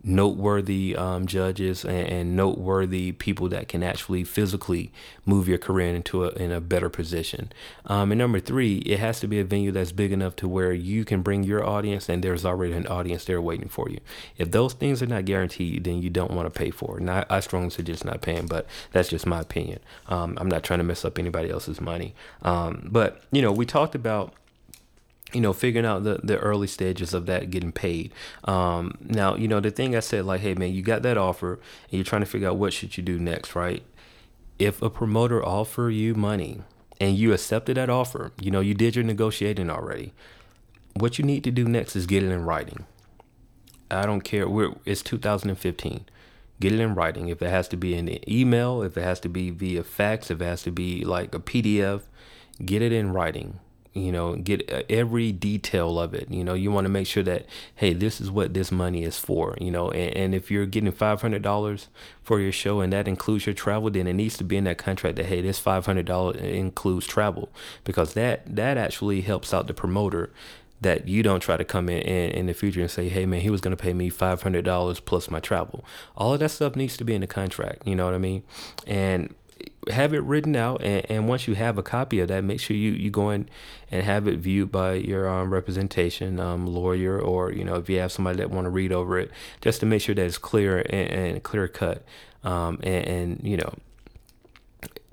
noteworthy 0.02 0.96
um, 0.96 1.26
judges 1.26 1.84
and, 1.84 2.08
and, 2.08 2.36
noteworthy 2.36 3.12
people 3.12 3.48
that 3.48 3.68
can 3.68 3.82
actually 3.82 4.24
physically 4.24 4.92
move 5.26 5.46
your 5.46 5.58
career 5.58 5.94
into 5.94 6.24
a 6.24 6.28
in 6.30 6.50
a 6.50 6.60
better 6.60 6.88
position. 6.88 7.52
Um, 7.86 8.12
and 8.12 8.18
number 8.18 8.40
three, 8.40 8.78
it 8.78 8.98
has 8.98 9.20
to 9.20 9.28
be 9.28 9.40
a 9.40 9.44
venue 9.44 9.72
that's 9.72 9.92
big 9.92 10.12
enough 10.12 10.36
to 10.36 10.48
where 10.48 10.72
you 10.72 11.04
can 11.04 11.22
bring 11.22 11.42
your 11.42 11.66
audience 11.66 12.08
and 12.08 12.24
there's 12.24 12.44
already 12.44 12.72
an 12.72 12.86
audience 12.86 13.24
there 13.24 13.42
waiting 13.42 13.68
for 13.68 13.88
you. 13.90 14.00
If 14.38 14.52
those 14.52 14.72
things 14.72 15.02
are 15.02 15.06
not 15.06 15.26
guaranteed, 15.26 15.84
then 15.84 16.00
you 16.02 16.08
don't 16.08 16.32
want 16.32 16.52
to 16.52 16.58
pay 16.58 16.70
for 16.70 16.96
it. 16.96 17.00
And 17.00 17.10
I, 17.10 17.26
I 17.28 17.40
strongly 17.40 17.70
suggest 17.70 18.04
not 18.04 18.22
paying, 18.22 18.46
but 18.46 18.66
that's 18.92 19.08
just 19.08 19.26
my 19.26 19.40
opinion. 19.40 19.80
Um, 20.08 20.38
I'm 20.40 20.48
not 20.48 20.62
trying 20.62 20.78
to 20.78 20.84
mess 20.84 21.04
up 21.04 21.18
anybody 21.18 21.50
else's 21.50 21.80
money. 21.80 22.14
Um, 22.42 22.88
but 22.90 23.22
you 23.32 23.42
know, 23.42 23.52
we 23.52 23.66
talked 23.66 23.94
about 23.94 24.34
you 25.32 25.40
know, 25.40 25.52
figuring 25.52 25.86
out 25.86 26.04
the, 26.04 26.20
the 26.22 26.38
early 26.38 26.66
stages 26.66 27.14
of 27.14 27.26
that 27.26 27.50
getting 27.50 27.72
paid. 27.72 28.12
Um, 28.44 28.96
now, 29.00 29.36
you 29.36 29.48
know, 29.48 29.60
the 29.60 29.70
thing 29.70 29.94
I 29.94 30.00
said, 30.00 30.24
like, 30.24 30.40
hey, 30.40 30.54
man, 30.54 30.72
you 30.72 30.82
got 30.82 31.02
that 31.02 31.18
offer 31.18 31.54
and 31.54 31.92
you're 31.92 32.04
trying 32.04 32.22
to 32.22 32.26
figure 32.26 32.48
out 32.48 32.56
what 32.56 32.72
should 32.72 32.96
you 32.96 33.02
do 33.02 33.18
next, 33.18 33.54
right? 33.54 33.82
If 34.58 34.82
a 34.82 34.90
promoter 34.90 35.44
offer 35.44 35.90
you 35.90 36.14
money 36.14 36.62
and 37.00 37.16
you 37.16 37.32
accepted 37.32 37.76
that 37.76 37.90
offer, 37.90 38.32
you 38.40 38.50
know, 38.50 38.60
you 38.60 38.74
did 38.74 38.96
your 38.96 39.04
negotiating 39.04 39.70
already. 39.70 40.12
What 40.94 41.18
you 41.18 41.24
need 41.24 41.44
to 41.44 41.50
do 41.50 41.64
next 41.64 41.96
is 41.96 42.06
get 42.06 42.22
it 42.22 42.30
in 42.30 42.44
writing. 42.44 42.84
I 43.90 44.06
don't 44.06 44.20
care. 44.20 44.48
We're, 44.48 44.74
it's 44.84 45.02
2015. 45.02 46.06
Get 46.60 46.72
it 46.72 46.80
in 46.80 46.94
writing. 46.94 47.28
If 47.28 47.40
it 47.40 47.48
has 47.48 47.68
to 47.68 47.76
be 47.76 47.94
in 47.94 48.08
an 48.08 48.30
email, 48.30 48.82
if 48.82 48.98
it 48.98 49.02
has 49.02 49.18
to 49.20 49.28
be 49.28 49.50
via 49.50 49.82
fax, 49.82 50.30
if 50.30 50.42
it 50.42 50.44
has 50.44 50.62
to 50.64 50.70
be 50.70 51.04
like 51.04 51.34
a 51.34 51.40
PDF, 51.40 52.02
get 52.64 52.82
it 52.82 52.92
in 52.92 53.12
writing 53.12 53.60
you 53.92 54.12
know 54.12 54.36
get 54.36 54.70
uh, 54.72 54.82
every 54.88 55.32
detail 55.32 55.98
of 55.98 56.14
it 56.14 56.30
you 56.30 56.44
know 56.44 56.54
you 56.54 56.70
want 56.70 56.84
to 56.84 56.88
make 56.88 57.06
sure 57.06 57.22
that 57.22 57.44
hey 57.74 57.92
this 57.92 58.20
is 58.20 58.30
what 58.30 58.54
this 58.54 58.70
money 58.70 59.02
is 59.02 59.18
for 59.18 59.56
you 59.60 59.70
know 59.70 59.90
and, 59.90 60.16
and 60.16 60.34
if 60.34 60.50
you're 60.50 60.66
getting 60.66 60.92
$500 60.92 61.86
for 62.22 62.40
your 62.40 62.52
show 62.52 62.80
and 62.80 62.92
that 62.92 63.08
includes 63.08 63.46
your 63.46 63.54
travel 63.54 63.90
then 63.90 64.06
it 64.06 64.12
needs 64.12 64.36
to 64.36 64.44
be 64.44 64.56
in 64.56 64.64
that 64.64 64.78
contract 64.78 65.16
that 65.16 65.26
hey 65.26 65.40
this 65.40 65.60
$500 65.60 66.36
includes 66.36 67.06
travel 67.06 67.50
because 67.82 68.14
that 68.14 68.42
that 68.54 68.76
actually 68.76 69.22
helps 69.22 69.52
out 69.52 69.66
the 69.66 69.74
promoter 69.74 70.30
that 70.80 71.06
you 71.06 71.22
don't 71.22 71.40
try 71.40 71.56
to 71.56 71.64
come 71.64 71.88
in, 71.88 72.00
in 72.02 72.30
in 72.30 72.46
the 72.46 72.54
future 72.54 72.80
and 72.80 72.90
say, 72.90 73.08
hey 73.08 73.26
man, 73.26 73.40
he 73.40 73.50
was 73.50 73.60
going 73.60 73.76
to 73.76 73.82
pay 73.82 73.92
me 73.92 74.08
five 74.08 74.42
hundred 74.42 74.64
dollars 74.64 74.98
plus 74.98 75.30
my 75.30 75.40
travel. 75.40 75.84
All 76.16 76.32
of 76.32 76.40
that 76.40 76.50
stuff 76.50 76.74
needs 76.74 76.96
to 76.96 77.04
be 77.04 77.14
in 77.14 77.20
the 77.20 77.26
contract. 77.26 77.86
You 77.86 77.94
know 77.94 78.06
what 78.06 78.14
I 78.14 78.18
mean? 78.18 78.42
And 78.86 79.34
have 79.88 80.12
it 80.12 80.22
written 80.24 80.54
out 80.56 80.82
and, 80.82 81.06
and 81.10 81.28
once 81.28 81.48
you 81.48 81.54
have 81.54 81.78
a 81.78 81.82
copy 81.82 82.20
of 82.20 82.28
that 82.28 82.44
make 82.44 82.60
sure 82.60 82.76
you, 82.76 82.92
you 82.92 83.10
go 83.10 83.30
in 83.30 83.48
and 83.90 84.02
have 84.02 84.28
it 84.28 84.38
viewed 84.38 84.70
by 84.70 84.94
your 84.94 85.28
um, 85.28 85.52
representation 85.52 86.38
um, 86.38 86.66
lawyer 86.66 87.18
or 87.18 87.50
you 87.50 87.64
know 87.64 87.76
if 87.76 87.88
you 87.88 87.98
have 87.98 88.12
somebody 88.12 88.36
that 88.36 88.50
want 88.50 88.66
to 88.66 88.70
read 88.70 88.92
over 88.92 89.18
it 89.18 89.30
just 89.60 89.80
to 89.80 89.86
make 89.86 90.02
sure 90.02 90.14
that 90.14 90.24
it's 90.24 90.38
clear 90.38 90.80
and, 90.90 91.10
and 91.10 91.42
clear 91.42 91.66
cut 91.66 92.04
um, 92.44 92.78
and, 92.82 93.06
and, 93.06 93.40
you 93.42 93.56
know 93.56 93.72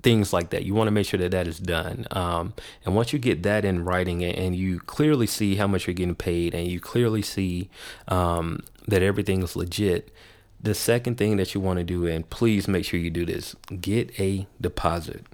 things 0.00 0.32
like 0.32 0.50
that. 0.50 0.64
You 0.64 0.74
want 0.74 0.86
to 0.86 0.92
make 0.92 1.06
sure 1.06 1.18
that 1.18 1.32
that 1.32 1.48
is 1.48 1.58
done 1.58 2.06
um, 2.12 2.52
and 2.84 2.94
once 2.94 3.12
you 3.12 3.18
get 3.18 3.42
that 3.42 3.64
in 3.64 3.84
writing 3.84 4.22
and, 4.22 4.54
you 4.54 4.80
clearly 4.80 5.26
see 5.26 5.56
how 5.56 5.66
much 5.66 5.86
you're 5.86 5.94
getting 5.94 6.14
paid 6.14 6.54
and 6.54 6.68
you 6.68 6.78
clearly 6.78 7.22
see 7.22 7.68
um, 8.06 8.60
that 8.86 9.02
everything 9.02 9.42
is 9.42 9.56
legit 9.56 10.14
the 10.60 10.74
second 10.74 11.16
thing 11.16 11.36
that 11.36 11.54
you 11.54 11.60
want 11.60 11.78
to 11.78 11.84
do, 11.84 12.06
and 12.06 12.28
please 12.28 12.66
make 12.66 12.84
sure 12.84 12.98
you 12.98 13.10
do 13.10 13.24
this, 13.24 13.54
get 13.80 14.18
a 14.18 14.46
deposit. 14.60 15.24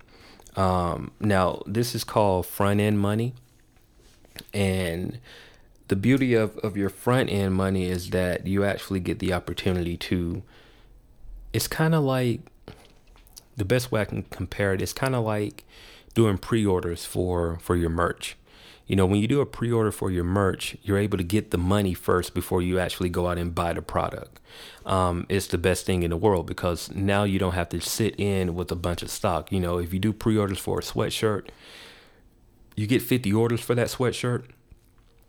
Um, 0.56 1.12
now, 1.18 1.62
this 1.66 1.94
is 1.94 2.04
called 2.04 2.46
front 2.46 2.80
end 2.80 3.00
money. 3.00 3.34
And 4.52 5.18
the 5.88 5.96
beauty 5.96 6.34
of, 6.34 6.56
of 6.58 6.76
your 6.76 6.90
front 6.90 7.30
end 7.30 7.54
money 7.54 7.86
is 7.86 8.10
that 8.10 8.46
you 8.46 8.64
actually 8.64 9.00
get 9.00 9.18
the 9.18 9.32
opportunity 9.32 9.96
to, 9.96 10.42
it's 11.52 11.68
kind 11.68 11.94
of 11.94 12.04
like, 12.04 12.40
the 13.56 13.64
best 13.64 13.92
way 13.92 14.00
I 14.00 14.04
can 14.04 14.24
compare 14.24 14.74
it, 14.74 14.82
it's 14.82 14.92
kind 14.92 15.14
of 15.14 15.24
like 15.24 15.64
doing 16.14 16.38
pre 16.38 16.66
orders 16.66 17.04
for, 17.04 17.58
for 17.60 17.76
your 17.76 17.90
merch 17.90 18.36
you 18.86 18.96
know, 18.96 19.06
when 19.06 19.20
you 19.20 19.26
do 19.26 19.40
a 19.40 19.46
pre 19.46 19.72
order 19.72 19.90
for 19.90 20.10
your 20.10 20.24
merch, 20.24 20.76
you're 20.82 20.98
able 20.98 21.16
to 21.16 21.24
get 21.24 21.50
the 21.50 21.58
money 21.58 21.94
first 21.94 22.34
before 22.34 22.60
you 22.60 22.78
actually 22.78 23.08
go 23.08 23.28
out 23.28 23.38
and 23.38 23.54
buy 23.54 23.72
the 23.72 23.82
product. 23.82 24.40
Um, 24.84 25.26
it's 25.28 25.46
the 25.46 25.58
best 25.58 25.86
thing 25.86 26.02
in 26.02 26.10
the 26.10 26.16
world 26.16 26.46
because 26.46 26.90
now 26.94 27.24
you 27.24 27.38
don't 27.38 27.54
have 27.54 27.70
to 27.70 27.80
sit 27.80 28.18
in 28.20 28.54
with 28.54 28.70
a 28.70 28.76
bunch 28.76 29.02
of 29.02 29.10
stock. 29.10 29.50
You 29.50 29.60
know, 29.60 29.78
if 29.78 29.94
you 29.94 29.98
do 29.98 30.12
pre 30.12 30.36
orders 30.36 30.58
for 30.58 30.78
a 30.78 30.82
sweatshirt, 30.82 31.48
you 32.76 32.86
get 32.86 33.00
50 33.00 33.32
orders 33.32 33.60
for 33.60 33.74
that 33.74 33.88
sweatshirt. 33.88 34.44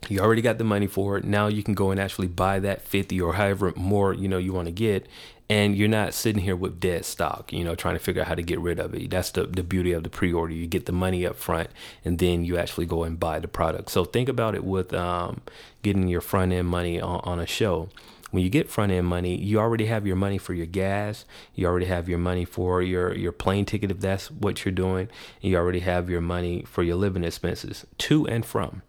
You 0.07 0.19
already 0.19 0.41
got 0.41 0.57
the 0.57 0.63
money 0.63 0.87
for 0.87 1.17
it. 1.17 1.23
Now 1.23 1.47
you 1.47 1.63
can 1.63 1.73
go 1.73 1.91
and 1.91 1.99
actually 1.99 2.27
buy 2.27 2.59
that 2.59 2.81
50 2.83 3.19
or 3.21 3.33
however 3.33 3.73
more, 3.75 4.13
you 4.13 4.27
know, 4.27 4.37
you 4.37 4.53
want 4.53 4.67
to 4.67 4.71
get 4.71 5.07
and 5.49 5.75
you're 5.75 5.87
not 5.87 6.13
sitting 6.13 6.41
here 6.41 6.55
with 6.55 6.79
dead 6.79 7.05
stock, 7.05 7.53
you 7.53 7.63
know, 7.63 7.75
trying 7.75 7.95
to 7.95 7.99
figure 7.99 8.21
out 8.21 8.27
how 8.27 8.35
to 8.35 8.41
get 8.41 8.59
rid 8.59 8.79
of 8.79 8.95
it. 8.95 9.11
That's 9.11 9.29
the, 9.31 9.43
the 9.45 9.63
beauty 9.63 9.91
of 9.91 10.03
the 10.03 10.09
pre-order. 10.09 10.53
You 10.53 10.65
get 10.65 10.87
the 10.87 10.91
money 10.91 11.25
up 11.25 11.35
front 11.35 11.69
and 12.03 12.17
then 12.17 12.43
you 12.43 12.57
actually 12.57 12.87
go 12.87 13.03
and 13.03 13.19
buy 13.19 13.39
the 13.39 13.47
product. 13.47 13.91
So 13.91 14.05
think 14.05 14.27
about 14.27 14.55
it 14.55 14.63
with 14.63 14.93
um, 14.93 15.41
getting 15.83 16.07
your 16.07 16.21
front 16.21 16.51
end 16.51 16.67
money 16.67 16.99
on, 16.99 17.21
on 17.23 17.39
a 17.39 17.45
show. 17.45 17.89
When 18.31 18.43
you 18.43 18.49
get 18.49 18.69
front 18.69 18.91
end 18.91 19.05
money, 19.07 19.37
you 19.37 19.59
already 19.59 19.85
have 19.85 20.07
your 20.07 20.15
money 20.15 20.39
for 20.39 20.53
your 20.53 20.65
gas. 20.65 21.25
You 21.53 21.67
already 21.67 21.85
have 21.85 22.09
your 22.09 22.17
money 22.17 22.43
for 22.43 22.81
your, 22.81 23.13
your 23.13 23.31
plane 23.31 23.65
ticket 23.65 23.91
if 23.91 23.99
that's 23.99 24.31
what 24.31 24.65
you're 24.65 24.73
doing. 24.73 25.09
You 25.41 25.57
already 25.57 25.81
have 25.81 26.09
your 26.09 26.21
money 26.21 26.63
for 26.67 26.81
your 26.81 26.95
living 26.95 27.23
expenses 27.23 27.85
to 27.99 28.27
and 28.27 28.43
from. 28.43 28.81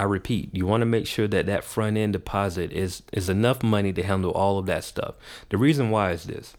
I 0.00 0.04
repeat, 0.04 0.48
you 0.54 0.66
want 0.66 0.80
to 0.80 0.86
make 0.86 1.06
sure 1.06 1.28
that 1.28 1.44
that 1.44 1.62
front 1.62 1.98
end 1.98 2.14
deposit 2.14 2.72
is 2.72 3.02
is 3.12 3.28
enough 3.28 3.62
money 3.62 3.92
to 3.92 4.02
handle 4.02 4.30
all 4.30 4.56
of 4.56 4.64
that 4.64 4.82
stuff. 4.82 5.14
The 5.50 5.58
reason 5.58 5.90
why 5.90 6.12
is 6.12 6.24
this: 6.24 6.56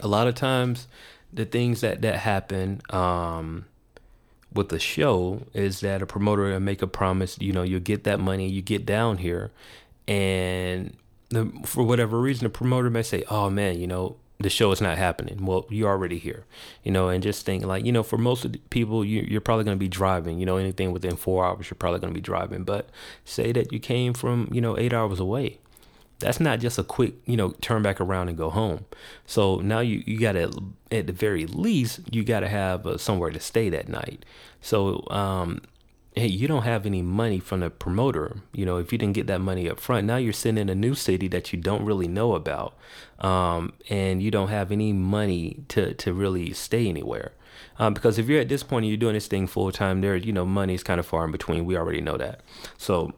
a 0.00 0.06
lot 0.06 0.28
of 0.28 0.36
times, 0.36 0.86
the 1.32 1.44
things 1.44 1.80
that 1.80 2.02
that 2.02 2.20
happen 2.20 2.82
um, 2.90 3.64
with 4.52 4.68
the 4.68 4.78
show 4.78 5.42
is 5.54 5.80
that 5.80 6.02
a 6.02 6.06
promoter 6.06 6.44
will 6.44 6.60
make 6.60 6.82
a 6.82 6.86
promise. 6.86 7.36
You 7.40 7.52
know, 7.52 7.64
you'll 7.64 7.80
get 7.80 8.04
that 8.04 8.20
money, 8.20 8.48
you 8.48 8.62
get 8.62 8.86
down 8.86 9.16
here, 9.16 9.50
and 10.06 10.96
the, 11.30 11.50
for 11.64 11.82
whatever 11.82 12.20
reason, 12.20 12.44
the 12.44 12.50
promoter 12.50 12.90
may 12.90 13.02
say, 13.02 13.24
"Oh 13.28 13.50
man, 13.50 13.80
you 13.80 13.88
know, 13.88 14.18
the 14.38 14.50
show 14.50 14.70
is 14.70 14.80
not 14.80 14.98
happening. 14.98 15.44
Well, 15.46 15.66
you're 15.70 15.88
already 15.88 16.18
here, 16.18 16.44
you 16.82 16.92
know, 16.92 17.08
and 17.08 17.22
just 17.22 17.46
think 17.46 17.64
like, 17.64 17.84
you 17.84 17.92
know, 17.92 18.02
for 18.02 18.18
most 18.18 18.44
of 18.44 18.52
the 18.52 18.58
people, 18.70 19.04
you, 19.04 19.36
are 19.36 19.40
probably 19.40 19.64
going 19.64 19.76
to 19.76 19.80
be 19.80 19.88
driving, 19.88 20.38
you 20.38 20.46
know, 20.46 20.56
anything 20.58 20.92
within 20.92 21.16
four 21.16 21.44
hours, 21.44 21.70
you're 21.70 21.76
probably 21.76 22.00
going 22.00 22.12
to 22.12 22.18
be 22.18 22.22
driving. 22.22 22.64
But 22.64 22.90
say 23.24 23.52
that 23.52 23.72
you 23.72 23.80
came 23.80 24.12
from, 24.12 24.48
you 24.52 24.60
know, 24.60 24.76
eight 24.76 24.92
hours 24.92 25.20
away. 25.20 25.58
That's 26.18 26.40
not 26.40 26.60
just 26.60 26.78
a 26.78 26.82
quick, 26.82 27.14
you 27.26 27.36
know, 27.36 27.50
turn 27.60 27.82
back 27.82 28.00
around 28.00 28.28
and 28.28 28.38
go 28.38 28.48
home. 28.50 28.86
So 29.26 29.56
now 29.56 29.80
you, 29.80 30.02
you 30.06 30.18
got 30.18 30.32
to, 30.32 30.50
at 30.90 31.06
the 31.06 31.12
very 31.12 31.46
least, 31.46 32.00
you 32.10 32.24
got 32.24 32.40
to 32.40 32.48
have 32.48 32.86
uh, 32.86 32.96
somewhere 32.96 33.30
to 33.30 33.40
stay 33.40 33.68
that 33.70 33.88
night. 33.88 34.24
So, 34.62 35.06
um, 35.10 35.60
hey, 36.16 36.26
you 36.26 36.48
don't 36.48 36.62
have 36.62 36.86
any 36.86 37.02
money 37.02 37.38
from 37.38 37.60
the 37.60 37.70
promoter. 37.70 38.38
You 38.54 38.66
know, 38.66 38.78
if 38.78 38.90
you 38.92 38.98
didn't 38.98 39.14
get 39.14 39.26
that 39.28 39.40
money 39.40 39.68
up 39.68 39.78
front, 39.78 40.06
now 40.06 40.16
you're 40.16 40.32
sitting 40.32 40.58
in 40.58 40.68
a 40.70 40.74
new 40.74 40.94
city 40.94 41.28
that 41.28 41.52
you 41.52 41.58
don't 41.60 41.84
really 41.84 42.08
know 42.08 42.34
about, 42.34 42.74
um, 43.20 43.74
and 43.90 44.22
you 44.22 44.30
don't 44.30 44.48
have 44.48 44.72
any 44.72 44.92
money 44.92 45.64
to 45.68 45.94
to 45.94 46.12
really 46.14 46.52
stay 46.52 46.88
anywhere. 46.88 47.32
Um, 47.78 47.94
because 47.94 48.18
if 48.18 48.28
you're 48.28 48.40
at 48.40 48.48
this 48.48 48.62
point 48.62 48.84
and 48.84 48.90
you're 48.90 48.96
doing 48.98 49.14
this 49.14 49.26
thing 49.28 49.46
full 49.46 49.70
time, 49.72 50.00
there, 50.00 50.16
you 50.16 50.32
know, 50.32 50.46
money 50.46 50.74
is 50.74 50.82
kind 50.82 51.00
of 51.00 51.06
far 51.06 51.24
in 51.24 51.32
between. 51.32 51.64
We 51.66 51.76
already 51.76 52.00
know 52.00 52.16
that. 52.16 52.40
So 52.78 53.12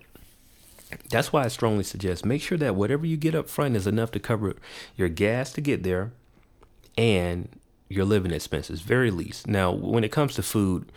That's 1.11 1.32
why 1.32 1.44
I 1.44 1.48
strongly 1.48 1.84
suggest 1.84 2.24
make 2.24 2.42
sure 2.42 2.58
that 2.58 2.74
whatever 2.74 3.04
you 3.06 3.16
get 3.16 3.34
up 3.34 3.48
front 3.48 3.76
is 3.76 3.87
enough 3.87 4.11
to 4.12 4.20
cover 4.20 4.56
your 4.96 5.08
gas 5.08 5.52
to 5.54 5.61
get 5.61 5.82
there 5.82 6.12
and 6.96 7.48
your 7.88 8.04
living 8.04 8.32
expenses, 8.32 8.80
very 8.82 9.11
least. 9.11 9.46
Now, 9.46 9.70
when 9.70 10.04
it 10.04 10.12
comes 10.12 10.34
to 10.34 10.42
food, 10.42 10.90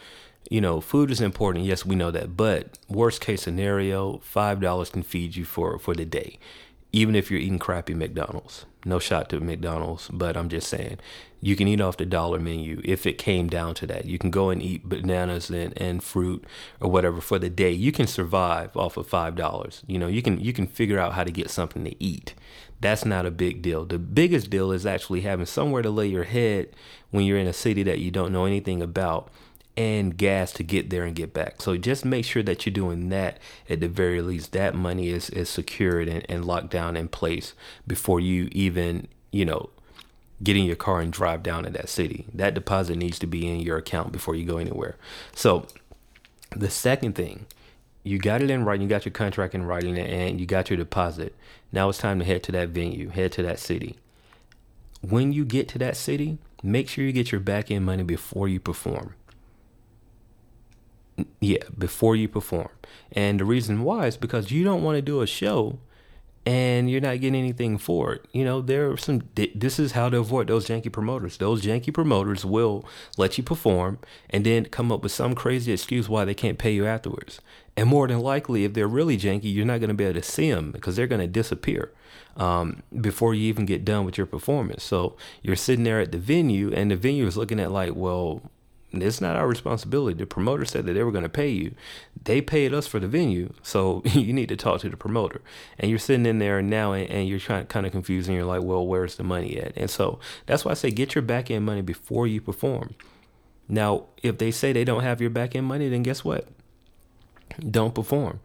you 0.49 0.61
know, 0.61 0.81
food 0.81 1.11
is 1.11 1.21
important. 1.21 1.65
Yes, 1.65 1.85
we 1.85 1.95
know 1.95 2.11
that. 2.11 2.35
But 2.35 2.77
worst 2.89 3.21
case 3.21 3.43
scenario, 3.43 4.19
five 4.19 4.59
dollars 4.59 4.89
can 4.89 5.03
feed 5.03 5.35
you 5.35 5.45
for 5.45 5.77
for 5.79 5.95
the 5.95 6.05
day, 6.05 6.39
even 6.91 7.15
if 7.15 7.29
you're 7.29 7.39
eating 7.39 7.59
crappy 7.59 7.93
McDonald's. 7.93 8.65
No 8.83 8.97
shot 8.97 9.29
to 9.29 9.39
McDonald's, 9.39 10.09
but 10.11 10.35
I'm 10.35 10.49
just 10.49 10.67
saying, 10.67 10.97
you 11.39 11.55
can 11.55 11.67
eat 11.67 11.81
off 11.81 11.97
the 11.97 12.05
dollar 12.05 12.39
menu 12.39 12.81
if 12.83 13.05
it 13.05 13.19
came 13.19 13.47
down 13.47 13.75
to 13.75 13.87
that. 13.87 14.05
You 14.05 14.17
can 14.17 14.31
go 14.31 14.49
and 14.49 14.61
eat 14.61 14.89
bananas 14.89 15.51
and, 15.51 15.79
and 15.79 16.03
fruit 16.03 16.43
or 16.79 16.89
whatever 16.89 17.21
for 17.21 17.37
the 17.37 17.49
day. 17.49 17.71
You 17.71 17.91
can 17.91 18.07
survive 18.07 18.75
off 18.75 18.97
of 18.97 19.07
five 19.07 19.35
dollars. 19.35 19.83
You 19.87 19.99
know, 19.99 20.07
you 20.07 20.21
can 20.21 20.39
you 20.39 20.51
can 20.53 20.67
figure 20.67 20.99
out 20.99 21.13
how 21.13 21.23
to 21.23 21.31
get 21.31 21.49
something 21.49 21.83
to 21.85 22.03
eat. 22.03 22.33
That's 22.79 23.05
not 23.05 23.27
a 23.27 23.31
big 23.31 23.61
deal. 23.61 23.85
The 23.85 23.99
biggest 23.99 24.49
deal 24.49 24.71
is 24.71 24.85
actually 24.87 25.21
having 25.21 25.45
somewhere 25.45 25.83
to 25.83 25.91
lay 25.91 26.07
your 26.07 26.23
head 26.23 26.69
when 27.11 27.25
you're 27.25 27.37
in 27.37 27.47
a 27.47 27.53
city 27.53 27.83
that 27.83 27.99
you 27.99 28.09
don't 28.09 28.33
know 28.33 28.45
anything 28.45 28.81
about 28.81 29.29
and 29.81 30.17
gas 30.17 30.51
to 30.53 30.63
get 30.63 30.89
there 30.89 31.03
and 31.03 31.15
get 31.15 31.33
back. 31.33 31.61
So 31.61 31.77
just 31.77 32.05
make 32.05 32.25
sure 32.25 32.43
that 32.43 32.65
you're 32.65 32.73
doing 32.73 33.09
that 33.09 33.39
at 33.69 33.79
the 33.79 33.87
very 33.87 34.21
least. 34.21 34.51
That 34.51 34.75
money 34.75 35.09
is, 35.09 35.29
is 35.31 35.49
secured 35.49 36.07
and, 36.07 36.25
and 36.29 36.45
locked 36.45 36.69
down 36.69 36.95
in 36.95 37.07
place 37.07 37.53
before 37.87 38.19
you 38.19 38.49
even, 38.51 39.07
you 39.31 39.45
know, 39.45 39.69
get 40.43 40.57
in 40.57 40.65
your 40.65 40.75
car 40.75 41.01
and 41.01 41.11
drive 41.11 41.43
down 41.43 41.63
to 41.63 41.69
that 41.71 41.89
city. 41.89 42.25
That 42.33 42.53
deposit 42.53 42.97
needs 42.97 43.19
to 43.19 43.27
be 43.27 43.47
in 43.47 43.59
your 43.59 43.77
account 43.77 44.11
before 44.11 44.35
you 44.35 44.45
go 44.45 44.57
anywhere. 44.57 44.97
So 45.35 45.67
the 46.55 46.69
second 46.69 47.13
thing, 47.13 47.45
you 48.03 48.17
got 48.17 48.41
it 48.41 48.49
in 48.49 48.65
writing, 48.65 48.83
you 48.83 48.89
got 48.89 49.05
your 49.05 49.13
contract 49.13 49.53
in 49.53 49.63
writing, 49.63 49.97
and 49.97 50.39
you 50.39 50.45
got 50.45 50.69
your 50.69 50.77
deposit. 50.77 51.35
Now 51.71 51.89
it's 51.89 51.99
time 51.99 52.19
to 52.19 52.25
head 52.25 52.43
to 52.43 52.51
that 52.53 52.69
venue, 52.69 53.09
head 53.09 53.31
to 53.33 53.43
that 53.43 53.59
city. 53.59 53.97
When 55.01 55.31
you 55.31 55.45
get 55.45 55.67
to 55.69 55.77
that 55.79 55.97
city, 55.97 56.39
make 56.63 56.89
sure 56.89 57.03
you 57.03 57.11
get 57.11 57.31
your 57.31 57.41
back 57.41 57.71
end 57.71 57.85
money 57.85 58.03
before 58.03 58.47
you 58.47 58.59
perform 58.59 59.15
yeah, 61.39 61.63
before 61.77 62.15
you 62.15 62.27
perform. 62.27 62.69
And 63.11 63.39
the 63.39 63.45
reason 63.45 63.83
why 63.83 64.07
is 64.07 64.17
because 64.17 64.51
you 64.51 64.63
don't 64.63 64.83
want 64.83 64.97
to 64.97 65.01
do 65.01 65.21
a 65.21 65.27
show 65.27 65.79
and 66.45 66.89
you're 66.89 67.01
not 67.01 67.19
getting 67.19 67.35
anything 67.35 67.77
for 67.77 68.13
it. 68.13 68.25
You 68.31 68.43
know, 68.43 68.61
there 68.61 68.89
are 68.89 68.97
some, 68.97 69.21
this 69.35 69.77
is 69.77 69.91
how 69.91 70.09
to 70.09 70.17
avoid 70.17 70.47
those 70.47 70.67
janky 70.67 70.91
promoters. 70.91 71.37
Those 71.37 71.61
janky 71.61 71.93
promoters 71.93 72.43
will 72.43 72.83
let 73.17 73.37
you 73.37 73.43
perform 73.43 73.99
and 74.29 74.45
then 74.45 74.65
come 74.65 74.91
up 74.91 75.03
with 75.03 75.11
some 75.11 75.35
crazy 75.35 75.71
excuse 75.71 76.09
why 76.09 76.25
they 76.25 76.33
can't 76.33 76.57
pay 76.57 76.71
you 76.71 76.85
afterwards. 76.85 77.41
And 77.77 77.87
more 77.87 78.07
than 78.07 78.19
likely, 78.19 78.65
if 78.65 78.73
they're 78.73 78.87
really 78.87 79.17
janky, 79.17 79.53
you're 79.53 79.65
not 79.65 79.79
going 79.79 79.89
to 79.89 79.93
be 79.93 80.03
able 80.03 80.19
to 80.19 80.27
see 80.27 80.51
them 80.51 80.71
because 80.71 80.95
they're 80.95 81.07
going 81.07 81.21
to 81.21 81.27
disappear 81.27 81.91
um, 82.35 82.81
before 82.99 83.35
you 83.35 83.43
even 83.43 83.65
get 83.65 83.85
done 83.85 84.05
with 84.05 84.17
your 84.17 84.27
performance. 84.27 84.83
So 84.83 85.15
you're 85.43 85.55
sitting 85.55 85.83
there 85.83 85.99
at 85.99 86.11
the 86.11 86.17
venue 86.17 86.73
and 86.73 86.89
the 86.89 86.95
venue 86.95 87.27
is 87.27 87.37
looking 87.37 87.59
at 87.59 87.71
like, 87.71 87.95
well, 87.95 88.41
it's 88.93 89.21
not 89.21 89.35
our 89.35 89.47
responsibility. 89.47 90.17
The 90.17 90.25
promoter 90.25 90.65
said 90.65 90.85
that 90.85 90.93
they 90.93 91.03
were 91.03 91.11
going 91.11 91.23
to 91.23 91.29
pay 91.29 91.49
you. 91.49 91.73
They 92.23 92.41
paid 92.41 92.73
us 92.73 92.87
for 92.87 92.99
the 92.99 93.07
venue, 93.07 93.53
so 93.63 94.01
you 94.05 94.33
need 94.33 94.49
to 94.49 94.57
talk 94.57 94.81
to 94.81 94.89
the 94.89 94.97
promoter. 94.97 95.41
And 95.79 95.89
you're 95.89 95.99
sitting 95.99 96.25
in 96.25 96.39
there 96.39 96.61
now, 96.61 96.93
and, 96.93 97.09
and 97.09 97.27
you're 97.27 97.39
trying 97.39 97.67
kind 97.67 97.85
of 97.85 97.91
confused, 97.91 98.27
and 98.27 98.35
you're 98.35 98.45
like, 98.45 98.63
"Well, 98.63 98.85
where's 98.85 99.15
the 99.15 99.23
money 99.23 99.57
at?" 99.57 99.73
And 99.77 99.89
so 99.89 100.19
that's 100.45 100.65
why 100.65 100.71
I 100.71 100.75
say 100.75 100.91
get 100.91 101.15
your 101.15 101.21
back 101.21 101.49
end 101.49 101.65
money 101.65 101.81
before 101.81 102.27
you 102.27 102.41
perform. 102.41 102.95
Now, 103.69 104.05
if 104.21 104.37
they 104.37 104.51
say 104.51 104.73
they 104.73 104.83
don't 104.83 105.03
have 105.03 105.21
your 105.21 105.29
back 105.29 105.55
end 105.55 105.67
money, 105.67 105.87
then 105.87 106.03
guess 106.03 106.25
what? 106.25 106.47
Don't 107.59 107.95
perform. 107.95 108.39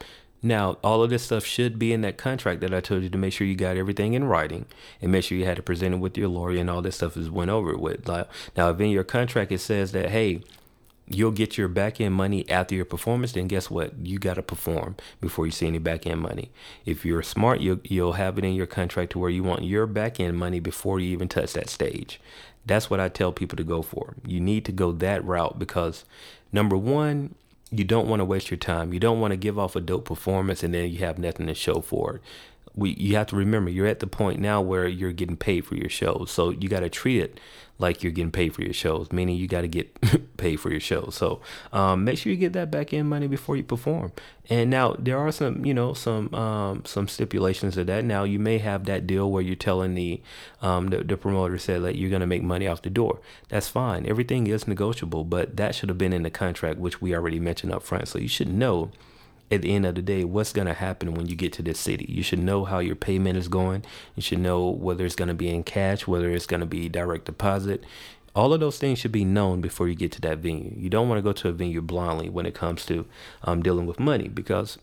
Now, 0.46 0.78
all 0.84 1.02
of 1.02 1.10
this 1.10 1.24
stuff 1.24 1.44
should 1.44 1.76
be 1.76 1.92
in 1.92 2.02
that 2.02 2.18
contract 2.18 2.60
that 2.60 2.72
I 2.72 2.80
told 2.80 3.02
you 3.02 3.08
to 3.08 3.18
make 3.18 3.32
sure 3.32 3.46
you 3.46 3.56
got 3.56 3.76
everything 3.76 4.14
in 4.14 4.24
writing 4.24 4.66
and 5.02 5.10
make 5.10 5.24
sure 5.24 5.36
you 5.36 5.44
had 5.44 5.56
to 5.56 5.62
present 5.62 5.94
it 5.94 5.98
with 5.98 6.16
your 6.16 6.28
lawyer 6.28 6.60
and 6.60 6.70
all 6.70 6.82
this 6.82 6.94
stuff 6.94 7.16
is 7.16 7.28
went 7.28 7.50
over 7.50 7.76
with. 7.76 8.06
Now, 8.06 8.70
if 8.70 8.80
in 8.80 8.90
your 8.90 9.02
contract 9.02 9.50
it 9.50 9.58
says 9.58 9.90
that, 9.90 10.10
hey, 10.10 10.42
you'll 11.08 11.32
get 11.32 11.58
your 11.58 11.66
back 11.66 12.00
end 12.00 12.14
money 12.14 12.48
after 12.48 12.76
your 12.76 12.84
performance, 12.84 13.32
then 13.32 13.48
guess 13.48 13.68
what? 13.68 13.94
You 14.06 14.20
got 14.20 14.34
to 14.34 14.42
perform 14.42 14.94
before 15.20 15.46
you 15.46 15.52
see 15.52 15.66
any 15.66 15.78
back 15.78 16.06
end 16.06 16.20
money. 16.20 16.52
If 16.84 17.04
you're 17.04 17.24
smart, 17.24 17.60
you'll, 17.60 17.80
you'll 17.82 18.12
have 18.12 18.38
it 18.38 18.44
in 18.44 18.54
your 18.54 18.66
contract 18.66 19.12
to 19.12 19.18
where 19.18 19.30
you 19.30 19.42
want 19.42 19.64
your 19.64 19.86
back 19.88 20.20
end 20.20 20.38
money 20.38 20.60
before 20.60 21.00
you 21.00 21.08
even 21.10 21.26
touch 21.26 21.54
that 21.54 21.68
stage. 21.68 22.20
That's 22.64 22.88
what 22.88 23.00
I 23.00 23.08
tell 23.08 23.32
people 23.32 23.56
to 23.56 23.64
go 23.64 23.82
for. 23.82 24.14
You 24.24 24.38
need 24.38 24.64
to 24.66 24.72
go 24.72 24.92
that 24.92 25.24
route 25.24 25.58
because 25.58 26.04
number 26.52 26.76
one, 26.76 27.34
you 27.78 27.84
don't 27.84 28.08
want 28.08 28.20
to 28.20 28.24
waste 28.24 28.50
your 28.50 28.58
time. 28.58 28.92
You 28.92 29.00
don't 29.00 29.20
want 29.20 29.32
to 29.32 29.36
give 29.36 29.58
off 29.58 29.76
a 29.76 29.80
dope 29.80 30.04
performance 30.04 30.62
and 30.62 30.74
then 30.74 30.90
you 30.90 30.98
have 30.98 31.18
nothing 31.18 31.46
to 31.46 31.54
show 31.54 31.80
for 31.80 32.16
it. 32.16 32.22
We 32.76 32.90
you 32.90 33.16
have 33.16 33.26
to 33.28 33.36
remember 33.36 33.70
you're 33.70 33.86
at 33.86 34.00
the 34.00 34.06
point 34.06 34.38
now 34.38 34.60
where 34.60 34.86
you're 34.86 35.12
getting 35.12 35.36
paid 35.36 35.66
for 35.66 35.74
your 35.74 35.88
shows. 35.88 36.30
So 36.30 36.50
you 36.50 36.68
got 36.68 36.80
to 36.80 36.90
treat 36.90 37.20
it 37.20 37.40
like 37.78 38.02
you're 38.02 38.12
getting 38.12 38.30
paid 38.30 38.54
for 38.54 38.62
your 38.62 38.72
shows, 38.72 39.12
meaning 39.12 39.36
you 39.36 39.46
got 39.46 39.62
to 39.62 39.68
get 39.68 39.94
paid 40.36 40.56
for 40.56 40.70
your 40.70 40.80
shows. 40.80 41.14
So 41.14 41.40
um, 41.72 42.04
make 42.04 42.18
sure 42.18 42.32
you 42.32 42.38
get 42.38 42.52
that 42.54 42.70
back 42.70 42.92
end 42.92 43.08
money 43.08 43.26
before 43.26 43.56
you 43.56 43.62
perform. 43.62 44.12
And 44.48 44.70
now 44.70 44.94
there 44.98 45.18
are 45.18 45.32
some, 45.32 45.64
you 45.64 45.74
know, 45.74 45.92
some 45.92 46.32
um, 46.34 46.84
some 46.84 47.08
stipulations 47.08 47.74
to 47.74 47.84
that. 47.84 48.04
Now 48.04 48.24
you 48.24 48.38
may 48.38 48.58
have 48.58 48.84
that 48.84 49.06
deal 49.06 49.30
where 49.30 49.42
you're 49.42 49.56
telling 49.56 49.94
the 49.94 50.22
um, 50.62 50.88
the, 50.88 50.98
the 50.98 51.16
promoter 51.16 51.58
said 51.58 51.82
that 51.82 51.96
you're 51.96 52.10
going 52.10 52.20
to 52.20 52.26
make 52.26 52.42
money 52.42 52.66
off 52.66 52.82
the 52.82 52.90
door. 52.90 53.20
That's 53.48 53.68
fine. 53.68 54.06
Everything 54.06 54.46
is 54.46 54.66
negotiable, 54.66 55.24
but 55.24 55.56
that 55.56 55.74
should 55.74 55.88
have 55.88 55.98
been 55.98 56.12
in 56.12 56.22
the 56.22 56.30
contract, 56.30 56.78
which 56.78 57.02
we 57.02 57.14
already 57.14 57.40
mentioned 57.40 57.72
up 57.72 57.82
front. 57.82 58.08
So 58.08 58.18
you 58.18 58.28
should 58.28 58.48
know 58.48 58.90
at 59.50 59.62
the 59.62 59.74
end 59.74 59.86
of 59.86 59.94
the 59.94 60.02
day 60.02 60.24
what's 60.24 60.52
going 60.52 60.66
to 60.66 60.74
happen 60.74 61.14
when 61.14 61.26
you 61.26 61.36
get 61.36 61.52
to 61.54 61.62
this 61.62 61.78
city. 61.78 62.06
You 62.08 62.22
should 62.22 62.40
know 62.40 62.64
how 62.64 62.78
your 62.78 62.96
payment 62.96 63.36
is 63.36 63.48
going. 63.48 63.84
You 64.14 64.22
should 64.22 64.40
know 64.40 64.68
whether 64.68 65.04
it's 65.04 65.16
going 65.16 65.28
to 65.28 65.34
be 65.34 65.48
in 65.48 65.62
cash, 65.62 66.06
whether 66.06 66.30
it's 66.30 66.46
going 66.46 66.60
to 66.60 66.66
be 66.66 66.88
direct 66.88 67.26
deposit. 67.26 67.84
All 68.34 68.52
of 68.52 68.60
those 68.60 68.78
things 68.78 68.98
should 68.98 69.12
be 69.12 69.24
known 69.24 69.60
before 69.60 69.88
you 69.88 69.94
get 69.94 70.12
to 70.12 70.20
that 70.22 70.38
venue. 70.38 70.74
You 70.76 70.90
don't 70.90 71.08
want 71.08 71.18
to 71.18 71.22
go 71.22 71.32
to 71.32 71.48
a 71.48 71.52
venue 71.52 71.80
blindly 71.80 72.28
when 72.28 72.44
it 72.44 72.54
comes 72.54 72.84
to 72.86 73.06
um, 73.44 73.62
dealing 73.62 73.86
with 73.86 73.98
money 73.98 74.28
because 74.28 74.78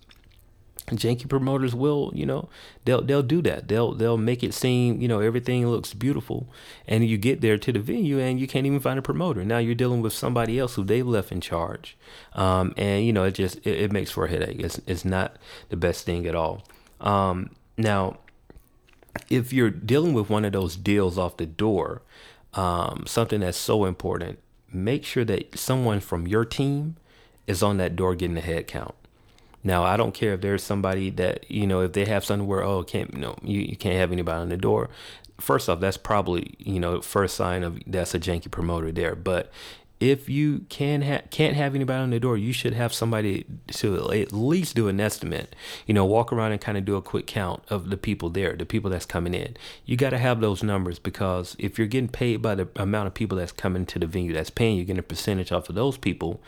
janky 0.91 1.28
promoters 1.28 1.74
will, 1.74 2.12
you 2.13 2.26
know, 2.26 2.50
they'll 2.86 3.02
they'll 3.02 3.24
do 3.24 3.41
that. 3.43 3.67
They'll 3.67 3.93
they'll 3.93 4.17
make 4.17 4.43
it 4.43 4.54
seem, 4.54 5.02
you 5.02 5.08
know, 5.08 5.19
everything 5.19 5.67
looks 5.67 5.93
beautiful, 5.93 6.48
and 6.88 7.08
you 7.08 7.17
get 7.17 7.41
there 7.41 7.58
to 7.58 7.72
the 7.72 7.80
venue 7.80 8.19
and 8.19 8.39
you 8.39 8.48
can't 8.48 8.65
even 8.65 8.80
find 8.80 9.00
a 9.00 9.02
promoter. 9.02 9.43
Now 9.43 9.60
you're 9.60 9.76
dealing 9.76 10.02
with 10.02 10.13
somebody 10.13 10.60
else 10.60 10.76
who 10.76 10.84
they've 10.84 11.08
left 11.08 11.32
in 11.32 11.41
charge, 11.41 11.98
um, 12.34 12.74
and 12.78 13.06
you 13.06 13.13
know 13.13 13.24
it 13.24 13.32
just 13.32 13.58
it, 13.65 13.80
it, 13.80 13.91
makes 13.91 14.12
for 14.12 14.26
a 14.26 14.30
headache. 14.30 14.60
It's 14.60 14.80
it's 14.86 15.06
not 15.06 15.38
the 15.69 15.78
best 15.78 16.06
thing 16.06 16.28
at 16.28 16.36
all. 16.36 16.63
Um, 17.00 17.52
now, 17.78 18.17
if 19.30 19.54
you're 19.54 19.69
dealing 19.69 20.13
with 20.13 20.30
one 20.30 20.46
of 20.46 20.52
those 20.52 20.76
deals 20.76 21.17
off 21.17 21.38
the 21.38 21.46
door, 21.46 22.02
um, 22.54 23.06
something 23.08 23.39
that's 23.39 23.58
so 23.58 23.86
important, 23.86 24.39
make 24.72 25.06
sure 25.06 25.26
that 25.26 25.58
someone 25.58 26.00
from 26.00 26.28
your 26.28 26.46
team 26.46 26.98
is 27.48 27.63
on 27.63 27.78
that 27.78 27.96
door 27.96 28.15
getting 28.15 28.36
the 28.36 28.41
head 28.41 28.67
count 28.67 28.96
now, 29.63 29.84
I 29.84 29.97
don't 29.97 30.13
care 30.13 30.34
if 30.34 30.41
there's 30.41 30.63
somebody 30.63 31.10
that, 31.12 31.49
you 31.49 31.65
know, 31.65 31.82
if 31.82 31.93
they 31.93 32.06
have 32.06 32.26
something 32.26 32.47
where, 32.47 32.63
oh, 32.63 32.84
can't, 32.84 33.13
no 33.15 33.36
you, 33.41 33.62
you 33.62 33.78
can't 33.78 33.95
have 33.95 34.12
anybody 34.12 34.39
on 34.39 34.49
the 34.49 34.58
door. 34.58 34.89
First 35.39 35.69
off, 35.69 35.80
that's 35.80 35.97
probably, 35.97 36.56
you 36.60 36.80
know, 36.80 37.02
first 37.02 37.36
sign 37.36 37.63
of 37.63 37.80
that's 37.88 38.13
a 38.13 38.19
janky 38.19 38.52
promoter 38.52 38.91
there. 38.91 39.15
But 39.15 39.52
if 39.99 40.28
you 40.28 40.65
can 40.67 41.02
ha- 41.02 41.21
can't 41.30 41.56
have 41.56 41.76
anybody 41.76 42.02
on 42.02 42.10
the 42.10 42.19
door, 42.19 42.38
you 42.38 42.52
should 42.52 42.73
have 42.73 42.93
somebody 42.93 43.45
to 43.67 44.12
at 44.12 44.34
least 44.34 44.76
do 44.76 44.89
an 44.89 44.99
estimate. 44.99 45.56
You 45.88 45.93
know, 45.93 46.04
walk 46.04 46.34
around 46.34 46.52
and 46.52 46.60
kind 46.60 46.78
of 46.78 46.84
do 46.84 46.97
a 46.97 47.02
quick 47.02 47.26
count 47.26 47.63
of 47.69 47.89
the 47.89 47.95
people 47.95 48.30
there, 48.30 48.54
the 48.56 48.65
people 48.65 48.91
that's 48.91 49.06
coming 49.06 49.34
in. 49.34 49.56
You 49.86 49.95
got 49.95 50.10
to 50.10 50.17
have 50.17 50.41
those 50.41 50.62
numbers 50.62 50.99
because 50.99 51.56
if 51.58 51.78
you're 51.78 51.88
getting 51.88 52.10
paid 52.10 52.41
by 52.41 52.56
the 52.56 52.67
amount 52.76 53.08
of 53.08 53.13
people 53.13 53.38
that's 53.38 53.54
coming 53.54 53.86
to 53.88 53.99
the 53.99 54.06
venue 54.06 54.34
that's 54.34 54.49
paying, 54.49 54.76
you're 54.76 54.86
getting 54.86 54.99
a 54.99 55.04
percentage 55.04 55.54
off 55.54 55.69
of 55.69 55.76
those 55.76 55.97
people. 55.97 56.41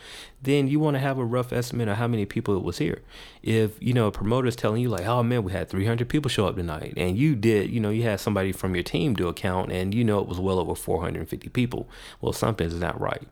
Then 0.46 0.68
you 0.68 0.78
want 0.78 0.94
to 0.94 1.00
have 1.00 1.18
a 1.18 1.24
rough 1.24 1.52
estimate 1.52 1.88
of 1.88 1.96
how 1.96 2.06
many 2.06 2.24
people 2.24 2.56
it 2.56 2.62
was 2.62 2.78
here. 2.78 3.02
If 3.42 3.82
you 3.82 3.92
know 3.92 4.06
a 4.06 4.12
promoter's 4.12 4.54
telling 4.54 4.80
you 4.80 4.88
like, 4.88 5.04
oh 5.04 5.24
man, 5.24 5.42
we 5.42 5.50
had 5.50 5.68
300 5.68 6.08
people 6.08 6.28
show 6.28 6.46
up 6.46 6.54
tonight, 6.54 6.94
and 6.96 7.18
you 7.18 7.34
did, 7.34 7.68
you 7.68 7.80
know, 7.80 7.90
you 7.90 8.04
had 8.04 8.20
somebody 8.20 8.52
from 8.52 8.76
your 8.76 8.84
team 8.84 9.14
do 9.14 9.26
a 9.26 9.34
count, 9.34 9.72
and 9.72 9.92
you 9.92 10.04
know 10.04 10.20
it 10.20 10.28
was 10.28 10.38
well 10.38 10.60
over 10.60 10.76
450 10.76 11.48
people. 11.48 11.88
Well, 12.20 12.32
something's 12.32 12.74
not 12.74 13.00
right. 13.00 13.26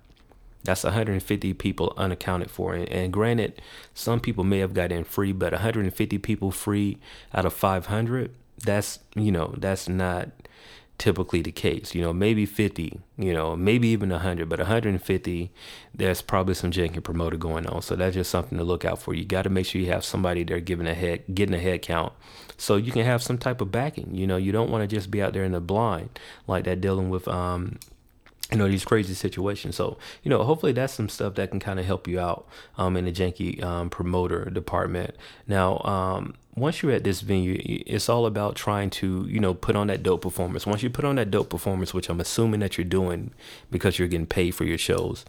That's 0.64 0.83
150 0.83 1.55
people 1.55 1.94
unaccounted 1.96 2.50
for. 2.50 2.74
And, 2.74 2.88
and, 2.88 3.12
granted, 3.12 3.62
some 3.92 4.18
people 4.18 4.42
may 4.42 4.59
have 4.59 4.74
got 4.74 4.90
in 4.90 5.05
free, 5.05 5.31
but 5.31 5.53
150 5.53 6.18
people 6.18 6.50
free 6.50 6.98
out 7.33 7.46
of 7.46 7.53
500, 7.53 8.35
that's, 8.64 8.98
you 9.14 9.31
know, 9.31 9.55
that's 9.59 9.88
not 9.88 10.31
typically 10.98 11.42
the 11.42 11.52
case. 11.52 11.94
You 11.94 12.02
know, 12.02 12.12
maybe 12.12 12.46
50, 12.46 13.00
you 13.18 13.33
know, 13.33 13.57
maybe 13.57 13.88
even 13.88 14.11
100, 14.11 14.48
but 14.48 14.59
150, 14.59 15.52
there's 15.94 16.22
probably 16.22 16.54
some 16.54 16.70
janky 16.70 17.02
promoter 17.02 17.37
going 17.37 17.66
on. 17.66 17.83
So 17.83 17.96
that's 17.96 18.14
just 18.14 18.30
something 18.30 18.59
to 18.59 18.64
look 18.64 18.85
out 18.85 19.00
for. 19.00 19.14
You 19.14 19.24
got 19.24 19.42
to 19.42 19.50
make 19.50 19.66
sure 19.66 19.80
you 19.80 19.90
have 19.92 20.04
somebody 20.04 20.44
there 20.44 20.61
giving 20.61 20.87
a 20.87 20.94
head, 20.94 21.24
getting 21.35 21.54
a 21.54 21.59
head 21.59 21.83
count 21.83 22.12
so 22.57 22.76
you 22.76 22.92
can 22.92 23.04
have 23.04 23.22
some 23.22 23.38
type 23.38 23.61
of 23.61 23.70
backing. 23.70 24.14
You 24.14 24.26
know, 24.26 24.37
you 24.37 24.52
don't 24.52 24.70
want 24.70 24.88
to 24.88 24.96
just 24.96 25.11
be 25.11 25.22
out 25.22 25.33
there 25.33 25.44
in 25.44 25.52
the 25.52 25.61
blind 25.61 26.18
like 26.46 26.64
that 26.64 26.80
dealing 26.80 27.11
with, 27.11 27.26
um, 27.28 27.78
you 28.50 28.59
know 28.59 28.68
these 28.68 28.85
crazy 28.85 29.14
situations 29.14 29.75
so 29.75 29.96
you 30.23 30.29
know 30.29 30.44
hopefully 30.44 30.73
that's 30.73 30.92
some 30.92 31.08
stuff 31.08 31.35
that 31.35 31.50
can 31.50 31.58
kind 31.58 31.81
of 31.81 31.87
help 31.87 32.06
you 32.06 32.21
out 32.21 32.46
um, 32.77 32.96
in 32.96 33.06
the 33.06 33.10
janky 33.10 33.62
um, 33.64 33.88
promoter 33.88 34.44
department 34.50 35.16
now 35.48 35.79
um, 35.79 36.35
once 36.57 36.83
you're 36.83 36.92
at 36.92 37.05
this 37.05 37.21
venue 37.21 37.61
it's 37.65 38.09
all 38.09 38.27
about 38.27 38.55
trying 38.55 38.90
to 38.90 39.27
you 39.29 39.40
know 39.40 39.55
put 39.55 39.77
on 39.77 39.87
that 39.88 40.02
dope 40.02 40.23
performance. 40.23 40.67
Once 40.67 40.83
you 40.83 40.90
put 40.90 41.05
on 41.05 41.17
that 41.17 41.31
dope 41.31 41.50
performance 41.50 41.92
which 41.92 42.09
i'm 42.09 42.21
assuming 42.21 42.61
that 42.61 42.79
you're 42.79 42.85
doing 42.85 43.31
because 43.71 43.98
you're 43.98 44.09
getting 44.09 44.27
paid 44.27 44.52
for 44.52 44.65
your 44.65 44.79
shows 44.79 45.25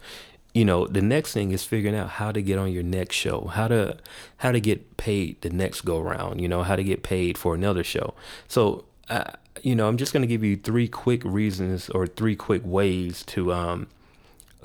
you 0.54 0.64
know 0.64 0.86
the 0.86 1.02
next 1.02 1.32
thing 1.32 1.52
is 1.52 1.64
figuring 1.64 1.96
out 1.96 2.08
how 2.10 2.32
to 2.32 2.40
get 2.40 2.58
on 2.58 2.72
your 2.72 2.82
next 2.82 3.14
show 3.14 3.50
how 3.54 3.68
to 3.68 3.96
how 4.38 4.52
to 4.52 4.60
get 4.60 4.96
paid 4.96 5.40
the 5.42 5.50
next 5.50 5.82
go 5.82 6.00
round 6.00 6.40
you 6.40 6.48
know 6.48 6.62
how 6.62 6.76
to 6.76 6.84
get 6.84 7.02
paid 7.02 7.36
for 7.36 7.54
another 7.54 7.84
show. 7.84 8.14
So 8.48 8.84
uh, 9.08 9.32
you 9.62 9.74
know, 9.74 9.88
I'm 9.88 9.96
just 9.96 10.12
going 10.12 10.22
to 10.22 10.26
give 10.26 10.44
you 10.44 10.56
three 10.56 10.88
quick 10.88 11.22
reasons 11.24 11.88
or 11.90 12.06
three 12.06 12.36
quick 12.36 12.62
ways 12.64 13.22
to 13.24 13.52
um, 13.52 13.88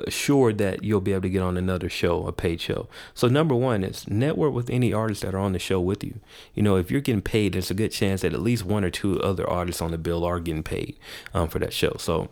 assure 0.08 0.54
that 0.54 0.84
you'll 0.84 1.02
be 1.02 1.12
able 1.12 1.24
to 1.24 1.30
get 1.30 1.42
on 1.42 1.58
another 1.58 1.90
show, 1.90 2.28
a 2.28 2.32
paid 2.32 2.62
show. 2.62 2.88
So 3.14 3.28
number 3.28 3.56
one 3.56 3.84
is 3.84 4.08
network 4.08 4.54
with 4.54 4.70
any 4.70 4.94
artists 4.94 5.24
that 5.24 5.34
are 5.34 5.40
on 5.40 5.54
the 5.54 5.60
show 5.60 5.80
with 5.80 6.04
you. 6.04 6.20
You 6.54 6.64
know, 6.64 6.76
if 6.76 6.92
you're 6.92 7.02
getting 7.02 7.22
paid, 7.22 7.54
there's 7.54 7.72
a 7.72 7.76
good 7.76 7.92
chance 7.92 8.22
that 8.22 8.34
at 8.34 8.42
least 8.42 8.66
one 8.66 8.84
or 8.84 8.90
two 8.90 9.20
other 9.22 9.50
artists 9.50 9.82
on 9.82 9.92
the 9.92 9.98
bill 9.98 10.24
are 10.24 10.40
getting 10.40 10.64
paid 10.64 10.98
um, 11.34 11.48
for 11.48 11.60
that 11.60 11.74
show. 11.74 11.96
So 11.98 12.30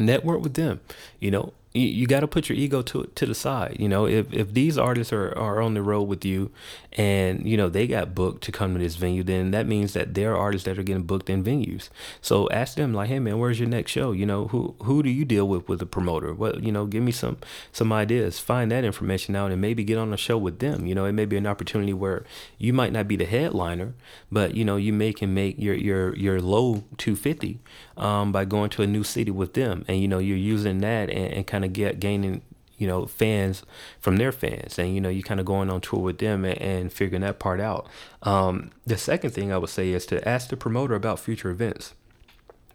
network 0.00 0.42
with 0.42 0.54
them. 0.54 0.80
You 1.20 1.30
know, 1.30 1.52
you, 1.78 1.88
you 1.88 2.06
got 2.06 2.20
to 2.20 2.28
put 2.28 2.48
your 2.48 2.58
ego 2.58 2.82
to 2.82 3.10
to 3.14 3.26
the 3.26 3.34
side. 3.34 3.76
You 3.78 3.88
know, 3.88 4.06
if 4.06 4.32
if 4.32 4.52
these 4.52 4.76
artists 4.76 5.12
are, 5.12 5.36
are 5.38 5.60
on 5.62 5.74
the 5.74 5.82
road 5.82 6.02
with 6.02 6.24
you, 6.24 6.50
and 6.92 7.46
you 7.46 7.56
know 7.56 7.68
they 7.68 7.86
got 7.86 8.14
booked 8.14 8.42
to 8.44 8.52
come 8.52 8.74
to 8.74 8.78
this 8.78 8.96
venue, 8.96 9.22
then 9.22 9.50
that 9.52 9.66
means 9.66 9.92
that 9.92 10.14
there 10.14 10.34
are 10.34 10.36
artists 10.36 10.64
that 10.66 10.78
are 10.78 10.82
getting 10.82 11.04
booked 11.04 11.30
in 11.30 11.44
venues. 11.44 11.88
So 12.20 12.48
ask 12.50 12.76
them 12.76 12.92
like, 12.92 13.08
hey 13.08 13.18
man, 13.18 13.38
where's 13.38 13.60
your 13.60 13.68
next 13.68 13.92
show? 13.92 14.12
You 14.12 14.26
know, 14.26 14.48
who 14.48 14.74
who 14.82 15.02
do 15.02 15.10
you 15.10 15.24
deal 15.24 15.46
with 15.48 15.68
with 15.68 15.80
a 15.80 15.86
promoter? 15.86 16.34
Well, 16.34 16.58
you 16.60 16.72
know, 16.72 16.86
give 16.86 17.02
me 17.02 17.12
some 17.12 17.38
some 17.72 17.92
ideas. 17.92 18.38
Find 18.38 18.70
that 18.72 18.84
information 18.84 19.36
out, 19.36 19.52
and 19.52 19.60
maybe 19.60 19.84
get 19.84 19.98
on 19.98 20.12
a 20.12 20.16
show 20.16 20.38
with 20.38 20.58
them. 20.58 20.86
You 20.86 20.94
know, 20.94 21.04
it 21.04 21.12
may 21.12 21.24
be 21.24 21.36
an 21.36 21.46
opportunity 21.46 21.92
where 21.92 22.24
you 22.58 22.72
might 22.72 22.92
not 22.92 23.06
be 23.06 23.16
the 23.16 23.26
headliner, 23.26 23.94
but 24.32 24.54
you 24.54 24.64
know 24.64 24.76
you 24.76 24.92
may 24.92 25.12
can 25.12 25.32
make 25.34 25.58
your 25.58 25.74
your 25.74 26.16
your 26.16 26.40
low 26.40 26.84
250 26.96 27.60
um, 27.98 28.32
by 28.32 28.44
going 28.44 28.70
to 28.70 28.82
a 28.82 28.86
new 28.86 29.04
city 29.04 29.30
with 29.30 29.54
them, 29.54 29.84
and 29.88 30.00
you 30.00 30.08
know 30.08 30.18
you're 30.18 30.36
using 30.36 30.78
that 30.78 31.10
and, 31.10 31.32
and 31.32 31.46
kind 31.46 31.64
of 31.64 31.72
get 31.72 32.00
gaining 32.00 32.42
you 32.78 32.86
know 32.86 33.06
fans 33.06 33.64
from 34.00 34.16
their 34.16 34.32
fans. 34.32 34.78
And 34.78 34.94
you 34.94 35.00
know 35.00 35.08
you're 35.08 35.22
kind 35.22 35.40
of 35.40 35.46
going 35.46 35.68
on 35.68 35.80
tour 35.80 36.00
with 36.00 36.18
them 36.18 36.44
and, 36.44 36.60
and 36.60 36.92
figuring 36.92 37.22
that 37.22 37.38
part 37.38 37.60
out. 37.60 37.86
Um, 38.22 38.70
the 38.86 38.96
second 38.96 39.30
thing 39.30 39.52
i 39.52 39.58
would 39.58 39.70
say 39.70 39.90
is 39.90 40.06
to 40.06 40.26
ask 40.28 40.48
the 40.48 40.56
promoter 40.56 40.94
about 40.94 41.20
future 41.20 41.50
events 41.50 41.94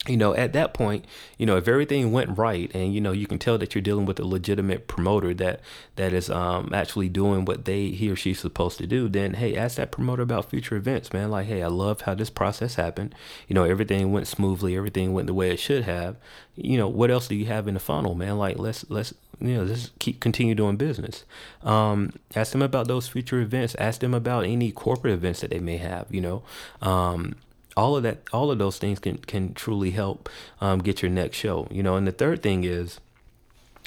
you 0.07 0.17
know, 0.17 0.35
at 0.35 0.51
that 0.51 0.73
point, 0.73 1.05
you 1.37 1.45
know, 1.45 1.55
if 1.55 1.65
everything 1.65 2.11
went 2.11 2.37
right 2.37 2.69
and, 2.75 2.93
you 2.93 2.99
know, 2.99 3.13
you 3.13 3.25
can 3.25 3.39
tell 3.39 3.57
that 3.57 3.73
you're 3.73 3.81
dealing 3.81 4.05
with 4.05 4.19
a 4.19 4.25
legitimate 4.25 4.85
promoter 4.85 5.33
that, 5.35 5.61
that 5.95 6.11
is 6.11 6.29
um, 6.29 6.71
actually 6.73 7.07
doing 7.07 7.45
what 7.45 7.63
they, 7.63 7.87
he 7.87 8.09
or 8.09 8.15
she's 8.15 8.39
supposed 8.39 8.77
to 8.79 8.87
do, 8.87 9.07
then, 9.07 9.35
hey, 9.35 9.55
ask 9.55 9.77
that 9.77 9.91
promoter 9.91 10.21
about 10.21 10.49
future 10.49 10.75
events, 10.75 11.13
man. 11.13 11.31
Like, 11.31 11.47
hey, 11.47 11.63
I 11.63 11.67
love 11.67 12.01
how 12.01 12.15
this 12.15 12.29
process 12.29 12.75
happened. 12.75 13.15
You 13.47 13.55
know, 13.55 13.63
everything 13.63 14.11
went 14.11 14.27
smoothly. 14.27 14.75
Everything 14.75 15.13
went 15.13 15.27
the 15.27 15.33
way 15.33 15.51
it 15.51 15.59
should 15.59 15.85
have. 15.85 16.17
You 16.55 16.77
know, 16.77 16.89
what 16.89 17.09
else 17.09 17.29
do 17.29 17.35
you 17.35 17.45
have 17.45 17.69
in 17.69 17.75
the 17.75 17.79
funnel, 17.79 18.13
man? 18.13 18.37
Like, 18.37 18.59
let's, 18.59 18.85
let's, 18.89 19.13
you 19.39 19.55
know, 19.55 19.65
just 19.65 19.97
keep 19.99 20.19
continue 20.19 20.53
doing 20.53 20.75
business. 20.75 21.23
Um, 21.63 22.11
ask 22.35 22.51
them 22.51 22.61
about 22.61 22.89
those 22.89 23.07
future 23.07 23.39
events. 23.39 23.73
Ask 23.75 24.01
them 24.01 24.13
about 24.13 24.43
any 24.43 24.73
corporate 24.73 25.13
events 25.13 25.39
that 25.41 25.49
they 25.49 25.59
may 25.59 25.77
have, 25.77 26.07
you 26.09 26.19
know. 26.19 26.43
Um, 26.81 27.35
all 27.75 27.95
of 27.95 28.03
that 28.03 28.19
all 28.31 28.51
of 28.51 28.59
those 28.59 28.77
things 28.77 28.99
can 28.99 29.17
can 29.17 29.53
truly 29.53 29.91
help 29.91 30.29
um, 30.61 30.79
get 30.79 31.01
your 31.01 31.11
next 31.11 31.37
show 31.37 31.67
you 31.71 31.83
know? 31.83 31.95
And 31.95 32.07
the 32.07 32.11
third 32.11 32.41
thing 32.41 32.63
is 32.63 32.99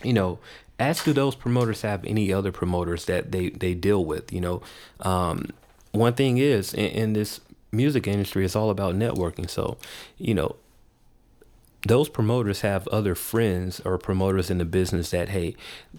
you 0.03 0.13
know 0.13 0.39
ask 0.79 1.05
do 1.05 1.13
those 1.13 1.35
promoters 1.35 1.83
have 1.83 2.05
any 2.05 2.33
other 2.33 2.53
promoters 2.53 3.05
that 3.07 3.33
they 3.33 3.51
they 3.51 3.75
deal 3.75 4.05
with 4.05 4.33
you 4.33 4.41
know? 4.41 4.63
Um, 5.01 5.51
one 5.93 6.15
thing 6.15 6.39
is 6.39 6.75
in, 6.75 6.87
in 6.87 7.13
this 7.13 7.41
music 7.73 8.07
industry 8.07 8.45
it's 8.45 8.57
all 8.57 8.71
about 8.71 8.95
networking. 8.95 9.49
So 9.49 9.77
you 10.19 10.35
know 10.35 10.57
those 11.89 12.09
promoters 12.09 12.61
have 12.63 12.87
other 12.89 13.15
friends 13.15 13.81
or 13.85 13.99
promoters 13.99 14.51
in 14.51 14.59
the 14.59 14.65
business 14.65 15.11
that 15.11 15.31
hey 15.31 15.55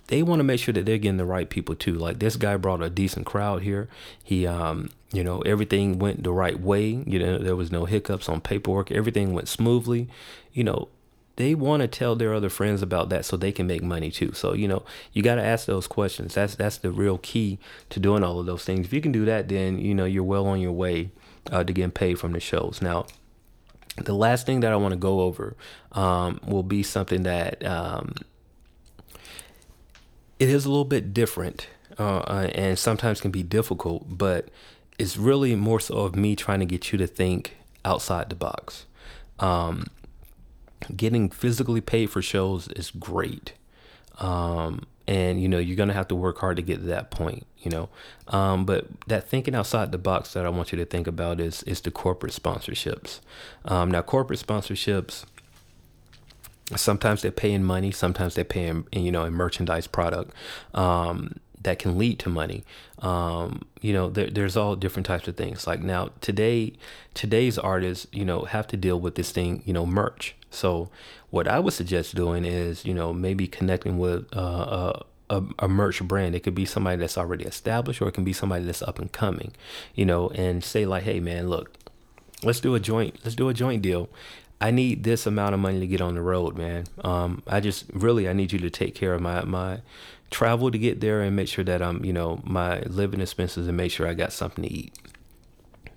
they 0.08 0.24
want 0.24 0.40
to 0.40 0.44
make 0.44 0.60
sure 0.60 0.74
that 0.74 0.86
they're 0.86 0.98
getting 0.98 1.18
the 1.18 1.26
right 1.26 1.50
people 1.50 1.76
too. 1.76 1.94
Like 1.94 2.20
this 2.20 2.36
guy 2.36 2.58
brought 2.58 2.82
a 2.82 2.90
decent 2.90 3.26
crowd 3.26 3.62
here. 3.62 3.88
He 4.24 4.48
um 4.48 4.90
you 5.12 5.24
know 5.24 5.42
everything 5.42 6.00
went 6.00 6.24
the 6.24 6.32
right 6.32 6.60
way. 6.60 7.04
You 7.06 7.20
know 7.20 7.38
there 7.38 7.56
was 7.56 7.72
no 7.72 7.86
hiccups 7.86 8.30
on 8.30 8.42
paperwork. 8.42 8.92
Everything 8.92 9.34
went 9.34 9.48
smoothly. 9.48 10.08
You 10.54 10.64
know 10.64 10.90
they 11.36 11.54
want 11.54 11.82
to 11.82 11.88
tell 11.88 12.16
their 12.16 12.34
other 12.34 12.50
friends 12.50 12.82
about 12.82 13.10
that 13.10 13.24
so 13.24 13.38
they 13.38 13.52
can 13.52 13.68
make 13.68 13.84
money 13.84 14.10
too. 14.10 14.34
So 14.34 14.54
you 14.54 14.68
know 14.68 14.84
you 15.14 15.22
got 15.22 15.36
to 15.36 15.44
ask 15.44 15.66
those 15.66 15.88
questions. 15.88 16.34
That's 16.34 16.56
that's 16.56 16.78
the 16.78 16.92
real 16.92 17.18
key 17.20 17.60
to 17.90 18.00
doing 18.00 18.24
all 18.24 18.40
of 18.40 18.46
those 18.46 18.66
things. 18.66 18.86
If 18.86 18.94
you 18.94 19.02
can 19.02 19.12
do 19.12 19.26
that 19.26 19.48
then 19.48 19.80
you 19.80 19.94
know 19.94 20.06
you're 20.06 20.24
well 20.24 20.48
on 20.48 20.60
your 20.60 20.72
way 20.72 21.12
uh, 21.52 21.64
to 21.64 21.74
getting 21.74 21.92
paid 21.92 22.20
from 22.20 22.34
the 22.34 22.40
shows. 22.40 22.82
Now 22.82 23.06
the 23.98 24.14
last 24.14 24.46
thing 24.46 24.62
that 24.62 24.72
I 24.72 24.76
want 24.76 24.94
to 24.94 24.98
go 24.98 25.22
over 25.22 25.56
um, 25.92 26.40
will 26.46 26.64
be 26.64 26.84
something 26.84 27.24
that 27.24 27.66
um, 27.66 28.14
it 30.40 30.50
is 30.50 30.66
a 30.66 30.70
little 30.70 30.86
bit 30.86 31.14
different 31.14 31.68
uh, 32.00 32.20
uh, 32.20 32.50
and 32.54 32.78
sometimes 32.78 33.22
can 33.22 33.32
be 33.32 33.44
difficult, 33.44 34.06
but 34.08 34.50
it's 35.00 35.18
really 35.18 35.56
more 35.56 35.80
so 35.80 35.98
of 36.00 36.16
me 36.16 36.36
trying 36.36 36.60
to 36.60 36.66
get 36.66 36.92
you 36.92 36.98
to 36.98 37.08
think 37.08 37.58
outside 37.84 38.30
the 38.30 38.36
box. 38.36 38.86
Um, 39.40 39.88
getting 40.96 41.30
physically 41.30 41.82
paid 41.82 42.10
for 42.10 42.22
shows 42.22 42.68
is 42.70 42.92
great. 42.92 43.54
Um, 44.20 44.84
and 45.08 45.42
you 45.42 45.48
know 45.48 45.58
you're 45.58 45.78
gonna 45.78 45.94
have 45.94 46.08
to 46.08 46.16
work 46.16 46.38
hard 46.40 46.58
to 46.58 46.62
get 46.62 46.80
to 46.80 46.86
that 46.86 47.12
point 47.12 47.46
you 47.68 47.72
know? 47.72 47.90
Um, 48.28 48.66
but 48.66 48.88
that 49.08 49.28
thinking 49.28 49.56
outside 49.56 49.92
the 49.92 49.98
box 49.98 50.34
that 50.34 50.46
i 50.46 50.50
want 50.50 50.72
you 50.72 50.78
to 50.78 50.86
think 50.86 51.08
about 51.08 51.40
is 51.40 51.64
is 51.64 51.82
the 51.82 51.92
corporate 51.92 52.34
sponsorships. 52.34 53.20
Um, 53.66 53.92
now 53.92 54.02
corporate 54.02 54.40
sponsorships 54.40 55.26
sometimes 56.76 57.22
they're 57.22 57.32
paying 57.32 57.64
money 57.64 57.92
sometimes 57.92 58.36
they're 58.36 58.44
paying 58.44 58.86
you 58.92 59.12
know 59.12 59.24
a 59.24 59.32
merchandise 59.32 59.88
product. 59.88 60.32
Um, 60.74 61.40
that 61.68 61.78
can 61.80 61.98
lead 61.98 62.18
to 62.18 62.30
money 62.30 62.64
um, 63.00 63.62
you 63.82 63.94
know 63.94 64.10
there, 64.10 64.30
there's 64.30 64.58
all 64.58 64.76
different 64.76 65.06
types 65.06 65.28
of 65.28 65.36
things 65.36 65.68
like 65.68 65.82
now 65.82 66.10
today 66.22 66.74
today's 67.14 67.58
artists 67.60 68.08
you 68.12 68.26
know 68.26 68.42
have 68.46 68.66
to 68.66 68.78
deal 68.78 69.00
with 69.00 69.16
this 69.16 69.32
thing 69.32 69.62
you 69.66 69.74
know 69.74 69.86
merch 69.86 70.36
so 70.50 70.90
what 71.30 71.48
I 71.48 71.60
would 71.60 71.74
suggest 71.74 72.16
doing 72.16 72.46
is, 72.46 72.86
you 72.86 72.94
know, 72.94 73.14
maybe 73.14 73.48
connecting 73.48 73.98
with 73.98 74.26
uh, 74.36 74.94
a, 75.30 75.44
a 75.60 75.68
merch 75.68 76.02
brand. 76.04 76.36
It 76.36 76.42
could 76.42 76.56
be 76.56 76.66
somebody 76.66 76.98
that's 76.98 77.18
already 77.18 77.46
established, 77.46 78.02
or 78.02 78.08
it 78.08 78.14
can 78.14 78.24
be 78.24 78.34
somebody 78.34 78.66
that's 78.66 78.82
up 78.82 79.00
and 79.00 79.12
coming, 79.12 79.54
you 79.94 80.06
know, 80.06 80.30
and 80.30 80.64
say 80.64 80.86
like, 80.86 81.04
hey 81.04 81.20
man, 81.20 81.50
look, 81.50 81.72
let's 82.44 82.60
do 82.60 82.76
a 82.76 82.80
joint, 82.80 83.20
let's 83.24 83.36
do 83.36 83.50
a 83.50 83.54
joint 83.54 83.82
deal. 83.82 84.10
I 84.60 84.72
need 84.72 85.04
this 85.04 85.28
amount 85.28 85.54
of 85.54 85.60
money 85.60 85.80
to 85.80 85.86
get 85.86 86.02
on 86.02 86.16
the 86.16 86.22
road, 86.22 86.58
man. 86.58 86.86
Um, 87.04 87.44
I 87.46 87.60
just 87.60 87.86
really 87.94 88.28
I 88.28 88.34
need 88.34 88.52
you 88.52 88.60
to 88.60 88.72
take 88.72 88.96
care 88.96 89.14
of 89.14 89.22
my 89.22 89.44
my 89.44 89.82
travel 90.30 90.72
to 90.72 90.78
get 90.78 91.00
there 91.00 91.22
and 91.22 91.36
make 91.36 91.48
sure 91.48 91.64
that 91.64 91.82
I'm, 91.82 92.04
you 92.04 92.14
know, 92.14 92.42
my 92.44 92.82
living 92.82 93.22
expenses 93.22 93.68
and 93.68 93.78
make 93.78 93.92
sure 93.92 94.08
I 94.08 94.14
got 94.14 94.34
something 94.34 94.64
to 94.64 94.72
eat. 94.72 94.98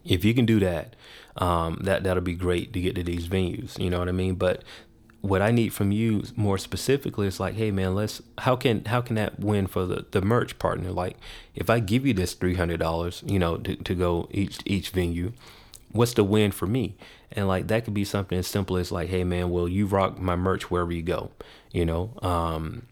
If 0.04 0.24
you 0.24 0.34
can 0.34 0.46
do 0.46 0.60
that, 0.60 0.96
um, 1.36 1.80
that 1.82 2.04
that'll 2.04 2.22
be 2.22 2.34
great 2.34 2.72
to 2.72 2.80
get 2.80 2.94
to 2.94 3.02
these 3.02 3.28
venues. 3.28 3.78
You 3.78 3.90
know 3.90 3.98
what 3.98 4.08
I 4.08 4.12
mean? 4.12 4.34
But 4.34 4.62
what 5.20 5.42
I 5.42 5.50
need 5.50 5.72
from 5.72 5.92
you 5.92 6.24
more 6.34 6.56
specifically 6.56 7.26
is 7.26 7.38
like, 7.38 7.54
hey 7.54 7.70
man, 7.70 7.94
let's 7.94 8.22
how 8.38 8.56
can 8.56 8.84
how 8.86 9.00
can 9.00 9.16
that 9.16 9.38
win 9.38 9.66
for 9.66 9.84
the, 9.84 10.06
the 10.10 10.22
merch 10.22 10.58
partner? 10.58 10.90
Like 10.90 11.16
if 11.54 11.68
I 11.68 11.80
give 11.80 12.06
you 12.06 12.14
this 12.14 12.32
three 12.34 12.54
hundred 12.54 12.80
dollars, 12.80 13.22
you 13.26 13.38
know, 13.38 13.58
to, 13.58 13.76
to 13.76 13.94
go 13.94 14.28
each 14.30 14.58
each 14.64 14.90
venue, 14.90 15.32
what's 15.92 16.14
the 16.14 16.24
win 16.24 16.52
for 16.52 16.66
me? 16.66 16.96
And 17.32 17.46
like 17.46 17.68
that 17.68 17.84
could 17.84 17.94
be 17.94 18.04
something 18.04 18.38
as 18.38 18.46
simple 18.46 18.76
as 18.76 18.90
like, 18.90 19.10
hey 19.10 19.24
man, 19.24 19.50
well 19.50 19.68
you 19.68 19.86
rock 19.86 20.18
my 20.18 20.36
merch 20.36 20.70
wherever 20.70 20.92
you 20.92 21.02
go, 21.02 21.30
you 21.70 21.84
know. 21.84 22.12
Um, 22.22 22.86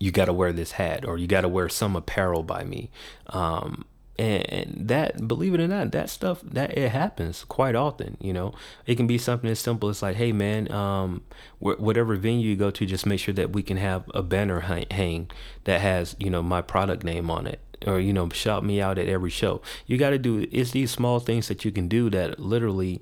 you 0.00 0.10
got 0.10 0.24
to 0.24 0.32
wear 0.32 0.52
this 0.52 0.72
hat 0.72 1.04
or 1.04 1.18
you 1.18 1.28
got 1.28 1.42
to 1.42 1.48
wear 1.48 1.68
some 1.68 1.94
apparel 1.94 2.42
by 2.42 2.64
me. 2.64 2.90
Um, 3.28 3.84
and, 4.18 4.88
that 4.88 5.26
believe 5.26 5.54
it 5.54 5.60
or 5.60 5.68
not 5.68 5.92
that 5.92 6.10
stuff 6.10 6.40
that 6.42 6.76
it 6.76 6.90
happens 6.90 7.44
quite 7.44 7.74
often 7.74 8.16
you 8.20 8.32
know 8.32 8.52
it 8.86 8.96
can 8.96 9.06
be 9.06 9.16
something 9.16 9.48
as 9.48 9.58
simple 9.58 9.88
as 9.88 10.02
like 10.02 10.16
hey 10.16 10.32
man 10.32 10.70
um 10.72 11.22
wh- 11.58 11.80
whatever 11.80 12.16
venue 12.16 12.50
you 12.50 12.56
go 12.56 12.70
to 12.70 12.84
just 12.84 13.06
make 13.06 13.20
sure 13.20 13.32
that 13.34 13.52
we 13.52 13.62
can 13.62 13.76
have 13.76 14.04
a 14.12 14.22
banner 14.22 14.60
hang 14.90 15.30
that 15.64 15.80
has 15.80 16.16
you 16.18 16.28
know 16.28 16.42
my 16.42 16.60
product 16.60 17.04
name 17.04 17.30
on 17.30 17.46
it 17.46 17.60
or 17.86 17.98
you 17.98 18.12
know 18.12 18.28
shout 18.30 18.64
me 18.64 18.80
out 18.80 18.98
at 18.98 19.08
every 19.08 19.30
show 19.30 19.62
you 19.86 19.96
got 19.96 20.10
to 20.10 20.18
do 20.18 20.46
it's 20.50 20.72
these 20.72 20.90
small 20.90 21.18
things 21.20 21.48
that 21.48 21.64
you 21.64 21.70
can 21.70 21.88
do 21.88 22.10
that 22.10 22.38
literally 22.38 23.00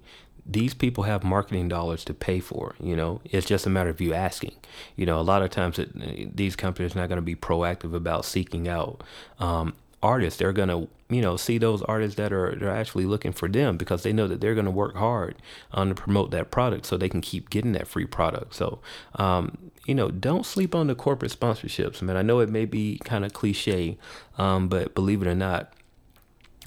these 0.50 0.72
people 0.72 1.04
have 1.04 1.22
marketing 1.22 1.68
dollars 1.68 2.04
to 2.04 2.14
pay 2.14 2.40
for 2.40 2.74
you 2.80 2.96
know 2.96 3.20
it's 3.24 3.46
just 3.46 3.66
a 3.66 3.70
matter 3.70 3.90
of 3.90 4.00
you 4.00 4.14
asking 4.14 4.54
you 4.96 5.04
know 5.04 5.20
a 5.20 5.22
lot 5.22 5.42
of 5.42 5.50
times 5.50 5.78
it, 5.78 6.36
these 6.36 6.56
companies 6.56 6.96
are 6.96 7.00
not 7.00 7.08
going 7.08 7.16
to 7.16 7.22
be 7.22 7.36
proactive 7.36 7.94
about 7.94 8.24
seeking 8.24 8.66
out 8.66 9.02
um, 9.38 9.74
artists. 10.02 10.38
They're 10.38 10.52
gonna 10.52 10.86
you 11.08 11.22
know 11.22 11.36
see 11.36 11.58
those 11.58 11.82
artists 11.82 12.16
that 12.16 12.32
are 12.32 12.54
they're 12.54 12.70
actually 12.70 13.06
looking 13.06 13.32
for 13.32 13.48
them 13.48 13.76
because 13.76 14.02
they 14.02 14.12
know 14.12 14.28
that 14.28 14.40
they're 14.40 14.54
gonna 14.54 14.70
work 14.70 14.96
hard 14.96 15.36
on 15.72 15.88
to 15.88 15.94
promote 15.94 16.30
that 16.30 16.50
product 16.50 16.86
so 16.86 16.96
they 16.96 17.08
can 17.08 17.20
keep 17.20 17.50
getting 17.50 17.72
that 17.72 17.88
free 17.88 18.06
product. 18.06 18.54
So 18.54 18.80
um, 19.16 19.70
you 19.86 19.94
know, 19.94 20.10
don't 20.10 20.46
sleep 20.46 20.74
on 20.74 20.86
the 20.86 20.94
corporate 20.94 21.32
sponsorships, 21.38 22.02
man. 22.02 22.16
I 22.16 22.22
know 22.22 22.40
it 22.40 22.50
may 22.50 22.64
be 22.64 23.00
kind 23.04 23.24
of 23.24 23.32
cliche, 23.32 23.98
um, 24.36 24.68
but 24.68 24.94
believe 24.94 25.22
it 25.22 25.28
or 25.28 25.34
not, 25.34 25.72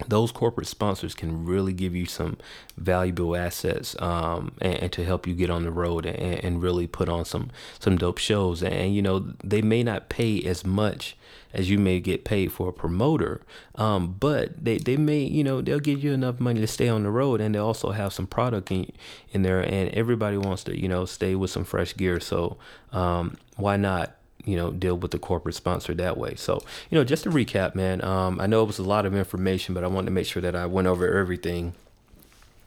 those 0.08 0.32
corporate 0.32 0.68
sponsors 0.68 1.16
can 1.16 1.46
really 1.46 1.74
give 1.74 1.96
you 1.96 2.06
some 2.06 2.38
valuable 2.78 3.36
assets 3.36 3.96
um, 4.00 4.54
and, 4.62 4.76
and, 4.76 4.92
to 4.92 5.06
help 5.06 5.28
you 5.28 5.34
get 5.34 5.50
on 5.50 5.64
the 5.64 5.72
road 5.72 6.06
and, 6.06 6.44
and, 6.44 6.62
really 6.62 6.88
put 6.88 7.10
on 7.10 7.26
some 7.26 7.50
some 7.80 7.98
dope 7.98 8.18
shows. 8.18 8.64
And 8.64 8.96
you 8.96 9.02
know 9.02 9.34
they 9.44 9.62
may 9.62 9.84
not 9.84 10.10
pay 10.10 10.42
as 10.44 10.66
much 10.66 11.16
as 11.54 11.70
you 11.70 11.78
may 11.78 12.00
get 12.00 12.24
paid 12.24 12.52
for 12.52 12.70
a 12.70 12.74
promoter 12.74 13.42
um, 13.76 14.16
but 14.20 14.64
they, 14.64 14.78
they 14.78 14.96
may 14.96 15.20
you 15.20 15.44
know 15.44 15.62
they'll 15.62 15.80
give 15.80 16.04
you 16.04 16.14
enough 16.14 16.40
money 16.40 16.62
to 16.62 16.68
stay 16.68 16.88
on 16.88 17.04
the 17.04 17.10
road 17.10 17.42
and 17.42 17.54
they 17.54 17.60
also 17.60 17.92
have 17.92 18.14
some 18.14 18.26
product 18.26 18.72
in, 18.72 18.90
in 19.32 19.42
there 19.42 19.60
and 19.60 19.90
everybody 19.90 20.38
wants 20.38 20.64
to 20.64 20.80
you 20.80 20.88
know 20.88 21.06
stay 21.06 21.36
with 21.36 21.50
some 21.50 21.64
fresh 21.64 21.96
gear. 21.96 22.20
So 22.20 22.58
um, 22.92 23.38
why 23.56 23.78
not 23.78 24.16
you 24.46 24.56
know 24.56 24.72
deal 24.72 24.98
with 24.98 25.12
the 25.12 25.20
corporate 25.20 25.56
sponsor 25.56 25.94
that 25.94 26.18
way. 26.18 26.36
So 26.36 26.62
you 26.90 26.98
know 26.98 27.04
just 27.04 27.24
to 27.24 27.30
recap 27.30 27.76
man 27.76 28.04
um, 28.04 28.40
i 28.40 28.48
know 28.48 28.64
it 28.64 28.68
was 28.68 28.80
a 28.80 28.84
lot 28.84 29.06
of 29.06 29.16
information 29.16 29.74
but 29.74 29.84
i 29.84 29.88
wanted 29.88 30.06
to 30.06 30.12
make 30.12 30.26
sure 30.26 30.42
that 30.42 30.56
i 30.56 30.66
went 30.66 30.88
over 30.88 31.18
everything 31.18 31.74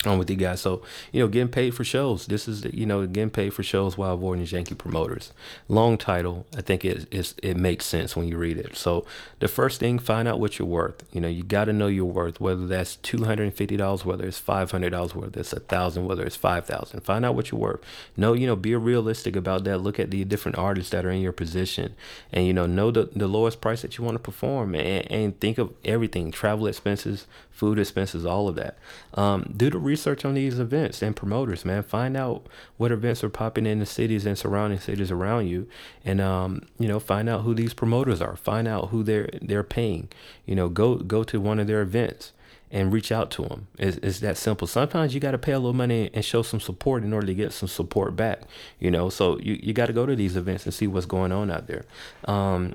on 0.06 0.18
with 0.18 0.30
you 0.30 0.36
guys. 0.36 0.60
So, 0.60 0.82
you 1.12 1.20
know, 1.20 1.28
getting 1.28 1.48
paid 1.48 1.74
for 1.74 1.84
shows. 1.84 2.26
This 2.26 2.48
is, 2.48 2.62
the 2.62 2.76
you 2.76 2.86
know, 2.86 3.06
getting 3.06 3.30
paid 3.30 3.54
for 3.54 3.62
shows 3.62 3.96
while 3.96 4.14
avoiding 4.14 4.44
janky 4.46 4.76
promoters. 4.76 5.32
Long 5.68 5.98
title. 5.98 6.46
I 6.56 6.60
think 6.60 6.84
it, 6.84 7.06
it, 7.10 7.34
it 7.42 7.56
makes 7.56 7.86
sense 7.86 8.16
when 8.16 8.28
you 8.28 8.36
read 8.36 8.58
it. 8.58 8.76
So, 8.76 9.06
the 9.40 9.48
first 9.48 9.80
thing, 9.80 9.98
find 9.98 10.26
out 10.26 10.40
what 10.40 10.58
you're 10.58 10.68
worth. 10.68 11.04
You 11.12 11.20
know, 11.20 11.28
you 11.28 11.42
got 11.42 11.66
to 11.66 11.72
know 11.72 11.86
your 11.86 12.06
worth, 12.06 12.40
whether 12.40 12.66
that's 12.66 12.96
$250, 12.98 14.04
whether 14.04 14.26
it's 14.26 14.40
$500, 14.40 15.14
whether 15.14 15.40
it's 15.40 15.52
a 15.52 15.60
thousand, 15.60 16.06
whether 16.06 16.24
it's 16.24 16.36
5000 16.36 17.00
Find 17.00 17.24
out 17.24 17.34
what 17.34 17.50
you're 17.50 17.60
worth. 17.60 17.80
Know, 18.16 18.32
you 18.32 18.46
know, 18.46 18.56
be 18.56 18.74
realistic 18.74 19.36
about 19.36 19.64
that. 19.64 19.78
Look 19.78 19.98
at 19.98 20.10
the 20.10 20.24
different 20.24 20.58
artists 20.58 20.90
that 20.90 21.04
are 21.04 21.10
in 21.10 21.20
your 21.20 21.32
position 21.32 21.94
and, 22.32 22.46
you 22.46 22.52
know, 22.52 22.66
know 22.66 22.90
the, 22.90 23.10
the 23.14 23.28
lowest 23.28 23.60
price 23.60 23.82
that 23.82 23.98
you 23.98 24.04
want 24.04 24.16
to 24.16 24.22
perform 24.22 24.74
and, 24.74 25.10
and 25.10 25.40
think 25.40 25.58
of 25.58 25.72
everything 25.84 26.30
travel 26.30 26.66
expenses, 26.66 27.26
food 27.54 27.78
expenses, 27.78 28.26
all 28.26 28.48
of 28.48 28.56
that. 28.56 28.76
Um, 29.14 29.54
do 29.56 29.70
the 29.70 29.78
research 29.78 30.24
on 30.24 30.34
these 30.34 30.58
events 30.58 31.00
and 31.02 31.14
promoters, 31.14 31.64
man. 31.64 31.84
Find 31.84 32.16
out 32.16 32.46
what 32.76 32.90
events 32.90 33.22
are 33.22 33.30
popping 33.30 33.64
in 33.64 33.78
the 33.78 33.86
cities 33.86 34.26
and 34.26 34.36
surrounding 34.36 34.80
cities 34.80 35.10
around 35.10 35.46
you, 35.46 35.68
and 36.04 36.20
um, 36.20 36.62
you 36.78 36.88
know, 36.88 36.98
find 36.98 37.28
out 37.28 37.42
who 37.42 37.54
these 37.54 37.72
promoters 37.72 38.20
are. 38.20 38.36
Find 38.36 38.66
out 38.66 38.88
who 38.88 39.02
they're 39.02 39.30
they're 39.40 39.62
paying. 39.62 40.08
You 40.44 40.56
know, 40.56 40.68
go 40.68 40.96
go 40.96 41.22
to 41.24 41.40
one 41.40 41.60
of 41.60 41.68
their 41.68 41.80
events 41.80 42.32
and 42.72 42.92
reach 42.92 43.12
out 43.12 43.30
to 43.30 43.42
them. 43.42 43.68
It's, 43.78 43.98
it's 43.98 44.18
that 44.18 44.36
simple. 44.36 44.66
Sometimes 44.66 45.14
you 45.14 45.20
got 45.20 45.30
to 45.30 45.38
pay 45.38 45.52
a 45.52 45.58
little 45.58 45.72
money 45.72 46.10
and 46.12 46.24
show 46.24 46.42
some 46.42 46.58
support 46.58 47.04
in 47.04 47.12
order 47.12 47.28
to 47.28 47.34
get 47.34 47.52
some 47.52 47.68
support 47.68 48.16
back. 48.16 48.40
You 48.80 48.90
know, 48.90 49.08
so 49.10 49.38
you 49.38 49.60
you 49.62 49.72
got 49.72 49.86
to 49.86 49.92
go 49.92 50.06
to 50.06 50.16
these 50.16 50.36
events 50.36 50.64
and 50.64 50.74
see 50.74 50.88
what's 50.88 51.06
going 51.06 51.30
on 51.30 51.52
out 51.52 51.68
there. 51.68 51.84
Um, 52.24 52.74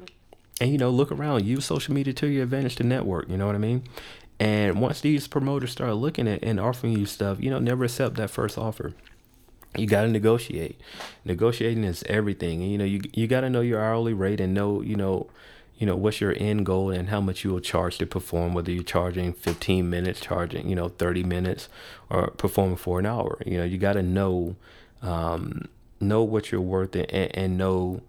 and 0.62 0.72
you 0.72 0.78
know, 0.78 0.90
look 0.90 1.12
around. 1.12 1.46
Use 1.46 1.66
social 1.66 1.94
media 1.94 2.14
to 2.14 2.28
your 2.28 2.44
advantage 2.44 2.76
to 2.78 2.84
network. 2.84 3.30
You 3.30 3.38
know 3.38 3.46
what 3.46 3.56
I 3.56 3.60
mean? 3.60 3.84
And 4.40 4.80
once 4.80 5.02
these 5.02 5.28
promoters 5.28 5.72
start 5.72 5.96
looking 5.96 6.28
at 6.28 6.44
and 6.44 6.60
offering 6.60 6.98
you 6.98 7.06
stuff, 7.06 7.42
you 7.42 7.50
know, 7.50 7.60
never 7.60 7.84
accept 7.84 8.16
that 8.16 8.30
first 8.30 8.58
offer. 8.58 8.94
You 9.78 9.86
got 9.86 10.04
to 10.04 10.08
negotiate. 10.08 10.80
Negotiating 11.26 11.84
is 11.84 12.04
everything. 12.08 12.62
And, 12.62 12.72
you 12.72 12.78
know, 12.78 12.86
you 12.86 13.02
you 13.14 13.28
got 13.28 13.42
to 13.42 13.50
know 13.50 13.62
your 13.62 13.82
hourly 13.82 14.14
rate 14.14 14.40
and 14.40 14.54
know, 14.54 14.82
you 14.82 14.96
know, 14.96 15.28
you 15.80 15.86
know 15.86 15.96
what's 15.96 16.20
your 16.20 16.36
end 16.38 16.66
goal 16.66 16.92
and 16.92 17.10
how 17.10 17.22
much 17.22 17.44
you 17.44 17.52
will 17.52 17.62
charge 17.62 17.98
to 17.98 18.06
perform 18.06 18.54
whether 18.54 18.70
you're 18.72 18.84
charging 18.84 19.32
15 19.32 19.90
minutes 19.90 20.20
charging 20.20 20.68
you 20.68 20.76
know 20.76 20.90
30 20.90 21.24
minutes 21.24 21.70
or 22.10 22.28
performing 22.32 22.76
for 22.76 23.00
an 23.00 23.06
hour 23.06 23.42
you 23.46 23.58
know 23.58 23.64
you 23.64 23.78
got 23.78 23.94
to 23.94 24.04
know 24.04 24.58
um, 25.02 25.70
know 26.02 26.22
what 26.22 26.52
you're 26.52 26.60
worth 26.60 26.96
and, 26.96 27.10
and 27.10 27.58
know 27.58 28.02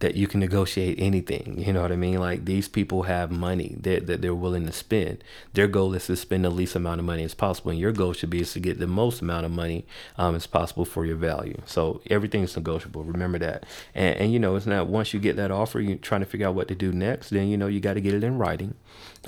that 0.00 0.14
you 0.14 0.28
can 0.28 0.40
negotiate 0.40 0.98
anything. 1.00 1.62
You 1.64 1.72
know 1.72 1.82
what 1.82 1.92
I 1.92 1.96
mean? 1.96 2.20
Like 2.20 2.44
these 2.44 2.68
people 2.68 3.04
have 3.04 3.30
money 3.30 3.76
that, 3.80 4.06
that 4.06 4.22
they're 4.22 4.34
willing 4.34 4.66
to 4.66 4.72
spend. 4.72 5.24
Their 5.54 5.66
goal 5.66 5.94
is 5.94 6.06
to 6.06 6.16
spend 6.16 6.44
the 6.44 6.50
least 6.50 6.76
amount 6.76 7.00
of 7.00 7.06
money 7.06 7.24
as 7.24 7.34
possible, 7.34 7.70
and 7.70 7.80
your 7.80 7.92
goal 7.92 8.12
should 8.12 8.30
be 8.30 8.40
is 8.40 8.52
to 8.52 8.60
get 8.60 8.78
the 8.78 8.86
most 8.86 9.20
amount 9.20 9.46
of 9.46 9.52
money 9.52 9.84
um, 10.16 10.34
as 10.34 10.46
possible 10.46 10.84
for 10.84 11.04
your 11.04 11.16
value. 11.16 11.60
So 11.66 12.00
everything 12.08 12.42
is 12.42 12.56
negotiable. 12.56 13.02
Remember 13.02 13.38
that. 13.38 13.64
And, 13.94 14.16
and 14.16 14.32
you 14.32 14.38
know, 14.38 14.54
it's 14.56 14.66
not 14.66 14.86
once 14.86 15.12
you 15.12 15.20
get 15.20 15.36
that 15.36 15.50
offer, 15.50 15.80
you're 15.80 15.96
trying 15.96 16.20
to 16.20 16.26
figure 16.26 16.46
out 16.46 16.54
what 16.54 16.68
to 16.68 16.74
do 16.74 16.92
next. 16.92 17.30
Then 17.30 17.48
you 17.48 17.56
know 17.56 17.66
you 17.66 17.80
got 17.80 17.94
to 17.94 18.00
get 18.00 18.14
it 18.14 18.22
in 18.22 18.38
writing. 18.38 18.74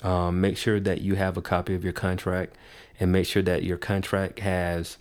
Um, 0.03 0.41
make 0.41 0.57
sure 0.57 0.79
that 0.79 1.01
you 1.01 1.17
have 1.17 1.37
a 1.37 1.43
copy 1.43 1.75
of 1.75 1.83
your 1.83 1.93
contract, 1.93 2.55
and 3.01 3.11
make 3.11 3.27
sure 3.27 3.43
that 3.43 3.65
your 3.65 3.77
contract 3.77 4.39
has 4.41 4.99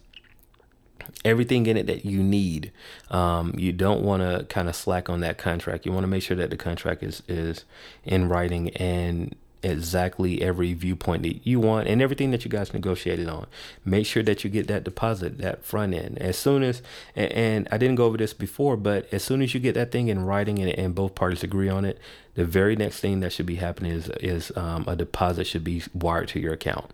everything 1.25 1.65
in 1.65 1.77
it 1.77 1.87
that 1.87 2.05
you 2.05 2.21
need. 2.21 2.71
Um, 3.09 3.53
you 3.57 3.71
don't 3.71 4.01
want 4.01 4.21
to 4.21 4.45
kind 4.45 4.69
of 4.69 4.75
slack 4.75 5.09
on 5.09 5.21
that 5.21 5.37
contract. 5.37 5.85
You 5.85 5.91
want 5.91 6.03
to 6.03 6.07
make 6.07 6.23
sure 6.23 6.37
that 6.37 6.49
the 6.49 6.57
contract 6.57 7.03
is 7.03 7.23
is 7.27 7.65
in 8.03 8.29
writing 8.29 8.69
and 8.71 9.35
exactly 9.61 10.41
every 10.41 10.73
viewpoint 10.73 11.23
that 11.23 11.45
you 11.45 11.59
want 11.59 11.87
and 11.87 12.01
everything 12.01 12.31
that 12.31 12.45
you 12.45 12.51
guys 12.51 12.73
negotiated 12.73 13.27
on. 13.27 13.45
Make 13.83 14.05
sure 14.05 14.23
that 14.23 14.43
you 14.43 14.49
get 14.49 14.67
that 14.67 14.83
deposit, 14.83 15.37
that 15.39 15.65
front 15.65 15.93
end. 15.93 16.17
As 16.19 16.37
soon 16.37 16.63
as, 16.63 16.81
and, 17.15 17.31
and 17.31 17.67
I 17.71 17.77
didn't 17.77 17.95
go 17.95 18.05
over 18.05 18.17
this 18.17 18.33
before, 18.33 18.77
but 18.77 19.11
as 19.13 19.23
soon 19.23 19.41
as 19.41 19.53
you 19.53 19.59
get 19.59 19.75
that 19.75 19.91
thing 19.91 20.07
in 20.07 20.23
writing 20.25 20.59
and, 20.59 20.71
and 20.71 20.95
both 20.95 21.15
parties 21.15 21.43
agree 21.43 21.69
on 21.69 21.85
it, 21.85 21.99
the 22.35 22.45
very 22.45 22.75
next 22.75 22.99
thing 23.01 23.19
that 23.19 23.33
should 23.33 23.45
be 23.45 23.55
happening 23.55 23.91
is 23.91 24.09
is 24.21 24.55
um, 24.55 24.85
a 24.87 24.95
deposit 24.95 25.45
should 25.45 25.63
be 25.63 25.83
wired 25.93 26.29
to 26.29 26.39
your 26.39 26.53
account. 26.53 26.91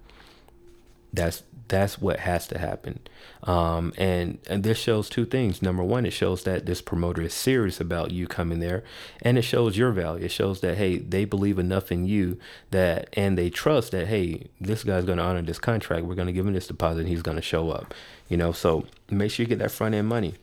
That's 1.16 1.44
that's 1.68 2.00
what 2.00 2.20
has 2.20 2.48
to 2.48 2.60
happen. 2.60 3.00
Um, 3.44 3.94
and 3.98 4.40
and 4.48 4.64
this 4.64 4.78
shows 4.78 5.10
two 5.10 5.26
things. 5.26 5.62
Number 5.62 5.84
one, 5.84 6.06
it 6.06 6.12
shows 6.12 6.44
that 6.44 6.66
this 6.66 6.82
promoter 6.82 7.22
is 7.24 7.34
serious 7.34 7.80
about 7.80 8.12
you 8.12 8.28
coming 8.28 8.60
there, 8.60 8.84
and 9.22 9.38
it 9.38 9.44
shows 9.44 9.78
your 9.78 9.92
value. 9.92 10.26
It 10.26 10.32
shows 10.32 10.62
that 10.62 10.78
hey, 10.78 10.98
they 10.98 11.26
believe 11.26 11.58
enough 11.58 11.92
in 11.92 12.06
you 12.06 12.40
that, 12.72 13.10
and 13.14 13.38
they 13.38 13.50
trust 13.50 13.92
that 13.92 14.08
hey, 14.08 14.50
this 14.60 14.84
guy's 14.84 15.06
going 15.06 15.18
to 15.18 15.24
honor 15.24 15.42
this 15.42 15.60
contract. 15.60 16.06
We're 16.06 16.16
going 16.16 16.28
to 16.28 16.34
give 16.34 16.46
him 16.46 16.54
this 16.54 16.68
deposit, 16.68 17.02
and 17.02 17.10
he's 17.10 17.24
going 17.24 17.38
to 17.38 17.42
show 17.42 17.72
up. 17.72 17.94
You 18.30 18.38
know, 18.38 18.52
so 18.52 18.86
make 19.10 19.32
sure 19.32 19.44
you 19.44 19.48
get 19.48 19.60
that 19.60 19.72
front 19.72 19.96
end 19.96 20.08
money 20.08 20.36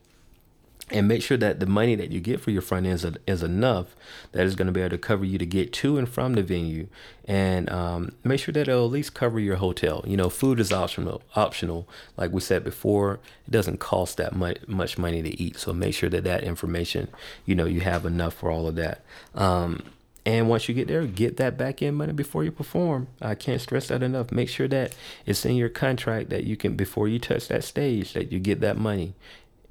and 0.91 1.09
make 1.09 1.23
sure 1.23 1.37
that 1.37 1.61
the 1.61 1.67
money 1.67 1.95
that 1.95 2.11
you 2.11 2.21
get 2.21 2.41
for 2.41 2.51
your 2.51 2.63
front 2.63 2.87
end 2.87 2.95
is, 2.95 3.07
is 3.27 3.43
enough 3.43 3.97
that 4.33 4.45
is 4.45 4.55
going 4.55 4.67
to 4.67 4.73
be 4.73 4.81
able 4.81 4.91
to 4.91 4.99
cover 4.99 5.25
you 5.25 5.39
to 5.39 5.47
get 5.47 5.73
to 5.75 5.97
and 5.97 6.09
from 6.09 6.35
the 6.35 6.43
venue. 6.43 6.89
And 7.25 7.71
um, 7.71 8.13
make 8.25 8.41
sure 8.41 8.53
that 8.53 8.69
it'll 8.69 8.87
at 8.87 8.91
least 8.91 9.15
cover 9.15 9.39
your 9.39 9.57
hotel. 9.57 10.05
You 10.07 10.17
know 10.17 10.29
food 10.29 10.61
is 10.61 10.73
optional 10.73 11.23
optional. 11.35 11.89
Like 12.17 12.33
we 12.33 12.41
said 12.41 12.65
before 12.65 13.21
it 13.47 13.51
doesn't 13.51 13.79
cost 13.79 14.17
that 14.17 14.35
much, 14.35 14.59
much 14.67 14.99
money 14.99 15.23
to 15.23 15.41
eat. 15.41 15.57
So 15.57 15.73
make 15.73 15.95
sure 15.95 16.11
that 16.11 16.25
that 16.25 16.45
information 16.45 17.09
you 17.47 17.55
know 17.55 17.65
you 17.65 17.81
have 17.81 18.05
enough 18.05 18.35
for 18.35 18.51
all 18.51 18.67
of 18.67 18.75
that. 18.77 19.03
Um, 19.35 19.85
and 20.25 20.49
once 20.49 20.69
you 20.69 20.75
get 20.75 20.87
there, 20.87 21.05
get 21.05 21.37
that 21.39 21.59
back 21.59 21.83
end 21.83 21.97
money 21.97 22.13
before 22.13 22.45
you 22.45 22.53
perform. 22.53 23.09
I 23.21 23.35
can't 23.35 23.61
stress 23.61 23.89
that 23.89 24.05
enough. 24.05 24.31
Make 24.31 24.49
sure 24.49 24.69
that 24.69 24.95
it's 25.27 25.45
in 25.45 25.57
your 25.57 25.69
contract 25.69 26.31
that 26.31 26.45
you 26.45 26.57
can, 26.57 26.77
before 26.77 27.09
you 27.09 27.19
touch 27.19 27.49
that 27.49 27.65
stage, 27.65 28.13
that 28.13 28.31
you 28.31 28.39
get 28.39 28.61
that 28.61 28.77
money 28.77 29.15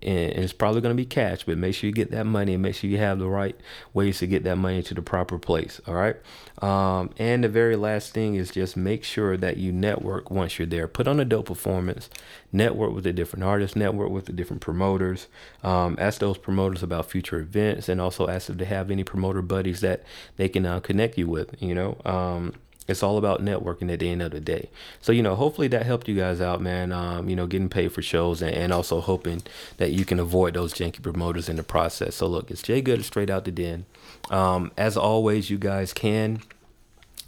and 0.01 0.43
it's 0.43 0.53
probably 0.53 0.81
going 0.81 0.95
to 0.95 1.01
be 1.01 1.05
cash, 1.05 1.43
but 1.43 1.57
make 1.57 1.75
sure 1.75 1.87
you 1.87 1.93
get 1.93 2.11
that 2.11 2.25
money 2.25 2.53
and 2.53 2.63
make 2.63 2.75
sure 2.75 2.89
you 2.89 2.97
have 2.97 3.19
the 3.19 3.27
right 3.27 3.55
ways 3.93 4.19
to 4.19 4.27
get 4.27 4.43
that 4.43 4.57
money 4.57 4.81
to 4.83 4.93
the 4.93 5.01
proper 5.01 5.37
place. 5.37 5.79
All 5.87 5.93
right. 5.93 6.15
Um, 6.61 7.11
and 7.17 7.43
the 7.43 7.49
very 7.49 7.75
last 7.75 8.13
thing 8.13 8.35
is 8.35 8.51
just 8.51 8.75
make 8.75 9.03
sure 9.03 9.37
that 9.37 9.57
you 9.57 9.71
network 9.71 10.31
once 10.31 10.57
you're 10.57 10.65
there. 10.65 10.87
Put 10.87 11.07
on 11.07 11.19
a 11.19 11.25
dope 11.25 11.47
performance, 11.47 12.09
network 12.51 12.93
with 12.93 13.03
the 13.03 13.13
different 13.13 13.43
artists, 13.43 13.75
network 13.75 14.09
with 14.09 14.25
the 14.25 14.33
different 14.33 14.61
promoters. 14.61 15.27
Um, 15.63 15.95
ask 15.99 16.19
those 16.19 16.37
promoters 16.37 16.83
about 16.83 17.09
future 17.09 17.39
events 17.39 17.89
and 17.89 18.01
also 18.01 18.27
ask 18.27 18.49
if 18.49 18.57
they 18.57 18.65
have 18.65 18.91
any 18.91 19.03
promoter 19.03 19.41
buddies 19.41 19.81
that 19.81 20.03
they 20.37 20.49
can 20.49 20.65
uh, 20.65 20.79
connect 20.79 21.17
you 21.17 21.27
with, 21.27 21.55
you 21.61 21.75
know. 21.75 21.97
Um, 22.05 22.53
it's 22.91 23.03
all 23.03 23.17
about 23.17 23.43
networking 23.43 23.91
at 23.91 23.99
the 23.99 24.09
end 24.09 24.21
of 24.21 24.31
the 24.31 24.39
day. 24.39 24.69
So, 25.01 25.11
you 25.11 25.23
know, 25.23 25.35
hopefully 25.35 25.67
that 25.69 25.85
helped 25.85 26.07
you 26.07 26.15
guys 26.15 26.41
out, 26.41 26.61
man. 26.61 26.91
Um, 26.91 27.29
you 27.29 27.35
know, 27.35 27.47
getting 27.47 27.69
paid 27.69 27.91
for 27.91 28.01
shows 28.01 28.41
and, 28.41 28.53
and, 28.53 28.71
also 28.71 29.01
hoping 29.01 29.41
that 29.77 29.91
you 29.91 30.05
can 30.05 30.19
avoid 30.19 30.53
those 30.53 30.73
janky 30.73 31.01
promoters 31.01 31.49
in 31.49 31.55
the 31.55 31.63
process. 31.63 32.15
So, 32.15 32.27
look, 32.27 32.51
it's 32.51 32.61
Jay 32.61 32.81
Good 32.81 33.03
straight 33.03 33.29
out 33.29 33.45
the 33.45 33.51
den. 33.51 33.85
Um, 34.29 34.71
as 34.77 34.95
always, 34.95 35.49
you 35.49 35.57
guys 35.57 35.93
can 35.93 36.41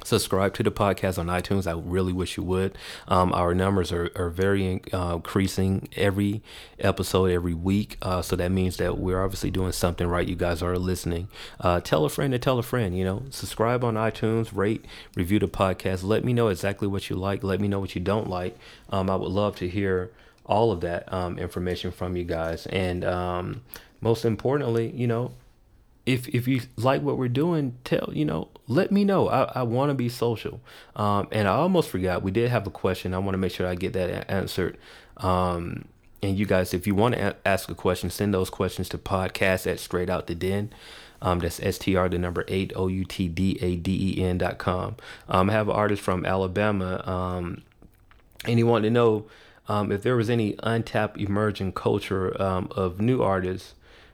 subscribe 0.03 0.53
to 0.55 0.63
the 0.63 0.71
podcast 0.71 1.17
on 1.17 1.27
iTunes. 1.27 1.67
I 1.67 1.79
really 1.79 2.13
wish 2.13 2.37
you 2.37 2.43
would. 2.43 2.77
Um, 3.07 3.33
our 3.33 3.53
numbers 3.53 3.91
are, 3.91 4.09
are 4.15 4.29
very 4.29 4.81
uh, 4.93 5.15
increasing 5.15 5.89
every 5.95 6.41
episode, 6.79 7.31
every 7.31 7.53
week. 7.53 7.97
Uh, 8.01 8.21
so 8.21 8.35
that 8.35 8.51
means 8.51 8.77
that 8.77 8.97
we're 8.97 9.23
obviously 9.23 9.51
doing 9.51 9.71
something 9.71 10.07
right. 10.07 10.27
You 10.27 10.35
guys 10.35 10.61
are 10.61 10.77
listening. 10.77 11.27
Uh, 11.59 11.79
tell 11.79 12.05
a 12.05 12.09
friend 12.09 12.31
to 12.33 12.39
tell 12.39 12.59
a 12.59 12.63
friend, 12.63 12.97
you 12.97 13.03
know, 13.03 13.23
subscribe 13.29 13.83
on 13.83 13.95
iTunes, 13.95 14.55
rate, 14.55 14.85
review 15.15 15.39
the 15.39 15.47
podcast. 15.47 16.03
Let 16.03 16.23
me 16.23 16.33
know 16.33 16.49
exactly 16.49 16.87
what 16.87 17.09
you 17.09 17.15
like. 17.15 17.43
Let 17.43 17.59
me 17.59 17.67
know 17.67 17.79
what 17.79 17.95
you 17.95 18.01
don't 18.01 18.29
like. 18.29 18.57
Um, 18.89 19.09
I 19.09 19.15
would 19.15 19.31
love 19.31 19.55
to 19.57 19.69
hear 19.69 20.11
all 20.45 20.71
of 20.71 20.81
that 20.81 21.11
um, 21.11 21.39
information 21.39 21.91
from 21.91 22.17
you 22.17 22.23
guys. 22.23 22.65
And 22.67 23.05
um, 23.05 23.61
most 24.01 24.25
importantly, 24.25 24.91
you 24.91 25.07
know, 25.07 25.33
if 26.05 26.27
if 26.27 26.47
you 26.47 26.61
like 26.75 27.01
what 27.01 27.17
we're 27.17 27.29
doing, 27.29 27.77
tell 27.85 28.09
you 28.11 28.25
know 28.25 28.49
let 28.67 28.91
me 28.91 29.03
know. 29.03 29.27
I, 29.29 29.43
I 29.55 29.63
want 29.63 29.89
to 29.89 29.93
be 29.93 30.09
social. 30.09 30.61
Um, 30.95 31.27
and 31.31 31.47
I 31.47 31.51
almost 31.51 31.89
forgot 31.89 32.23
we 32.23 32.31
did 32.31 32.49
have 32.49 32.65
a 32.67 32.71
question. 32.71 33.13
I 33.13 33.17
want 33.19 33.33
to 33.33 33.37
make 33.37 33.51
sure 33.51 33.67
I 33.67 33.75
get 33.75 33.93
that 33.93 34.29
answered. 34.31 34.77
Um, 35.17 35.85
and 36.21 36.37
you 36.37 36.45
guys, 36.45 36.73
if 36.73 36.87
you 36.87 36.95
want 36.95 37.15
to 37.15 37.31
a- 37.31 37.35
ask 37.45 37.69
a 37.69 37.75
question, 37.75 38.09
send 38.09 38.33
those 38.33 38.49
questions 38.49 38.89
to 38.89 38.97
podcast 38.97 39.69
at 39.69 39.79
straight 39.79 40.09
out 40.09 40.27
the 40.27 40.35
den. 40.35 40.71
Um, 41.21 41.39
that's 41.39 41.55
STR, 41.55 42.07
the 42.07 42.17
number 42.17 42.43
eight, 42.49 42.73
O 42.75 42.87
U 42.87 43.05
T 43.05 43.29
D 43.29 43.57
A 43.61 43.77
D 43.77 44.17
E 44.17 44.23
N 44.23 44.37
dot 44.37 44.57
com. 44.57 44.95
Um, 45.29 45.49
I 45.49 45.53
have 45.53 45.69
an 45.69 45.75
artist 45.75 46.01
from 46.01 46.25
Alabama, 46.25 47.01
um, 47.09 47.63
and 48.45 48.57
he 48.57 48.63
wanted 48.63 48.87
to 48.87 48.91
know 48.91 49.25
um, 49.69 49.91
if 49.91 50.03
there 50.03 50.17
was 50.17 50.29
any 50.29 50.55
untapped 50.63 51.17
emerging 51.17 51.71
culture 51.73 52.41
um, 52.41 52.67
of 52.75 52.99
new 52.99 53.21
artists 53.21 53.73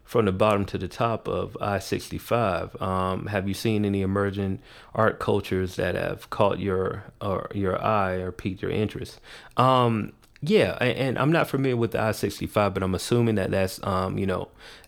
from 0.09 0.25
the 0.25 0.31
bottom 0.31 0.65
to 0.65 0.75
the 0.75 0.87
top 0.87 1.27
of 1.27 1.55
I 1.61 1.77
65. 1.77 2.81
Um, 2.81 3.27
have 3.27 3.47
you 3.47 3.53
seen 3.53 3.85
any 3.85 4.01
emerging 4.01 4.57
art 4.95 5.19
cultures 5.19 5.75
that 5.75 5.93
have 5.93 6.31
caught 6.31 6.57
your 6.57 7.03
or 7.21 7.47
your 7.53 7.79
eye 7.79 8.13
or 8.13 8.31
piqued 8.31 8.63
your 8.63 8.71
interest? 8.71 9.21
Um, 9.55 10.13
yeah, 10.41 10.71
and, 10.81 11.15
I'm 11.19 11.31
not 11.31 11.47
familiar 11.47 11.77
with 11.77 11.91
the 11.91 12.01
I 12.01 12.13
65, 12.13 12.73
but 12.73 12.81
I'm 12.81 12.95
assuming 12.95 13.35
that 13.35 13.51
that's, 13.51 13.79
um, 13.83 14.17
you 14.17 14.25
know, 14.25 14.47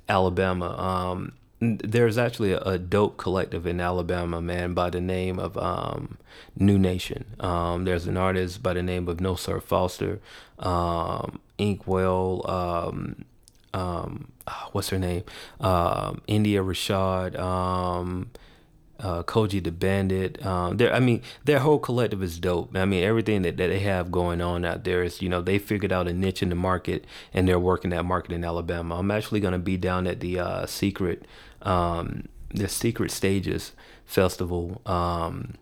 Alabama. 0.09 0.75
Um, 0.75 1.33
there's 1.59 2.17
actually 2.17 2.53
a, 2.53 2.61
a, 2.61 2.79
dope 2.79 3.17
collective 3.17 3.67
in 3.67 3.79
Alabama, 3.79 4.41
man, 4.41 4.73
by 4.73 4.89
the 4.89 5.01
name 5.01 5.37
of 5.37 5.55
um, 5.55 6.17
New 6.55 6.79
Nation. 6.79 7.25
Um, 7.39 7.85
there's 7.85 8.07
an 8.07 8.17
artist 8.17 8.63
by 8.63 8.73
the 8.73 8.81
name 8.81 9.07
of 9.07 9.21
No 9.21 9.35
Sir 9.35 9.59
Foster, 9.59 10.19
Inkwell, 11.59 12.41
ah, 14.47 14.69
what's 14.71 14.89
her 14.89 14.99
name? 14.99 15.23
Um, 15.59 16.21
India 16.27 16.61
Rashad, 16.61 17.37
um, 17.39 18.31
uh, 18.99 19.23
Koji 19.23 19.63
the 19.63 19.71
Bandit. 19.71 20.45
Um, 20.45 20.77
I 20.79 20.99
mean, 20.99 21.21
their 21.43 21.59
whole 21.59 21.79
collective 21.79 22.21
is 22.21 22.39
dope. 22.39 22.75
I 22.75 22.85
mean, 22.85 23.03
everything 23.03 23.41
that, 23.41 23.57
that 23.57 23.67
they 23.67 23.79
have 23.79 24.11
going 24.11 24.41
on 24.41 24.63
out 24.63 24.83
there 24.83 25.03
is, 25.03 25.21
you 25.21 25.29
know, 25.29 25.41
they 25.41 25.59
figured 25.59 25.91
out 25.91 26.07
a 26.07 26.13
niche 26.13 26.43
in 26.43 26.49
the 26.49 26.55
market 26.55 27.05
and 27.33 27.47
they're 27.47 27.59
working 27.59 27.89
that 27.91 28.05
market 28.05 28.31
in 28.31 28.43
Alabama. 28.43 28.97
I'm 28.97 29.11
actually 29.11 29.39
going 29.39 29.53
to 29.53 29.59
be 29.59 29.77
down 29.77 30.07
at 30.07 30.19
the 30.19 30.39
uh, 30.39 30.65
Secret, 30.65 31.25
um, 31.63 32.27
the 32.53 32.69
Secret 32.69 33.11
Stages 33.11 33.71
Festival. 34.05 34.81
Um, 34.85 35.55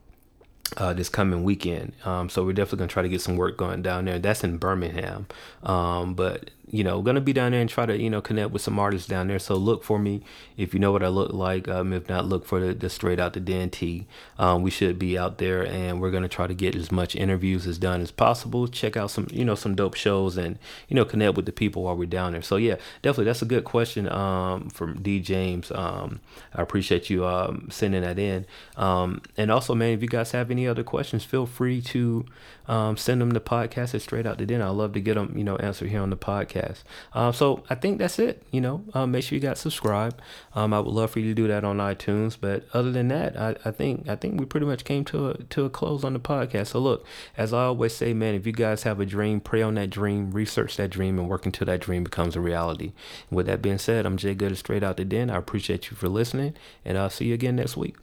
uh, 0.78 0.94
this 0.94 1.10
coming 1.10 1.44
weekend. 1.44 1.94
Um, 2.06 2.30
so 2.30 2.46
we're 2.46 2.54
definitely 2.54 2.80
gonna 2.80 2.90
try 2.90 3.02
to 3.02 3.10
get 3.10 3.22
some 3.22 3.38
work 3.38 3.58
going 3.58 3.82
down 3.82 4.06
there. 4.06 4.20
That's 4.20 4.44
in 4.44 4.58
Birmingham. 4.58 5.26
Um, 5.64 6.14
but 6.14 6.52
you 6.72 6.84
know, 6.84 7.02
gonna 7.02 7.22
be 7.22 7.34
down 7.34 7.52
there 7.52 7.62
and 7.62 7.70
try 7.70 7.86
to 7.86 7.98
you 7.98 8.10
know 8.10 8.22
connect 8.22 8.52
with 8.52 8.62
some 8.62 8.80
artists 8.80 9.08
down 9.08 9.28
there. 9.28 9.40
So 9.40 9.56
look 9.56 9.84
for 9.84 10.00
me 10.00 10.22
if 10.58 10.74
you 10.74 10.80
know 10.80 10.92
what 10.92 11.04
I 11.04 11.08
look 11.08 11.34
like. 11.34 11.68
Um, 11.68 11.94
if 11.94 12.08
not, 12.10 12.26
look 12.26 12.46
for 12.46 12.60
the, 12.60 12.74
the 12.74 12.90
straight 12.90 13.20
out 13.20 13.34
the 13.34 13.42
DNT. 13.42 14.06
Um, 14.38 14.62
we 14.62 14.70
should 14.70 15.00
be 15.00 15.18
out 15.18 15.38
there, 15.38 15.66
and 15.66 16.00
we're 16.00 16.12
gonna 16.12 16.28
try 16.28 16.48
to 16.48 16.54
get 16.54 16.76
as 16.76 16.92
much 16.92 17.16
interviews 17.16 17.66
as 17.66 17.78
done 17.78 18.02
as 18.02 18.12
possible. 18.12 18.68
Check 18.68 18.96
out 18.96 19.12
some 19.12 19.28
you 19.32 19.44
know 19.46 19.56
some 19.56 19.76
dope 19.76 19.96
shows 19.96 20.38
and 20.38 20.60
you 20.88 20.96
know 20.96 21.06
connect 21.06 21.36
with 21.36 21.46
the 21.46 21.52
people 21.52 21.84
while 21.84 21.96
we're 21.96 22.06
down 22.06 22.34
there. 22.34 22.42
So 22.42 22.58
yeah, 22.58 22.76
definitely 23.02 23.26
that's 23.26 23.42
a 23.42 23.46
good 23.46 23.64
question 23.64 24.10
um, 24.10 24.70
from 24.70 25.02
D 25.02 25.20
James. 25.20 25.72
Um, 25.72 26.20
I 26.54 26.62
appreciate 26.62 27.10
you 27.10 27.26
um, 27.26 27.68
sending 27.72 28.02
that 28.02 28.20
in. 28.20 28.46
Um, 28.78 29.22
and 29.38 29.52
also, 29.52 29.76
man, 29.76 29.94
if 29.94 30.02
you 30.02 30.08
guys 30.08 30.32
have 30.32 30.52
any 30.52 30.68
other 30.68 30.84
questions, 30.84 31.24
feel 31.24 31.46
free 31.46 31.82
to 31.82 32.26
um, 32.70 32.98
send 32.98 33.20
them 33.20 33.32
the 33.32 33.42
podcast 33.42 33.96
at 33.96 34.02
straight 34.02 34.28
out 34.28 34.38
the 34.38 34.46
den. 34.46 34.62
I 34.62 34.70
love 34.70 34.94
to 34.94 35.02
get 35.02 35.16
them 35.16 35.34
you 35.36 35.44
know 35.44 35.58
answered 35.58 35.90
here 35.90 36.02
on 36.02 36.12
the 36.12 36.16
podcast. 36.16 36.84
Um, 37.14 37.34
so 37.34 37.64
I 37.70 37.76
think 37.76 37.98
that's 37.98 38.20
it. 38.20 38.44
You 38.52 38.62
know, 38.62 38.86
um, 38.94 39.12
make 39.12 39.24
sure 39.24 39.36
you 39.36 39.42
got 39.42 39.58
subscribe. 39.58 40.22
Um, 40.54 40.72
I 40.74 40.80
would 40.80 40.94
love 40.94 41.10
for 41.12 41.20
you 41.20 41.26
to 41.30 41.34
do 41.34 41.48
that 41.48 41.64
on 41.64 41.78
iTunes. 41.78 42.38
But 42.40 42.66
other 42.72 42.92
than 42.92 43.08
that, 43.08 43.36
I, 43.36 43.56
I 43.66 43.72
think 43.72 44.08
I 44.08 44.16
think 44.16 44.40
we 44.40 44.46
pretty 44.46 44.68
much 44.68 44.84
came 44.86 45.04
to 45.06 45.32
a 45.32 45.38
to 45.44 45.66
a 45.66 45.70
close 45.70 46.04
on 46.04 46.14
the 46.14 46.20
podcast. 46.20 46.68
So 46.68 46.80
look, 46.80 47.06
as 47.36 47.54
I 47.54 47.64
always 47.64 47.96
say, 47.96 48.14
man, 48.14 48.36
if 48.36 48.46
you 48.46 48.54
guys 48.54 48.84
have 48.84 49.00
a 49.00 49.06
dream, 49.06 49.40
pray 49.40 49.64
on 49.64 49.74
that 49.76 49.90
dream, 49.90 50.30
research 50.32 50.78
that 50.78 50.92
dream, 50.92 51.18
and 51.18 51.28
work 51.28 51.48
until 51.48 51.66
that 51.66 51.82
dream 51.82 52.04
becomes 52.04 52.36
a 52.36 52.40
reality. 52.40 52.94
With 53.32 53.48
that 53.48 53.64
being 53.64 53.80
said, 53.80 54.06
I'm 54.06 54.18
Jay 54.18 54.36
Good 54.36 54.56
straight 54.58 54.84
out 54.84 54.98
the 54.98 55.06
den. 55.06 55.32
I 55.32 55.38
appreciate 55.38 55.90
you 55.90 55.98
for 55.98 56.08
listening, 56.08 56.54
and 56.86 57.00
I'll 57.00 57.10
see 57.10 57.26
you 57.26 57.34
again 57.34 57.56
next 57.56 57.76
week. 57.76 57.96